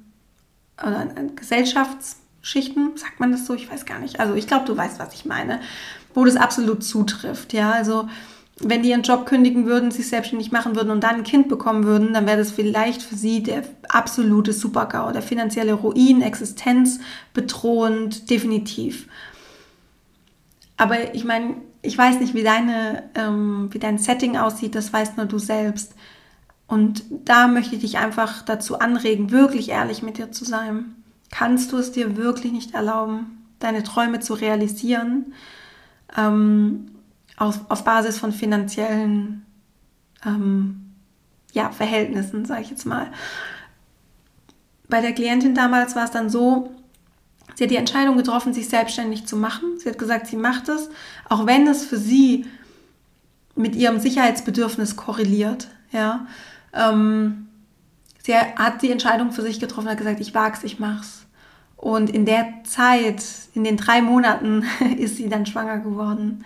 oder 0.80 1.00
an 1.00 1.32
Gesellschafts- 1.34 2.17
Schichten, 2.40 2.96
sagt 2.96 3.20
man 3.20 3.32
das 3.32 3.46
so? 3.46 3.54
Ich 3.54 3.70
weiß 3.70 3.84
gar 3.84 3.98
nicht. 3.98 4.20
Also 4.20 4.34
ich 4.34 4.46
glaube, 4.46 4.66
du 4.66 4.76
weißt, 4.76 4.98
was 4.98 5.14
ich 5.14 5.24
meine, 5.24 5.60
wo 6.14 6.24
das 6.24 6.36
absolut 6.36 6.84
zutrifft. 6.84 7.52
Ja, 7.52 7.72
also 7.72 8.08
wenn 8.60 8.82
die 8.82 8.90
ihren 8.90 9.02
Job 9.02 9.26
kündigen 9.26 9.66
würden, 9.66 9.90
sich 9.90 10.08
selbstständig 10.08 10.50
machen 10.50 10.74
würden 10.74 10.90
und 10.90 11.04
dann 11.04 11.16
ein 11.16 11.22
Kind 11.22 11.48
bekommen 11.48 11.84
würden, 11.84 12.12
dann 12.12 12.26
wäre 12.26 12.38
das 12.38 12.50
vielleicht 12.50 13.02
für 13.02 13.14
sie 13.14 13.42
der 13.42 13.62
absolute 13.88 14.52
Supergau, 14.52 15.12
der 15.12 15.22
finanzielle 15.22 15.74
Ruin, 15.74 16.22
Existenz 16.22 16.98
bedrohend, 17.34 18.30
definitiv. 18.30 19.06
Aber 20.76 21.14
ich 21.14 21.24
meine, 21.24 21.56
ich 21.82 21.96
weiß 21.96 22.20
nicht, 22.20 22.34
wie, 22.34 22.42
deine, 22.42 23.04
ähm, 23.14 23.68
wie 23.70 23.78
dein 23.78 23.98
Setting 23.98 24.36
aussieht, 24.36 24.74
das 24.74 24.92
weißt 24.92 25.16
nur 25.16 25.26
du 25.26 25.38
selbst. 25.38 25.94
Und 26.66 27.04
da 27.24 27.48
möchte 27.48 27.76
ich 27.76 27.82
dich 27.82 27.98
einfach 27.98 28.42
dazu 28.42 28.78
anregen, 28.78 29.30
wirklich 29.30 29.70
ehrlich 29.70 30.02
mit 30.02 30.18
dir 30.18 30.32
zu 30.32 30.44
sein 30.44 30.96
kannst 31.30 31.72
du 31.72 31.78
es 31.78 31.92
dir 31.92 32.16
wirklich 32.16 32.52
nicht 32.52 32.74
erlauben, 32.74 33.44
deine 33.58 33.82
Träume 33.82 34.20
zu 34.20 34.34
realisieren, 34.34 35.34
ähm, 36.16 36.90
auf, 37.36 37.60
auf 37.68 37.84
Basis 37.84 38.18
von 38.18 38.32
finanziellen 38.32 39.44
ähm, 40.24 40.94
ja, 41.52 41.70
Verhältnissen, 41.70 42.44
sage 42.44 42.62
ich 42.62 42.70
jetzt 42.70 42.86
mal. 42.86 43.10
Bei 44.88 45.00
der 45.00 45.12
Klientin 45.12 45.54
damals 45.54 45.94
war 45.94 46.04
es 46.04 46.10
dann 46.10 46.30
so, 46.30 46.74
sie 47.54 47.64
hat 47.64 47.70
die 47.70 47.76
Entscheidung 47.76 48.16
getroffen, 48.16 48.54
sich 48.54 48.68
selbstständig 48.68 49.26
zu 49.26 49.36
machen. 49.36 49.78
Sie 49.78 49.88
hat 49.88 49.98
gesagt, 49.98 50.26
sie 50.26 50.36
macht 50.36 50.68
es, 50.68 50.88
auch 51.28 51.46
wenn 51.46 51.66
es 51.66 51.84
für 51.84 51.98
sie 51.98 52.46
mit 53.54 53.76
ihrem 53.76 53.98
Sicherheitsbedürfnis 53.98 54.96
korreliert. 54.96 55.68
Ja. 55.92 56.26
Ähm, 56.72 57.47
sie 58.28 58.36
hat 58.36 58.82
die 58.82 58.90
Entscheidung 58.90 59.32
für 59.32 59.42
sich 59.42 59.58
getroffen, 59.58 59.88
hat 59.88 59.98
gesagt, 59.98 60.20
ich 60.20 60.34
wag's, 60.34 60.62
ich 60.62 60.78
mach's. 60.78 61.26
Und 61.76 62.10
in 62.10 62.26
der 62.26 62.62
Zeit, 62.64 63.24
in 63.54 63.64
den 63.64 63.76
drei 63.76 64.02
Monaten, 64.02 64.64
ist 64.98 65.16
sie 65.16 65.28
dann 65.28 65.46
schwanger 65.46 65.78
geworden, 65.78 66.44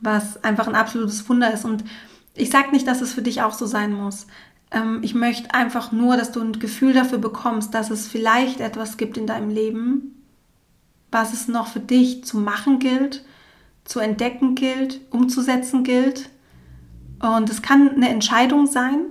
was 0.00 0.42
einfach 0.44 0.68
ein 0.68 0.76
absolutes 0.76 1.28
Wunder 1.28 1.52
ist. 1.52 1.64
Und 1.64 1.84
ich 2.34 2.50
sage 2.50 2.70
nicht, 2.70 2.86
dass 2.86 3.00
es 3.00 3.12
für 3.12 3.22
dich 3.22 3.42
auch 3.42 3.54
so 3.54 3.66
sein 3.66 3.92
muss. 3.92 4.28
Ähm, 4.70 5.00
ich 5.02 5.14
möchte 5.14 5.52
einfach 5.52 5.90
nur, 5.90 6.16
dass 6.16 6.30
du 6.30 6.40
ein 6.40 6.52
Gefühl 6.58 6.92
dafür 6.92 7.18
bekommst, 7.18 7.74
dass 7.74 7.90
es 7.90 8.06
vielleicht 8.06 8.60
etwas 8.60 8.96
gibt 8.96 9.16
in 9.16 9.26
deinem 9.26 9.50
Leben, 9.50 10.22
was 11.10 11.32
es 11.32 11.48
noch 11.48 11.66
für 11.66 11.80
dich 11.80 12.24
zu 12.24 12.38
machen 12.38 12.78
gilt, 12.78 13.24
zu 13.84 13.98
entdecken 13.98 14.54
gilt, 14.54 15.00
umzusetzen 15.10 15.82
gilt. 15.82 16.28
Und 17.20 17.50
es 17.50 17.62
kann 17.62 17.88
eine 17.88 18.10
Entscheidung 18.10 18.66
sein. 18.66 19.06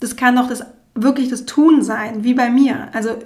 Das 0.00 0.16
kann 0.16 0.36
auch 0.38 0.48
das 0.48 0.64
wirklich 0.94 1.28
das 1.28 1.46
Tun 1.46 1.82
sein, 1.82 2.24
wie 2.24 2.34
bei 2.34 2.50
mir. 2.50 2.88
Also 2.92 3.16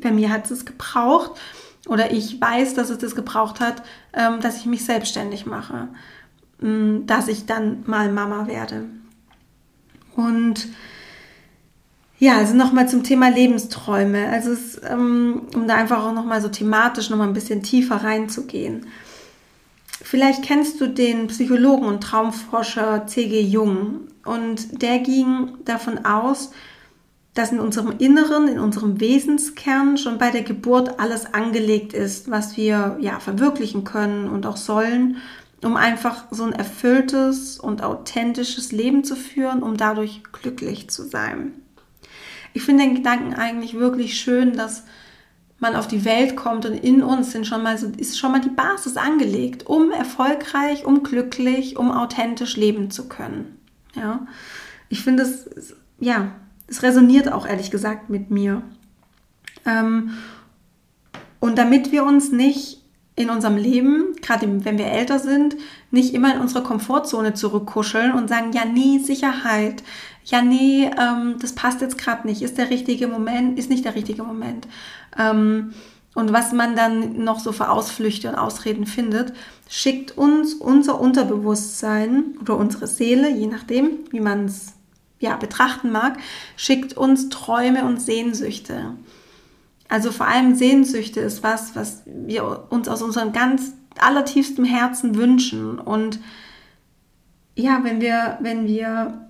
bei 0.00 0.10
mir 0.10 0.30
hat 0.30 0.50
es 0.50 0.64
gebraucht 0.64 1.32
oder 1.88 2.12
ich 2.12 2.40
weiß, 2.40 2.74
dass 2.74 2.90
es 2.90 2.98
das 2.98 3.14
gebraucht 3.14 3.60
hat, 3.60 3.82
ähm, 4.12 4.40
dass 4.40 4.58
ich 4.58 4.66
mich 4.66 4.84
selbstständig 4.84 5.46
mache, 5.46 5.88
ähm, 6.62 7.06
dass 7.06 7.28
ich 7.28 7.46
dann 7.46 7.84
mal 7.86 8.12
Mama 8.12 8.46
werde. 8.46 8.84
Und 10.14 10.68
ja, 12.18 12.38
also 12.38 12.54
nochmal 12.54 12.88
zum 12.88 13.02
Thema 13.02 13.28
Lebensträume. 13.28 14.28
Also 14.28 14.50
es, 14.50 14.80
ähm, 14.88 15.42
um 15.54 15.68
da 15.68 15.74
einfach 15.74 16.04
auch 16.04 16.14
nochmal 16.14 16.40
so 16.40 16.48
thematisch 16.48 17.10
nochmal 17.10 17.28
ein 17.28 17.34
bisschen 17.34 17.62
tiefer 17.62 17.96
reinzugehen. 17.96 18.86
Vielleicht 20.02 20.42
kennst 20.42 20.80
du 20.80 20.86
den 20.86 21.26
Psychologen 21.26 21.84
und 21.84 22.02
Traumforscher 22.02 23.06
C.G. 23.06 23.40
Jung 23.40 24.08
und 24.24 24.82
der 24.82 25.00
ging 25.00 25.58
davon 25.64 26.04
aus, 26.04 26.52
dass 27.36 27.52
in 27.52 27.60
unserem 27.60 27.98
Inneren, 27.98 28.48
in 28.48 28.58
unserem 28.58 28.98
Wesenskern 28.98 29.98
schon 29.98 30.16
bei 30.16 30.30
der 30.30 30.42
Geburt 30.42 30.98
alles 30.98 31.34
angelegt 31.34 31.92
ist, 31.92 32.30
was 32.30 32.56
wir 32.56 32.96
ja 32.98 33.20
verwirklichen 33.20 33.84
können 33.84 34.26
und 34.28 34.46
auch 34.46 34.56
sollen, 34.56 35.18
um 35.62 35.76
einfach 35.76 36.24
so 36.30 36.44
ein 36.44 36.54
erfülltes 36.54 37.60
und 37.60 37.82
authentisches 37.82 38.72
Leben 38.72 39.04
zu 39.04 39.16
führen, 39.16 39.62
um 39.62 39.76
dadurch 39.76 40.22
glücklich 40.32 40.88
zu 40.88 41.02
sein. 41.02 41.52
Ich 42.54 42.62
finde 42.62 42.84
den 42.84 42.94
Gedanken 42.94 43.34
eigentlich 43.34 43.74
wirklich 43.74 44.18
schön, 44.18 44.56
dass 44.56 44.84
man 45.58 45.76
auf 45.76 45.88
die 45.88 46.06
Welt 46.06 46.36
kommt 46.36 46.64
und 46.64 46.72
in 46.72 47.02
uns 47.02 47.32
sind 47.32 47.46
schon 47.46 47.62
mal 47.62 47.76
so, 47.76 47.88
ist 47.98 48.18
schon 48.18 48.32
mal 48.32 48.40
die 48.40 48.48
Basis 48.48 48.96
angelegt, 48.96 49.66
um 49.66 49.90
erfolgreich, 49.90 50.86
um 50.86 51.02
glücklich, 51.02 51.76
um 51.76 51.90
authentisch 51.90 52.56
leben 52.56 52.90
zu 52.90 53.08
können. 53.08 53.58
Ja, 53.94 54.26
ich 54.88 55.02
finde 55.02 55.24
es, 55.24 55.74
ja, 55.98 56.32
es 56.66 56.82
resoniert 56.82 57.32
auch 57.32 57.46
ehrlich 57.46 57.70
gesagt 57.70 58.10
mit 58.10 58.30
mir. 58.30 58.62
Ähm, 59.64 60.10
und 61.40 61.58
damit 61.58 61.92
wir 61.92 62.04
uns 62.04 62.32
nicht 62.32 62.82
in 63.14 63.30
unserem 63.30 63.56
Leben, 63.56 64.14
gerade 64.20 64.64
wenn 64.64 64.78
wir 64.78 64.86
älter 64.86 65.18
sind, 65.18 65.56
nicht 65.90 66.12
immer 66.12 66.34
in 66.34 66.40
unsere 66.40 66.62
Komfortzone 66.62 67.32
zurückkuscheln 67.32 68.12
und 68.12 68.28
sagen, 68.28 68.52
ja, 68.52 68.64
nee, 68.64 68.98
Sicherheit, 68.98 69.82
ja, 70.24 70.42
nee, 70.42 70.90
ähm, 70.98 71.36
das 71.40 71.54
passt 71.54 71.80
jetzt 71.80 71.98
gerade 71.98 72.26
nicht, 72.26 72.42
ist 72.42 72.58
der 72.58 72.68
richtige 72.68 73.08
Moment, 73.08 73.58
ist 73.58 73.70
nicht 73.70 73.84
der 73.84 73.94
richtige 73.94 74.22
Moment. 74.22 74.68
Ähm, 75.18 75.72
und 76.14 76.32
was 76.32 76.52
man 76.52 76.76
dann 76.76 77.24
noch 77.24 77.40
so 77.40 77.52
für 77.52 77.70
Ausflüchte 77.70 78.28
und 78.28 78.36
Ausreden 78.36 78.86
findet, 78.86 79.32
schickt 79.68 80.16
uns 80.16 80.54
unser 80.54 81.00
Unterbewusstsein 81.00 82.36
oder 82.40 82.56
unsere 82.56 82.86
Seele, 82.86 83.30
je 83.30 83.46
nachdem, 83.46 83.90
wie 84.10 84.20
man 84.20 84.46
es 84.46 84.75
ja, 85.18 85.36
betrachten 85.36 85.90
mag, 85.90 86.18
schickt 86.56 86.96
uns 86.96 87.28
Träume 87.28 87.84
und 87.84 88.00
Sehnsüchte. 88.00 88.96
Also 89.88 90.10
vor 90.10 90.26
allem 90.26 90.54
Sehnsüchte 90.54 91.20
ist 91.20 91.42
was, 91.42 91.76
was 91.76 92.02
wir 92.06 92.66
uns 92.70 92.88
aus 92.88 93.02
unserem 93.02 93.32
ganz 93.32 93.72
allertiefstem 93.98 94.64
Herzen 94.64 95.14
wünschen. 95.14 95.78
Und 95.78 96.20
ja, 97.54 97.80
wenn 97.82 98.00
wir, 98.00 98.38
wenn 98.40 98.66
wir, 98.66 99.26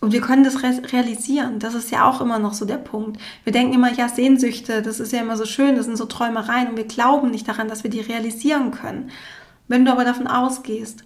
und 0.00 0.12
wir 0.12 0.20
können 0.20 0.44
das 0.44 0.62
realisieren, 0.62 1.58
das 1.58 1.74
ist 1.74 1.90
ja 1.90 2.08
auch 2.08 2.20
immer 2.20 2.38
noch 2.38 2.54
so 2.54 2.64
der 2.64 2.78
Punkt. 2.78 3.20
Wir 3.44 3.52
denken 3.52 3.74
immer, 3.74 3.92
ja, 3.92 4.08
Sehnsüchte, 4.08 4.82
das 4.82 4.98
ist 4.98 5.12
ja 5.12 5.20
immer 5.20 5.36
so 5.36 5.44
schön, 5.44 5.76
das 5.76 5.86
sind 5.86 5.96
so 5.96 6.06
Träumereien 6.06 6.68
und 6.68 6.76
wir 6.76 6.86
glauben 6.86 7.30
nicht 7.30 7.46
daran, 7.46 7.68
dass 7.68 7.84
wir 7.84 7.90
die 7.90 8.00
realisieren 8.00 8.70
können. 8.70 9.10
Wenn 9.68 9.84
du 9.84 9.92
aber 9.92 10.04
davon 10.04 10.26
ausgehst, 10.26 11.04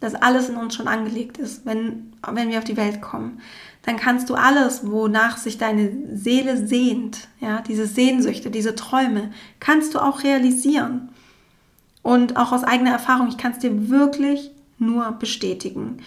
dass 0.00 0.14
alles 0.14 0.48
in 0.48 0.56
uns 0.56 0.74
schon 0.74 0.88
angelegt 0.88 1.38
ist, 1.38 1.64
wenn, 1.64 2.12
wenn 2.30 2.50
wir 2.50 2.58
auf 2.58 2.64
die 2.64 2.76
Welt 2.76 3.00
kommen, 3.00 3.40
dann 3.82 3.96
kannst 3.96 4.28
du 4.28 4.34
alles, 4.34 4.90
wonach 4.90 5.36
sich 5.38 5.58
deine 5.58 5.90
Seele 6.12 6.66
sehnt, 6.66 7.28
ja, 7.40 7.62
diese 7.62 7.86
Sehnsüchte, 7.86 8.50
diese 8.50 8.74
Träume, 8.74 9.30
kannst 9.60 9.94
du 9.94 10.00
auch 10.00 10.24
realisieren. 10.24 11.10
Und 12.02 12.36
auch 12.36 12.52
aus 12.52 12.64
eigener 12.64 12.90
Erfahrung, 12.90 13.28
ich 13.28 13.38
kann 13.38 13.52
es 13.52 13.58
dir 13.58 13.88
wirklich 13.88 14.50
nur 14.78 15.10
bestätigen. 15.12 15.98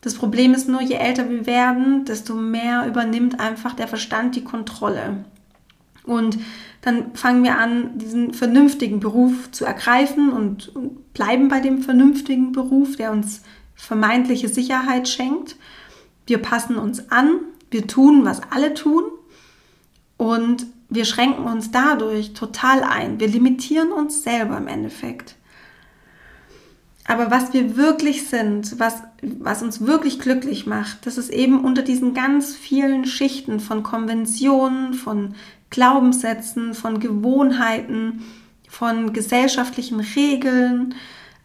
Das 0.00 0.14
Problem 0.14 0.52
ist 0.52 0.68
nur, 0.68 0.82
je 0.82 0.96
älter 0.96 1.30
wir 1.30 1.46
werden, 1.46 2.04
desto 2.04 2.34
mehr 2.34 2.86
übernimmt 2.86 3.38
einfach 3.38 3.72
der 3.74 3.88
Verstand 3.88 4.34
die 4.34 4.44
Kontrolle. 4.44 5.24
Und 6.04 6.38
dann 6.80 7.14
fangen 7.14 7.44
wir 7.44 7.58
an, 7.58 7.98
diesen 7.98 8.34
vernünftigen 8.34 9.00
Beruf 9.00 9.50
zu 9.52 9.64
ergreifen 9.64 10.32
und, 10.32 10.74
und 10.74 11.14
bleiben 11.14 11.48
bei 11.48 11.60
dem 11.60 11.82
vernünftigen 11.82 12.52
Beruf, 12.52 12.96
der 12.96 13.12
uns 13.12 13.42
vermeintliche 13.74 14.48
Sicherheit 14.48 15.08
schenkt. 15.08 15.56
Wir 16.26 16.38
passen 16.38 16.76
uns 16.76 17.10
an, 17.10 17.40
wir 17.70 17.86
tun, 17.86 18.24
was 18.24 18.40
alle 18.50 18.74
tun 18.74 19.04
und 20.16 20.66
wir 20.88 21.04
schränken 21.04 21.44
uns 21.44 21.70
dadurch 21.70 22.34
total 22.34 22.82
ein. 22.82 23.18
Wir 23.18 23.28
limitieren 23.28 23.92
uns 23.92 24.22
selber 24.22 24.58
im 24.58 24.68
Endeffekt. 24.68 25.36
Aber 27.04 27.30
was 27.30 27.52
wir 27.52 27.76
wirklich 27.76 28.28
sind, 28.28 28.78
was, 28.78 29.02
was 29.22 29.62
uns 29.62 29.84
wirklich 29.86 30.20
glücklich 30.20 30.66
macht, 30.66 31.06
das 31.06 31.18
ist 31.18 31.30
eben 31.30 31.64
unter 31.64 31.82
diesen 31.82 32.14
ganz 32.14 32.54
vielen 32.54 33.06
Schichten 33.06 33.58
von 33.58 33.82
Konventionen, 33.82 34.94
von 34.94 35.34
Glaubenssätzen, 35.72 36.74
von 36.74 37.00
Gewohnheiten, 37.00 38.22
von 38.68 39.12
gesellschaftlichen 39.12 40.00
Regeln, 40.00 40.94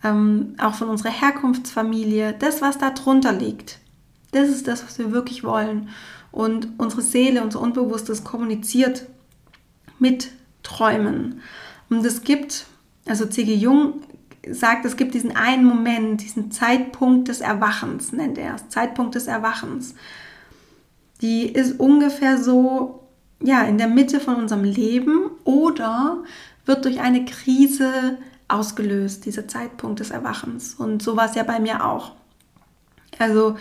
ähm, 0.04 0.54
auch 0.60 0.76
von 0.76 0.90
unserer 0.90 1.10
Herkunftsfamilie, 1.10 2.36
das, 2.38 2.62
was 2.62 2.78
da 2.78 2.92
drunter 2.92 3.34
liegt. 3.34 3.80
Das 4.32 4.50
ist 4.50 4.68
das, 4.68 4.86
was 4.86 5.00
wir 5.00 5.12
wirklich 5.12 5.44
wollen. 5.44 5.90
Und 6.32 6.68
unsere 6.78 7.02
Seele, 7.02 7.42
unser 7.42 7.62
Unbewusstes 7.62 8.24
kommuniziert 8.24 9.08
mit 9.98 10.32
Träumen. 10.62 11.42
Und 11.90 12.06
es 12.06 12.22
gibt, 12.22 12.68
also 13.08 13.26
C.G. 13.26 13.56
Jung 13.56 14.02
sagt, 14.50 14.86
es 14.86 14.98
gibt 14.98 15.14
diesen 15.14 15.36
einen 15.36 15.66
Moment, 15.66 16.22
diesen 16.22 16.52
Zeitpunkt 16.52 17.30
des 17.30 17.42
Erwachens, 17.42 18.12
nennt 18.12 18.38
er 18.38 18.56
es, 18.56 18.70
Zeitpunkt 18.70 19.16
des 19.16 19.28
Erwachens. 19.28 19.96
Die 21.22 21.48
ist 21.48 21.80
ungefähr 21.80 22.38
so, 22.38 23.07
ja, 23.42 23.64
in 23.64 23.78
der 23.78 23.88
Mitte 23.88 24.20
von 24.20 24.36
unserem 24.36 24.64
Leben 24.64 25.32
oder 25.44 26.24
wird 26.66 26.86
durch 26.86 27.00
eine 27.00 27.26
Krise 27.26 28.18
ausgelöst, 28.48 29.26
dieser 29.26 29.48
Zeitpunkt 29.48 30.00
des 30.00 30.12
Erwachens. 30.12 30.76
Und 30.76 31.02
so 31.02 31.16
war 31.16 31.26
es 31.26 31.36
ja 31.36 31.44
bei 31.44 31.60
mir 31.60 31.86
auch. 31.86 32.14
Also 33.20 33.58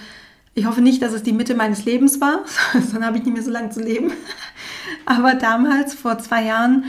ich 0.54 0.66
hoffe 0.66 0.80
nicht, 0.80 1.02
dass 1.02 1.12
es 1.12 1.22
die 1.22 1.32
Mitte 1.32 1.54
meines 1.54 1.84
Lebens 1.84 2.20
war, 2.20 2.40
sonst 2.72 2.94
habe 3.02 3.18
ich 3.18 3.24
nicht 3.24 3.34
mehr 3.34 3.42
so 3.42 3.50
lange 3.50 3.70
zu 3.70 3.80
leben. 3.80 4.12
Aber 5.04 5.34
damals, 5.34 5.94
vor 5.94 6.18
zwei 6.18 6.44
Jahren, 6.44 6.84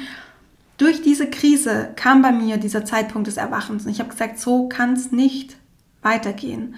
durch 0.78 1.02
diese 1.02 1.28
Krise 1.30 1.90
kam 1.96 2.22
bei 2.22 2.32
mir 2.32 2.58
dieser 2.58 2.86
Zeitpunkt 2.86 3.28
des 3.28 3.38
Erwachens. 3.38 3.86
Und 3.86 3.92
ich 3.92 4.00
habe 4.00 4.10
gesagt, 4.10 4.40
so 4.40 4.70
kann 4.70 4.94
es 4.94 5.12
nicht 5.12 5.58
weitergehen. 6.02 6.76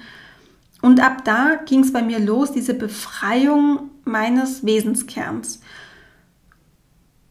Und 0.81 1.01
ab 1.01 1.25
da 1.25 1.55
ging 1.65 1.81
es 1.81 1.91
bei 1.91 2.01
mir 2.01 2.19
los, 2.19 2.53
diese 2.53 2.73
Befreiung 2.73 3.89
meines 4.05 4.65
Wesenskerns. 4.65 5.59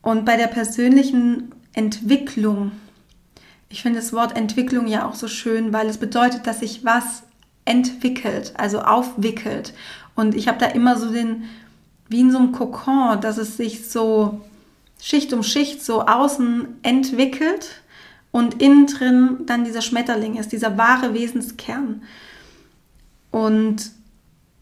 Und 0.02 0.24
bei 0.24 0.36
der 0.36 0.46
persönlichen 0.46 1.52
Entwicklung, 1.72 2.72
ich 3.68 3.82
finde 3.82 4.00
das 4.00 4.12
Wort 4.12 4.36
Entwicklung 4.36 4.86
ja 4.86 5.06
auch 5.06 5.14
so 5.14 5.28
schön, 5.28 5.72
weil 5.72 5.88
es 5.88 5.98
bedeutet, 5.98 6.46
dass 6.46 6.60
sich 6.60 6.84
was 6.84 7.22
entwickelt, 7.64 8.54
also 8.56 8.80
aufwickelt. 8.80 9.74
Und 10.14 10.34
ich 10.34 10.48
habe 10.48 10.58
da 10.58 10.66
immer 10.66 10.96
so 10.96 11.12
den, 11.12 11.44
wie 12.08 12.20
in 12.20 12.30
so 12.30 12.38
einem 12.38 12.52
Kokon, 12.52 13.20
dass 13.20 13.36
es 13.38 13.56
sich 13.56 13.88
so 13.88 14.40
Schicht 15.00 15.32
um 15.32 15.42
Schicht 15.42 15.84
so 15.84 16.06
außen 16.06 16.66
entwickelt 16.82 17.82
und 18.30 18.60
innen 18.62 18.86
drin 18.86 19.38
dann 19.46 19.64
dieser 19.64 19.82
Schmetterling 19.82 20.36
ist, 20.36 20.52
dieser 20.52 20.76
wahre 20.78 21.14
Wesenskern. 21.14 22.02
Und 23.30 23.90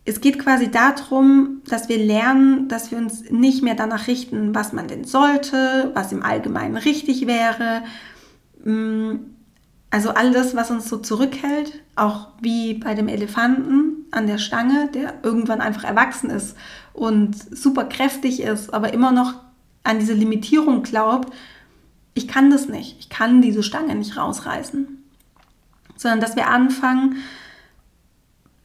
es 0.06 0.20
geht 0.20 0.38
quasi 0.38 0.70
darum, 0.70 1.62
dass 1.66 1.88
wir 1.88 1.98
lernen, 1.98 2.68
dass 2.68 2.92
wir 2.92 2.98
uns 2.98 3.28
nicht 3.30 3.62
mehr 3.62 3.74
danach 3.74 4.06
richten, 4.06 4.54
was 4.54 4.72
man 4.72 4.86
denn 4.86 5.04
sollte, 5.04 5.90
was 5.94 6.12
im 6.12 6.22
Allgemeinen 6.22 6.76
richtig 6.76 7.26
wäre, 7.26 7.82
mm, 8.64 9.16
also 9.90 10.10
all 10.10 10.32
das, 10.32 10.54
was 10.54 10.70
uns 10.70 10.88
so 10.88 10.98
zurückhält, 10.98 11.80
auch 11.96 12.28
wie 12.40 12.74
bei 12.74 12.94
dem 12.94 13.08
Elefanten 13.08 14.06
an 14.10 14.26
der 14.26 14.38
Stange, 14.38 14.88
der 14.94 15.14
irgendwann 15.22 15.60
einfach 15.60 15.84
erwachsen 15.84 16.30
ist 16.30 16.56
und 16.92 17.34
super 17.56 17.84
kräftig 17.84 18.40
ist, 18.40 18.72
aber 18.72 18.92
immer 18.92 19.10
noch 19.10 19.34
an 19.84 19.98
diese 19.98 20.12
Limitierung 20.12 20.82
glaubt, 20.82 21.32
ich 22.14 22.28
kann 22.28 22.50
das 22.50 22.68
nicht, 22.68 22.96
ich 22.98 23.08
kann 23.08 23.42
diese 23.42 23.62
Stange 23.62 23.94
nicht 23.94 24.16
rausreißen. 24.16 25.02
Sondern 25.96 26.20
dass 26.20 26.36
wir 26.36 26.48
anfangen, 26.48 27.16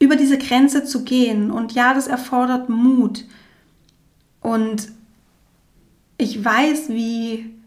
über 0.02 0.18
diese 0.18 0.38
Grenze 0.38 0.84
zu 0.84 1.04
gehen. 1.04 1.52
Und 1.52 1.72
ja, 1.74 1.94
das 1.94 2.08
erfordert 2.08 2.68
Mut. 2.68 3.24
Und 4.42 4.92
ich 6.18 6.44
weiß, 6.44 6.90
wie 6.90 7.62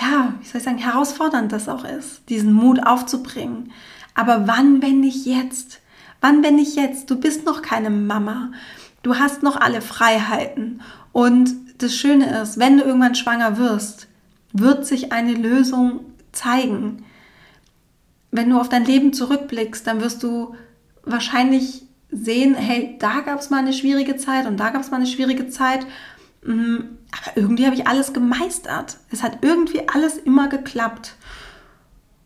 ja, 0.00 0.34
wie 0.40 0.46
soll 0.46 0.58
ich 0.58 0.64
sagen, 0.64 0.78
herausfordernd 0.78 1.52
das 1.52 1.68
auch 1.68 1.84
ist, 1.84 2.28
diesen 2.28 2.52
Mut 2.52 2.84
aufzubringen. 2.84 3.72
Aber 4.14 4.46
wann, 4.46 4.82
wenn 4.82 5.00
nicht 5.00 5.26
jetzt? 5.26 5.80
Wann, 6.20 6.42
wenn 6.42 6.56
nicht 6.56 6.76
jetzt? 6.76 7.10
Du 7.10 7.16
bist 7.20 7.44
noch 7.44 7.62
keine 7.62 7.90
Mama. 7.90 8.50
Du 9.02 9.16
hast 9.16 9.42
noch 9.42 9.56
alle 9.56 9.80
Freiheiten. 9.80 10.80
Und 11.12 11.50
das 11.78 11.94
Schöne 11.94 12.40
ist, 12.40 12.58
wenn 12.58 12.78
du 12.78 12.84
irgendwann 12.84 13.14
schwanger 13.14 13.58
wirst, 13.58 14.08
wird 14.52 14.86
sich 14.86 15.12
eine 15.12 15.34
Lösung 15.34 16.00
zeigen. 16.32 17.04
Wenn 18.30 18.50
du 18.50 18.58
auf 18.58 18.68
dein 18.68 18.84
Leben 18.84 19.12
zurückblickst, 19.12 19.86
dann 19.86 20.00
wirst 20.00 20.22
du 20.22 20.56
wahrscheinlich 21.04 21.82
sehen, 22.10 22.54
hey, 22.54 22.96
da 22.98 23.20
gab 23.20 23.40
es 23.40 23.50
mal 23.50 23.58
eine 23.58 23.72
schwierige 23.72 24.16
Zeit 24.16 24.46
und 24.46 24.58
da 24.58 24.70
gab 24.70 24.82
es 24.82 24.90
mal 24.90 24.98
eine 24.98 25.06
schwierige 25.06 25.48
Zeit. 25.48 25.86
Mhm. 26.42 26.98
Aber 27.12 27.36
irgendwie 27.36 27.66
habe 27.66 27.76
ich 27.76 27.86
alles 27.86 28.12
gemeistert. 28.12 28.98
Es 29.10 29.22
hat 29.22 29.38
irgendwie 29.42 29.88
alles 29.88 30.16
immer 30.18 30.48
geklappt. 30.48 31.16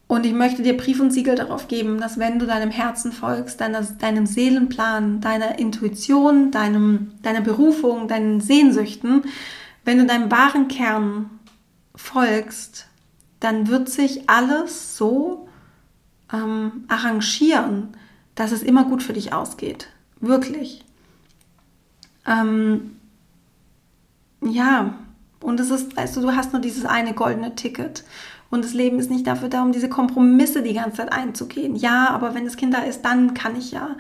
Und 0.07 0.25
ich 0.25 0.33
möchte 0.33 0.63
dir 0.63 0.75
Brief 0.77 1.01
und 1.01 1.11
Siegel 1.11 1.35
darauf 1.35 1.69
geben, 1.69 2.01
dass 2.01 2.19
wenn 2.19 2.39
du 2.39 2.47
deinem 2.47 2.71
Herzen 2.71 3.13
folgst, 3.13 3.61
deiner, 3.61 3.83
deinem 3.83 4.25
Seelenplan, 4.25 5.21
deiner 5.21 5.59
Intuition, 5.59 6.51
deinem, 6.51 7.13
deiner 7.23 7.43
Berufung, 7.43 8.09
deinen 8.09 8.41
Sehnsüchten, 8.41 9.25
wenn 9.85 9.99
du 9.99 10.07
deinem 10.07 10.31
wahren 10.31 10.69
Kern 10.69 11.29
folgst, 11.95 12.87
dann 13.41 13.69
wird 13.69 13.91
sich 13.91 14.31
alles 14.31 14.97
so 14.97 15.47
ähm, 16.33 16.85
arrangieren, 16.89 17.89
dass 18.39 18.53
es 18.53 18.63
immer 18.63 18.85
gut 18.85 19.03
für 19.03 19.13
dich 19.13 19.33
ausgeht. 19.33 19.89
Wirklich. 20.21 20.85
Ähm, 22.25 22.97
ja, 24.41 24.95
und 25.41 25.59
es 25.59 25.71
ist, 25.71 25.97
weißt 25.97 26.17
du, 26.17 26.21
du 26.21 26.37
hast 26.37 26.53
nur 26.53 26.63
dieses 26.63 26.85
eine 26.85 27.15
goldene 27.15 27.57
Ticket. 27.57 28.05
Und 28.49 28.65
das 28.65 28.75
Leben 28.75 29.01
ist 29.01 29.11
nicht 29.11 29.27
dafür 29.27 29.49
da, 29.49 29.63
um 29.63 29.73
diese 29.73 29.89
Kompromisse 29.89 30.63
die 30.63 30.75
ganze 30.75 30.99
Zeit 30.99 31.13
einzugehen. 31.13 31.75
Ja, 31.75 32.11
aber 32.11 32.35
wenn 32.35 32.45
das 32.45 32.57
Kind 32.57 32.75
da 32.75 32.83
ist, 32.83 33.03
dann 33.03 33.35
kann 33.35 33.57
ich 33.57 33.73
ja. 33.73 33.97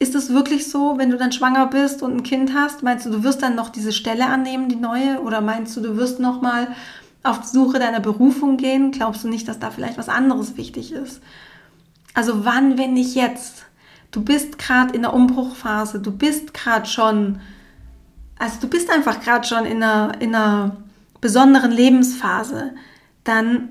ist 0.00 0.16
es 0.16 0.34
wirklich 0.34 0.68
so, 0.68 0.98
wenn 0.98 1.10
du 1.10 1.16
dann 1.16 1.30
schwanger 1.30 1.68
bist 1.68 2.02
und 2.02 2.12
ein 2.16 2.22
Kind 2.24 2.54
hast? 2.54 2.82
Meinst 2.82 3.06
du, 3.06 3.10
du 3.10 3.22
wirst 3.22 3.40
dann 3.42 3.54
noch 3.54 3.70
diese 3.70 3.92
Stelle 3.92 4.26
annehmen, 4.26 4.68
die 4.68 4.76
neue? 4.76 5.20
Oder 5.20 5.40
meinst 5.40 5.76
du, 5.76 5.80
du 5.80 5.96
wirst 5.96 6.18
noch 6.18 6.42
mal 6.42 6.74
auf 7.22 7.40
die 7.40 7.46
Suche 7.46 7.78
deiner 7.78 8.00
Berufung 8.00 8.56
gehen? 8.56 8.90
Glaubst 8.90 9.22
du 9.22 9.28
nicht, 9.28 9.46
dass 9.46 9.60
da 9.60 9.70
vielleicht 9.70 9.96
was 9.96 10.08
anderes 10.08 10.56
wichtig 10.56 10.90
ist? 10.90 11.22
Also 12.14 12.44
wann, 12.44 12.78
wenn 12.78 12.94
nicht 12.94 13.14
jetzt? 13.14 13.66
Du 14.10 14.22
bist 14.22 14.58
gerade 14.58 14.94
in 14.94 15.02
der 15.02 15.12
Umbruchphase. 15.12 16.00
Du 16.00 16.12
bist 16.12 16.54
gerade 16.54 16.86
schon, 16.86 17.40
also 18.38 18.60
du 18.60 18.68
bist 18.68 18.90
einfach 18.90 19.20
gerade 19.20 19.46
schon 19.46 19.66
in 19.66 19.82
einer, 19.82 20.20
in 20.20 20.34
einer 20.34 20.76
besonderen 21.20 21.72
Lebensphase. 21.72 22.74
Dann 23.24 23.70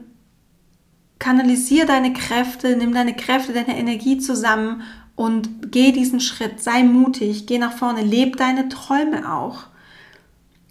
kanalisier 1.20 1.86
deine 1.86 2.12
Kräfte, 2.12 2.76
nimm 2.76 2.94
deine 2.94 3.16
Kräfte, 3.16 3.54
deine 3.54 3.78
Energie 3.78 4.18
zusammen 4.18 4.84
und 5.16 5.72
geh 5.72 5.94
diesen 5.94 6.20
Schritt, 6.20 6.62
sei 6.62 6.84
mutig, 6.84 7.48
geh 7.48 7.60
nach 7.60 7.74
vorne, 7.74 8.02
leb 8.02 8.36
deine 8.36 8.68
Träume 8.68 9.32
auch. 9.32 9.68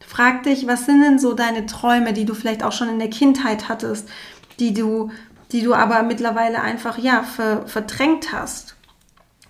Frag 0.07 0.43
dich, 0.43 0.67
was 0.67 0.85
sind 0.85 1.01
denn 1.01 1.19
so 1.19 1.33
deine 1.33 1.65
Träume, 1.65 2.13
die 2.13 2.27
du 2.27 2.35
vielleicht 2.35 2.63
auch 2.63 2.73
schon 2.73 2.91
in 2.91 2.99
der 2.99 3.09
Kindheit 3.09 3.71
hattest, 3.71 4.11
die 4.59 4.75
du, 4.75 5.11
die 5.53 5.63
du 5.63 5.75
aber 5.75 6.03
mittlerweile 6.03 6.61
einfach 6.61 6.99
ja 6.99 7.23
ver, 7.23 7.67
verdrängt 7.67 8.33
hast. 8.33 8.77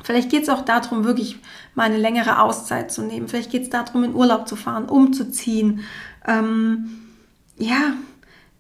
Vielleicht 0.03 0.31
geht 0.31 0.43
es 0.43 0.49
auch 0.49 0.63
darum, 0.63 1.05
wirklich 1.05 1.39
mal 1.75 1.85
eine 1.85 1.99
längere 1.99 2.41
Auszeit 2.41 2.91
zu 2.91 3.03
nehmen. 3.03 3.29
Vielleicht 3.29 3.51
geht 3.53 3.63
es 3.63 3.71
darum, 3.71 4.03
in 4.03 4.15
Urlaub 4.15 4.49
zu 4.49 4.57
fahren, 4.57 4.87
umzuziehen. 4.87 5.85
Ähm, 6.27 6.99
ja, 7.57 7.95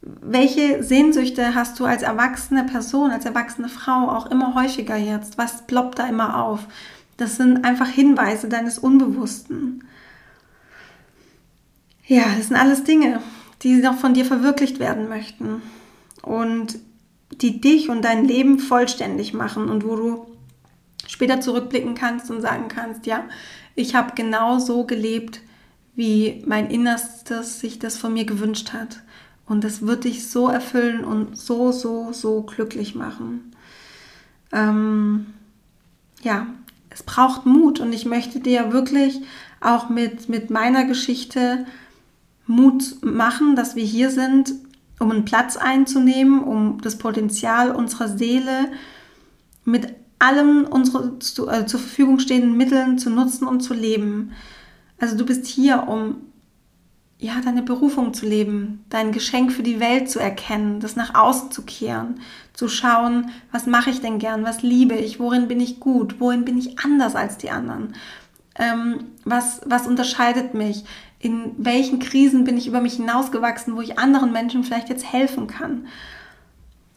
welche 0.02 0.82
Sehnsüchte 0.82 1.54
hast 1.54 1.80
du 1.80 1.84
als 1.84 2.02
erwachsene 2.02 2.64
Person, 2.64 3.10
als 3.10 3.24
erwachsene 3.24 3.68
Frau 3.68 4.08
auch 4.08 4.26
immer 4.26 4.54
häufiger 4.54 4.96
jetzt? 4.96 5.36
Was 5.36 5.66
ploppt 5.66 5.98
da 5.98 6.06
immer 6.06 6.42
auf? 6.44 6.60
Das 7.16 7.36
sind 7.36 7.64
einfach 7.64 7.88
Hinweise 7.88 8.48
deines 8.48 8.78
Unbewussten. 8.78 9.84
Ja, 12.06 12.24
das 12.36 12.48
sind 12.48 12.56
alles 12.56 12.84
Dinge, 12.84 13.20
die 13.62 13.76
noch 13.76 13.96
von 13.96 14.14
dir 14.14 14.24
verwirklicht 14.24 14.78
werden 14.78 15.08
möchten 15.08 15.62
und 16.22 16.78
die 17.40 17.60
dich 17.60 17.88
und 17.88 18.02
dein 18.02 18.24
Leben 18.24 18.58
vollständig 18.58 19.32
machen 19.32 19.68
und 19.68 19.84
wo 19.84 19.96
du 19.96 20.26
später 21.06 21.40
zurückblicken 21.40 21.94
kannst 21.94 22.30
und 22.30 22.40
sagen 22.40 22.68
kannst, 22.68 23.06
ja, 23.06 23.24
ich 23.74 23.94
habe 23.94 24.12
genau 24.14 24.58
so 24.58 24.84
gelebt, 24.84 25.40
wie 25.94 26.42
mein 26.46 26.70
Innerstes 26.70 27.60
sich 27.60 27.78
das 27.78 27.96
von 27.98 28.12
mir 28.12 28.24
gewünscht 28.24 28.72
hat. 28.72 29.02
Und 29.46 29.64
das 29.64 29.86
wird 29.86 30.04
dich 30.04 30.28
so 30.28 30.48
erfüllen 30.48 31.04
und 31.04 31.36
so, 31.36 31.72
so, 31.72 32.12
so 32.12 32.42
glücklich 32.42 32.94
machen. 32.94 33.54
Ähm, 34.52 35.26
ja, 36.22 36.46
es 36.90 37.02
braucht 37.02 37.46
Mut 37.46 37.80
und 37.80 37.92
ich 37.92 38.06
möchte 38.06 38.40
dir 38.40 38.72
wirklich 38.72 39.20
auch 39.60 39.88
mit, 39.88 40.28
mit 40.28 40.50
meiner 40.50 40.84
Geschichte 40.84 41.66
Mut 42.46 43.02
machen, 43.02 43.56
dass 43.56 43.76
wir 43.76 43.84
hier 43.84 44.10
sind, 44.10 44.52
um 44.98 45.10
einen 45.10 45.24
Platz 45.24 45.56
einzunehmen, 45.56 46.42
um 46.42 46.80
das 46.80 46.98
Potenzial 46.98 47.72
unserer 47.72 48.08
Seele 48.08 48.70
mit 49.64 49.94
allen 50.18 50.64
unsere 50.66 51.18
zu, 51.18 51.48
äh, 51.48 51.66
zur 51.66 51.80
Verfügung 51.80 52.20
stehenden 52.20 52.56
Mitteln 52.56 52.98
zu 52.98 53.10
nutzen 53.10 53.46
und 53.46 53.60
zu 53.60 53.74
leben. 53.74 54.32
Also 55.00 55.16
du 55.16 55.26
bist 55.26 55.46
hier, 55.46 55.88
um 55.88 56.16
ja, 57.22 57.40
deine 57.40 57.62
Berufung 57.62 58.14
zu 58.14 58.26
leben, 58.26 58.84
dein 58.88 59.12
Geschenk 59.12 59.52
für 59.52 59.62
die 59.62 59.78
Welt 59.78 60.10
zu 60.10 60.18
erkennen, 60.18 60.80
das 60.80 60.96
nach 60.96 61.14
außen 61.14 61.52
zu 61.52 61.62
kehren, 61.62 62.20
zu 62.52 62.68
schauen, 62.68 63.30
was 63.52 63.66
mache 63.66 63.90
ich 63.90 64.00
denn 64.00 64.18
gern, 64.18 64.42
was 64.42 64.62
liebe 64.62 64.96
ich, 64.96 65.20
worin 65.20 65.46
bin 65.46 65.60
ich 65.60 65.78
gut, 65.78 66.16
worin 66.18 66.44
bin 66.44 66.58
ich 66.58 66.80
anders 66.80 67.14
als 67.14 67.38
die 67.38 67.50
anderen, 67.50 67.94
ähm, 68.56 69.04
was, 69.24 69.60
was 69.66 69.86
unterscheidet 69.86 70.54
mich, 70.54 70.84
in 71.22 71.52
welchen 71.56 72.00
Krisen 72.00 72.42
bin 72.42 72.58
ich 72.58 72.66
über 72.66 72.80
mich 72.80 72.94
hinausgewachsen, 72.94 73.76
wo 73.76 73.80
ich 73.80 73.98
anderen 73.98 74.32
Menschen 74.32 74.64
vielleicht 74.64 74.88
jetzt 74.88 75.10
helfen 75.10 75.46
kann. 75.46 75.86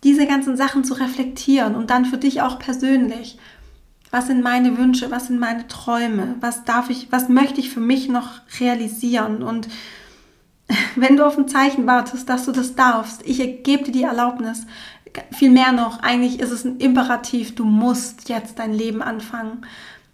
Diese 0.04 0.26
ganzen 0.26 0.58
Sachen 0.58 0.84
zu 0.84 0.96
reflektieren 0.96 1.76
und 1.76 1.92
dann 1.92 2.06
für 2.06 2.18
dich 2.18 2.42
auch 2.42 2.58
persönlich. 2.58 3.38
Was 4.10 4.28
sind 4.28 4.42
meine 4.44 4.80
Wünsche? 4.80 5.12
Was 5.12 5.28
sind 5.28 5.40
meine 5.40 5.68
Träume? 5.68 6.36
Was 6.42 6.64
darf 6.64 6.90
ich, 6.90 7.12
was 7.12 7.30
möchte 7.30 7.60
ich 7.60 7.70
für 7.70 7.80
mich 7.80 8.10
noch 8.10 8.40
realisieren? 8.60 9.44
Und 9.44 9.68
wenn 10.96 11.18
du 11.18 11.26
auf 11.26 11.38
ein 11.38 11.48
Zeichen 11.48 11.86
wartest, 11.86 12.28
dass 12.28 12.46
du 12.46 12.52
das 12.52 12.74
darfst, 12.74 13.22
ich 13.28 13.38
gebe 13.64 13.84
dir 13.84 13.92
die 13.92 14.04
Erlaubnis. 14.04 14.66
Viel 15.32 15.52
mehr 15.52 15.72
noch, 15.72 16.00
eigentlich 16.00 16.40
ist 16.40 16.52
es 16.52 16.66
ein 16.66 16.78
Imperativ, 16.78 17.54
du 17.54 17.64
musst 17.64 18.28
jetzt 18.28 18.58
dein 18.58 18.74
Leben 18.74 19.04
anfangen. 19.04 19.66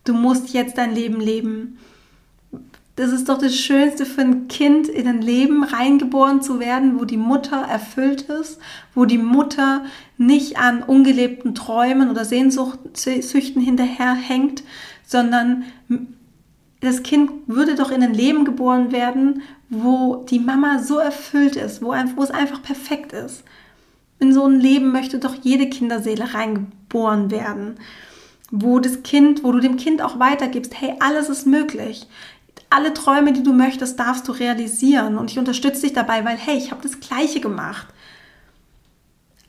Du 0.03 0.13
musst 0.13 0.49
jetzt 0.53 0.77
dein 0.77 0.93
Leben 0.93 1.21
leben. 1.21 1.79
Das 2.95 3.11
ist 3.11 3.29
doch 3.29 3.37
das 3.37 3.55
Schönste 3.55 4.05
für 4.05 4.21
ein 4.21 4.47
Kind, 4.47 4.89
in 4.89 5.07
ein 5.07 5.21
Leben 5.21 5.63
reingeboren 5.63 6.41
zu 6.41 6.59
werden, 6.59 6.99
wo 6.99 7.05
die 7.05 7.17
Mutter 7.17 7.57
erfüllt 7.57 8.23
ist, 8.23 8.59
wo 8.93 9.05
die 9.05 9.17
Mutter 9.17 9.85
nicht 10.17 10.57
an 10.57 10.83
ungelebten 10.83 11.55
Träumen 11.55 12.09
oder 12.09 12.25
Sehnsüchten 12.25 13.61
hinterherhängt, 13.61 14.63
sondern 15.05 15.63
das 16.81 17.03
Kind 17.03 17.31
würde 17.47 17.75
doch 17.75 17.91
in 17.91 18.03
ein 18.03 18.13
Leben 18.13 18.43
geboren 18.43 18.91
werden, 18.91 19.43
wo 19.69 20.25
die 20.29 20.39
Mama 20.39 20.79
so 20.79 20.97
erfüllt 20.97 21.55
ist, 21.55 21.81
wo, 21.81 21.93
es 21.93 22.31
einfach 22.31 22.61
perfekt 22.61 23.13
ist. 23.13 23.43
In 24.19 24.33
so 24.33 24.45
ein 24.45 24.59
Leben 24.59 24.91
möchte 24.91 25.19
doch 25.19 25.35
jede 25.41 25.69
Kinderseele 25.69 26.33
reingeboren 26.33 27.31
werden, 27.31 27.75
wo 28.51 28.79
das 28.79 29.03
Kind, 29.03 29.43
wo 29.43 29.51
du 29.51 29.59
dem 29.59 29.77
Kind 29.77 30.01
auch 30.01 30.19
weitergibst, 30.19 30.79
hey, 30.79 30.93
alles 30.99 31.29
ist 31.29 31.47
möglich. 31.47 32.07
Alle 32.71 32.93
Träume, 32.93 33.33
die 33.33 33.43
du 33.43 33.51
möchtest, 33.51 33.99
darfst 33.99 34.27
du 34.27 34.31
realisieren 34.31 35.17
und 35.17 35.29
ich 35.29 35.37
unterstütze 35.37 35.81
dich 35.81 35.93
dabei, 35.93 36.23
weil 36.23 36.37
hey, 36.37 36.57
ich 36.57 36.71
habe 36.71 36.81
das 36.81 37.01
Gleiche 37.01 37.41
gemacht. 37.41 37.87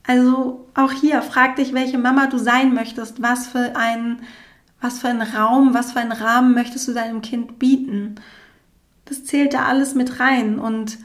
Also 0.04 0.66
auch 0.74 0.90
hier, 0.90 1.22
frag 1.22 1.54
dich, 1.54 1.72
welche 1.72 1.98
Mama 1.98 2.26
du 2.26 2.36
sein 2.36 2.74
möchtest, 2.74 3.22
was 3.22 3.46
für 3.46 3.76
ein, 3.76 4.22
was 4.80 4.98
für 4.98 5.08
einen 5.08 5.22
Raum, 5.22 5.72
was 5.72 5.92
für 5.92 6.00
einen 6.00 6.10
Rahmen 6.10 6.52
möchtest 6.52 6.88
du 6.88 6.92
deinem 6.92 7.22
Kind 7.22 7.60
bieten. 7.60 8.16
Das 9.04 9.24
zählt 9.24 9.54
da 9.54 9.66
alles 9.66 9.94
mit 9.94 10.18
rein 10.18 10.58
und 10.58 10.98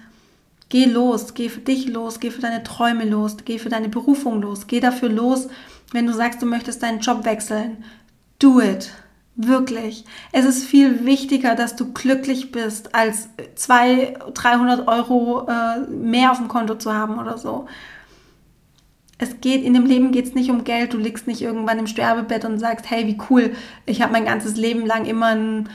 geh 0.69 0.85
los, 0.85 1.35
geh 1.35 1.49
für 1.49 1.61
dich 1.61 1.87
los, 1.87 2.19
geh 2.19 2.31
für 2.31 2.41
deine 2.41 2.63
Träume 2.63 3.05
los, 3.05 3.37
geh 3.45 3.59
für 3.59 3.69
deine 3.69 3.89
Berufung 3.89 4.41
los, 4.41 4.65
geh 4.65 4.79
dafür 4.79 5.09
los, 5.09 5.49
wenn 5.91 6.07
du 6.07 6.13
sagst, 6.13 6.41
du 6.41 6.47
möchtest 6.47 6.81
deinen 6.81 6.99
Job 6.99 7.25
wechseln. 7.25 7.83
Do 8.39 8.59
it. 8.59 8.91
Wirklich. 9.37 10.03
Es 10.31 10.45
ist 10.45 10.65
viel 10.65 11.05
wichtiger, 11.05 11.55
dass 11.55 11.75
du 11.75 11.93
glücklich 11.93 12.51
bist, 12.51 12.93
als 12.95 13.29
200, 13.55 14.31
300 14.33 14.87
Euro 14.87 15.47
äh, 15.47 15.79
mehr 15.89 16.31
auf 16.31 16.39
dem 16.39 16.47
Konto 16.47 16.75
zu 16.75 16.93
haben 16.93 17.19
oder 17.19 17.37
so. 17.37 17.67
Es 19.19 19.39
geht, 19.39 19.63
in 19.63 19.73
dem 19.73 19.85
Leben 19.85 20.11
geht 20.11 20.25
es 20.25 20.33
nicht 20.35 20.49
um 20.49 20.63
Geld. 20.63 20.93
Du 20.93 20.97
liegst 20.97 21.27
nicht 21.27 21.41
irgendwann 21.41 21.79
im 21.79 21.87
Sterbebett 21.87 22.45
und 22.45 22.59
sagst, 22.59 22.89
hey, 22.89 23.07
wie 23.07 23.17
cool, 23.29 23.55
ich 23.85 24.01
habe 24.01 24.11
mein 24.11 24.25
ganzes 24.25 24.57
Leben 24.57 24.85
lang 24.85 25.05
immer 25.05 25.27
ein 25.27 25.69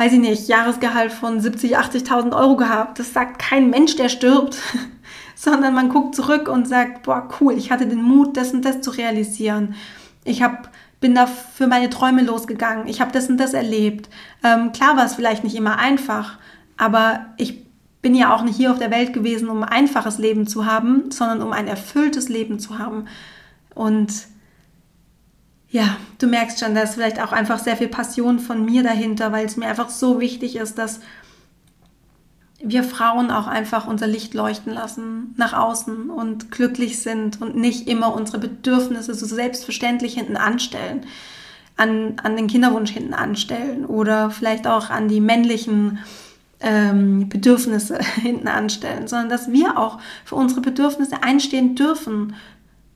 weiß 0.00 0.14
ich 0.14 0.18
nicht, 0.18 0.48
Jahresgehalt 0.48 1.12
von 1.12 1.40
70, 1.40 1.76
80.000 1.76 2.34
Euro 2.34 2.56
gehabt. 2.56 2.98
Das 2.98 3.12
sagt 3.12 3.38
kein 3.38 3.68
Mensch, 3.68 3.96
der 3.96 4.08
stirbt, 4.08 4.56
sondern 5.34 5.74
man 5.74 5.90
guckt 5.90 6.14
zurück 6.14 6.48
und 6.48 6.66
sagt, 6.66 7.02
boah, 7.02 7.28
cool, 7.38 7.52
ich 7.52 7.70
hatte 7.70 7.86
den 7.86 8.02
Mut, 8.02 8.34
das 8.38 8.54
und 8.54 8.64
das 8.64 8.80
zu 8.80 8.92
realisieren. 8.92 9.74
Ich 10.24 10.42
hab, 10.42 10.70
bin 11.00 11.14
da 11.14 11.26
für 11.26 11.66
meine 11.66 11.90
Träume 11.90 12.22
losgegangen. 12.22 12.86
Ich 12.86 13.00
habe 13.00 13.12
das 13.12 13.28
und 13.28 13.38
das 13.38 13.54
erlebt. 13.54 14.10
Ähm, 14.44 14.72
klar 14.72 14.96
war 14.96 15.06
es 15.06 15.14
vielleicht 15.14 15.44
nicht 15.44 15.56
immer 15.56 15.78
einfach, 15.78 16.38
aber 16.76 17.26
ich 17.38 17.64
bin 18.02 18.14
ja 18.14 18.34
auch 18.34 18.42
nicht 18.42 18.56
hier 18.56 18.70
auf 18.70 18.78
der 18.78 18.90
Welt 18.90 19.12
gewesen, 19.12 19.48
um 19.48 19.62
ein 19.62 19.68
einfaches 19.68 20.18
Leben 20.18 20.46
zu 20.46 20.66
haben, 20.66 21.10
sondern 21.10 21.42
um 21.42 21.52
ein 21.52 21.68
erfülltes 21.68 22.28
Leben 22.28 22.58
zu 22.58 22.78
haben. 22.78 23.06
Und 23.74 24.12
ja, 25.68 25.96
du 26.18 26.26
merkst 26.26 26.60
schon, 26.60 26.74
da 26.74 26.82
ist 26.82 26.94
vielleicht 26.94 27.22
auch 27.22 27.32
einfach 27.32 27.58
sehr 27.58 27.76
viel 27.76 27.88
Passion 27.88 28.38
von 28.38 28.64
mir 28.64 28.82
dahinter, 28.82 29.32
weil 29.32 29.46
es 29.46 29.56
mir 29.56 29.66
einfach 29.66 29.88
so 29.88 30.20
wichtig 30.20 30.56
ist, 30.56 30.78
dass 30.78 31.00
wir 32.62 32.84
Frauen 32.84 33.30
auch 33.30 33.46
einfach 33.46 33.86
unser 33.86 34.06
Licht 34.06 34.34
leuchten 34.34 34.72
lassen 34.72 35.34
nach 35.36 35.54
außen 35.54 36.10
und 36.10 36.50
glücklich 36.50 37.00
sind 37.00 37.40
und 37.40 37.56
nicht 37.56 37.88
immer 37.88 38.14
unsere 38.14 38.38
Bedürfnisse 38.38 39.14
so 39.14 39.26
selbstverständlich 39.26 40.14
hinten 40.14 40.36
anstellen, 40.36 41.06
an, 41.76 42.16
an 42.22 42.36
den 42.36 42.48
Kinderwunsch 42.48 42.90
hinten 42.90 43.14
anstellen 43.14 43.86
oder 43.86 44.30
vielleicht 44.30 44.66
auch 44.66 44.90
an 44.90 45.08
die 45.08 45.20
männlichen 45.20 45.98
ähm, 46.60 47.30
Bedürfnisse 47.30 47.98
hinten 48.20 48.48
anstellen, 48.48 49.08
sondern 49.08 49.30
dass 49.30 49.50
wir 49.50 49.78
auch 49.78 49.98
für 50.24 50.34
unsere 50.34 50.60
Bedürfnisse 50.60 51.22
einstehen 51.22 51.74
dürfen, 51.74 52.34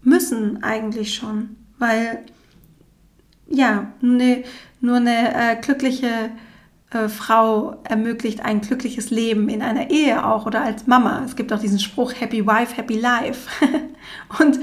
müssen 0.03 0.63
eigentlich 0.63 1.15
schon, 1.15 1.57
weil 1.79 2.23
ja, 3.49 3.93
eine, 4.03 4.45
nur 4.81 4.97
eine 4.97 5.35
äh, 5.35 5.57
glückliche 5.61 6.31
äh, 6.95 7.09
Frau 7.09 7.77
ermöglicht 7.85 8.45
ein 8.45 8.61
glückliches 8.61 9.11
Leben 9.11 9.49
in 9.49 9.63
einer 9.63 9.91
Ehe 9.91 10.25
auch 10.25 10.47
oder 10.47 10.63
als 10.63 10.87
Mama. 10.87 11.23
Es 11.25 11.37
gibt 11.37 11.53
auch 11.53 11.59
diesen 11.59 11.79
Spruch 11.79 12.13
Happy 12.19 12.47
Wife, 12.47 12.77
Happy 12.77 12.99
Life. 12.99 13.49
Und 14.39 14.61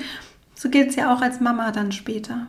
so 0.56 0.70
gilt 0.70 0.90
es 0.90 0.96
ja 0.96 1.14
auch 1.14 1.22
als 1.22 1.40
Mama 1.40 1.72
dann 1.72 1.92
später. 1.92 2.48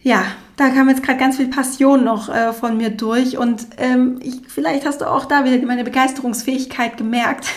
Ja, 0.00 0.24
da 0.56 0.70
kam 0.70 0.88
jetzt 0.88 1.02
gerade 1.02 1.18
ganz 1.18 1.36
viel 1.36 1.48
Passion 1.48 2.04
noch 2.04 2.28
äh, 2.28 2.52
von 2.52 2.76
mir 2.76 2.90
durch 2.90 3.38
und 3.38 3.66
ähm, 3.78 4.20
ich, 4.22 4.42
vielleicht 4.46 4.86
hast 4.86 5.00
du 5.00 5.10
auch 5.10 5.24
da 5.24 5.44
wieder 5.44 5.58
meine 5.66 5.82
Begeisterungsfähigkeit 5.82 6.96
gemerkt, 6.96 7.48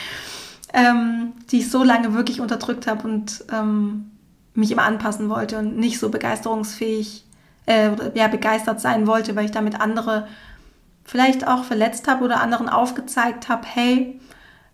ähm, 0.72 1.32
die 1.50 1.58
ich 1.58 1.70
so 1.70 1.84
lange 1.84 2.14
wirklich 2.14 2.40
unterdrückt 2.40 2.86
habe 2.86 3.06
und 3.06 3.44
ähm, 3.52 4.10
mich 4.54 4.70
immer 4.70 4.84
anpassen 4.84 5.28
wollte 5.28 5.58
und 5.58 5.76
nicht 5.76 5.98
so 5.98 6.08
begeisterungsfähig, 6.08 7.24
äh, 7.66 7.90
ja, 8.14 8.28
begeistert 8.28 8.80
sein 8.80 9.06
wollte, 9.06 9.36
weil 9.36 9.44
ich 9.44 9.50
damit 9.50 9.80
andere 9.80 10.26
vielleicht 11.04 11.46
auch 11.46 11.64
verletzt 11.64 12.08
habe 12.08 12.24
oder 12.24 12.40
anderen 12.40 12.68
aufgezeigt 12.68 13.48
habe, 13.48 13.66
hey, 13.66 14.20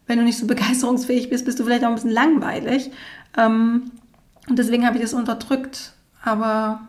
wenn 0.07 0.19
du 0.19 0.25
nicht 0.25 0.39
so 0.39 0.47
begeisterungsfähig 0.49 1.31
bist, 1.31 1.45
bist 1.45 1.59
du 1.59 1.65
vielleicht 1.65 1.85
auch 1.85 1.89
ein 1.89 1.95
bisschen 1.95 2.11
langweilig. 2.11 2.91
Ähm, 3.37 3.91
und 4.49 4.59
deswegen 4.59 4.87
habe 4.87 4.97
ich 4.97 5.03
das 5.03 5.15
unterdrückt. 5.15 5.93
Aber 6.25 6.81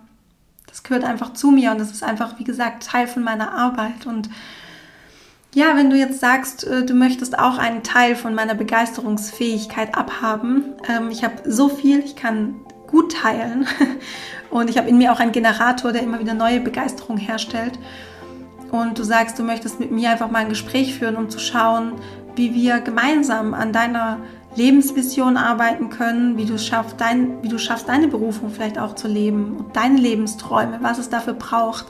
das 0.68 0.84
gehört 0.84 1.04
einfach 1.04 1.34
zu 1.34 1.52
mir 1.52 1.72
und 1.72 1.80
das 1.80 1.92
ist 1.92 2.04
einfach, 2.04 2.40
wie 2.40 2.44
gesagt, 2.44 2.86
Teil 2.86 3.08
von 3.08 3.24
meiner 3.24 3.54
Arbeit. 3.54 4.06
Und 4.06 4.30
ja, 5.54 5.76
wenn 5.76 5.90
du 5.90 5.98
jetzt 5.98 6.20
sagst, 6.20 6.66
äh, 6.66 6.86
du 6.86 6.94
möchtest 6.94 7.38
auch 7.38 7.58
einen 7.58 7.84
Teil 7.84 8.16
von 8.16 8.36
meiner 8.36 8.56
Begeisterungsfähigkeit 8.56 9.96
abhaben, 9.96 10.66
ähm, 10.88 11.10
ich 11.10 11.24
habe 11.24 11.36
so 11.46 11.70
viel, 11.70 12.00
ich 12.00 12.16
kann 12.16 12.56
gut 12.90 13.14
teilen 13.14 13.68
und 14.50 14.70
ich 14.70 14.78
habe 14.78 14.90
in 14.90 14.98
mir 14.98 15.12
auch 15.12 15.20
einen 15.20 15.32
Generator, 15.32 15.92
der 15.92 16.04
immer 16.04 16.20
wieder 16.20 16.34
neue 16.34 16.60
Begeisterung 16.60 17.18
herstellt. 17.18 17.80
Und 18.72 19.00
du 19.00 19.04
sagst, 19.04 19.40
du 19.40 19.44
möchtest 19.44 19.80
mit 19.80 19.92
mir 19.92 20.12
einfach 20.12 20.30
mal 20.30 20.40
ein 20.40 20.50
Gespräch 20.50 20.96
führen, 20.96 21.16
um 21.16 21.30
zu 21.30 21.40
schauen, 21.40 21.94
wie 22.36 22.54
wir 22.54 22.80
gemeinsam 22.82 23.54
an 23.54 23.74
deiner 23.74 24.20
Lebensvision 24.56 25.38
arbeiten 25.38 25.90
können, 25.90 26.38
wie 26.38 26.46
du, 26.46 26.58
schaffst, 26.58 27.00
dein, 27.00 27.42
wie 27.44 27.48
du 27.48 27.58
schaffst, 27.58 27.88
deine 27.88 28.08
Berufung 28.08 28.50
vielleicht 28.50 28.80
auch 28.80 28.96
zu 28.96 29.08
leben 29.08 29.56
und 29.58 29.76
deine 29.76 29.98
Lebensträume, 29.98 30.80
was 30.82 30.98
es 30.98 31.10
dafür 31.10 31.34
braucht, 31.34 31.88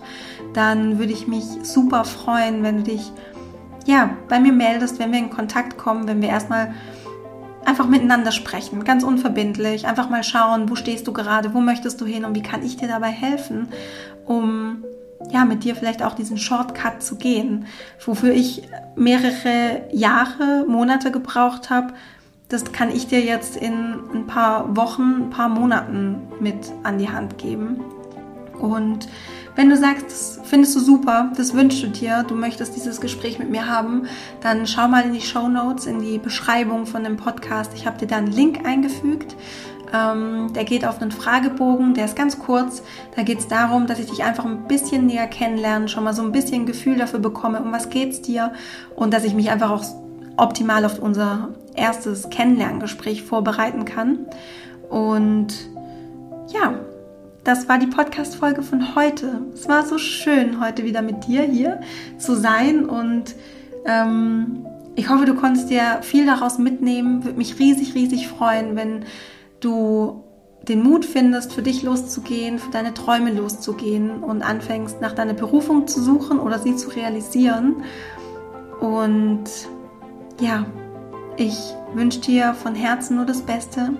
dann 0.53 0.99
würde 0.99 1.13
ich 1.13 1.27
mich 1.27 1.45
super 1.63 2.05
freuen, 2.05 2.63
wenn 2.63 2.77
du 2.77 2.83
dich 2.83 3.11
ja, 3.85 4.11
bei 4.27 4.39
mir 4.39 4.51
meldest, 4.51 4.99
wenn 4.99 5.11
wir 5.11 5.19
in 5.19 5.29
Kontakt 5.29 5.77
kommen, 5.77 6.07
wenn 6.07 6.21
wir 6.21 6.29
erstmal 6.29 6.73
einfach 7.69 7.87
miteinander 7.87 8.31
sprechen, 8.31 8.83
ganz 8.83 9.03
unverbindlich, 9.03 9.85
einfach 9.85 10.09
mal 10.09 10.23
schauen, 10.23 10.69
wo 10.69 10.75
stehst 10.75 11.07
du 11.07 11.13
gerade, 11.13 11.53
wo 11.53 11.61
möchtest 11.61 12.01
du 12.01 12.05
hin 12.05 12.25
und 12.25 12.35
wie 12.35 12.41
kann 12.41 12.65
ich 12.65 12.77
dir 12.77 12.87
dabei 12.87 13.09
helfen, 13.09 13.67
um 14.25 14.83
ja, 15.29 15.45
mit 15.45 15.63
dir 15.63 15.75
vielleicht 15.75 16.01
auch 16.01 16.15
diesen 16.15 16.37
Shortcut 16.37 17.03
zu 17.03 17.15
gehen, 17.17 17.67
wofür 18.03 18.33
ich 18.33 18.63
mehrere 18.95 19.83
Jahre, 19.91 20.65
Monate 20.67 21.11
gebraucht 21.11 21.69
habe, 21.69 21.93
das 22.47 22.71
kann 22.71 22.89
ich 22.89 23.05
dir 23.05 23.21
jetzt 23.21 23.55
in 23.55 23.99
ein 24.13 24.25
paar 24.25 24.75
Wochen, 24.75 25.25
ein 25.25 25.29
paar 25.29 25.49
Monaten 25.49 26.15
mit 26.39 26.71
an 26.81 26.97
die 26.97 27.09
Hand 27.09 27.37
geben. 27.37 27.81
Und 28.59 29.07
wenn 29.55 29.69
du 29.69 29.77
sagst, 29.77 30.05
das 30.07 30.39
findest 30.43 30.75
du 30.75 30.79
super, 30.79 31.31
das 31.35 31.53
wünschst 31.53 31.83
du 31.83 31.87
dir, 31.87 32.23
du 32.23 32.35
möchtest 32.35 32.75
dieses 32.75 33.01
Gespräch 33.01 33.39
mit 33.39 33.49
mir 33.49 33.67
haben, 33.67 34.07
dann 34.41 34.67
schau 34.67 34.87
mal 34.87 35.03
in 35.03 35.13
die 35.13 35.21
Show 35.21 35.47
Notes, 35.47 35.85
in 35.85 35.99
die 35.99 36.17
Beschreibung 36.17 36.85
von 36.85 37.03
dem 37.03 37.17
Podcast. 37.17 37.71
Ich 37.75 37.85
habe 37.85 37.97
dir 37.97 38.07
da 38.07 38.17
einen 38.17 38.31
Link 38.31 38.65
eingefügt. 38.65 39.35
Ähm, 39.91 40.53
der 40.53 40.65
geht 40.65 40.85
auf 40.85 41.01
einen 41.01 41.11
Fragebogen, 41.11 41.93
der 41.93 42.05
ist 42.05 42.15
ganz 42.15 42.39
kurz. 42.39 42.83
Da 43.15 43.23
geht 43.23 43.39
es 43.39 43.47
darum, 43.47 43.87
dass 43.87 43.99
ich 43.99 44.09
dich 44.09 44.23
einfach 44.23 44.45
ein 44.45 44.67
bisschen 44.67 45.07
näher 45.07 45.27
kennenlerne, 45.27 45.87
schon 45.87 46.03
mal 46.03 46.13
so 46.13 46.21
ein 46.21 46.31
bisschen 46.31 46.65
Gefühl 46.65 46.97
dafür 46.97 47.19
bekomme, 47.19 47.61
um 47.61 47.71
was 47.71 47.89
geht 47.89 48.11
es 48.11 48.21
dir 48.21 48.53
und 48.95 49.13
dass 49.13 49.23
ich 49.23 49.33
mich 49.33 49.49
einfach 49.49 49.71
auch 49.71 49.83
optimal 50.37 50.85
auf 50.85 50.99
unser 50.99 51.49
erstes 51.75 52.29
Kennenlerngespräch 52.29 53.23
vorbereiten 53.23 53.85
kann. 53.85 54.27
Und 54.89 55.53
ja, 56.51 56.79
das 57.49 57.67
war 57.67 57.79
die 57.79 57.87
Podcast-Folge 57.87 58.61
von 58.61 58.93
heute. 58.95 59.41
Es 59.55 59.67
war 59.67 59.83
so 59.83 59.97
schön, 59.97 60.63
heute 60.63 60.83
wieder 60.83 61.01
mit 61.01 61.25
dir 61.25 61.41
hier 61.41 61.81
zu 62.19 62.35
sein 62.35 62.85
und 62.85 63.33
ähm, 63.87 64.67
ich 64.93 65.09
hoffe, 65.09 65.25
du 65.25 65.33
konntest 65.33 65.71
dir 65.71 66.03
viel 66.03 66.27
daraus 66.27 66.59
mitnehmen. 66.59 67.23
Würde 67.23 67.39
mich 67.39 67.57
riesig, 67.57 67.95
riesig 67.95 68.27
freuen, 68.27 68.75
wenn 68.75 69.03
du 69.61 70.23
den 70.67 70.83
Mut 70.83 71.05
findest, 71.05 71.51
für 71.51 71.63
dich 71.63 71.81
loszugehen, 71.81 72.59
für 72.59 72.69
deine 72.69 72.93
Träume 72.93 73.33
loszugehen 73.33 74.23
und 74.23 74.43
anfängst, 74.43 75.01
nach 75.01 75.13
deiner 75.13 75.33
Berufung 75.33 75.87
zu 75.87 76.03
suchen 76.03 76.37
oder 76.37 76.59
sie 76.59 76.75
zu 76.75 76.89
realisieren. 76.91 77.77
Und 78.79 79.45
ja, 80.39 80.67
ich 81.35 81.57
wünsche 81.95 82.19
dir 82.19 82.53
von 82.53 82.75
Herzen 82.75 83.15
nur 83.15 83.25
das 83.25 83.41
Beste. 83.41 83.93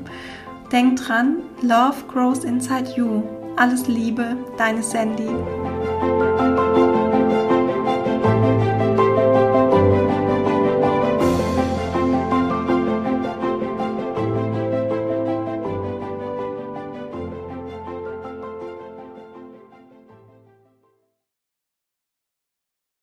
Denk 0.72 0.98
dran, 0.98 1.38
Love 1.64 1.96
grows 2.08 2.44
inside 2.44 2.92
you. 2.96 3.39
Alles 3.60 3.88
Liebe, 3.90 4.38
deine 4.56 4.82
Sandy. 4.82 5.28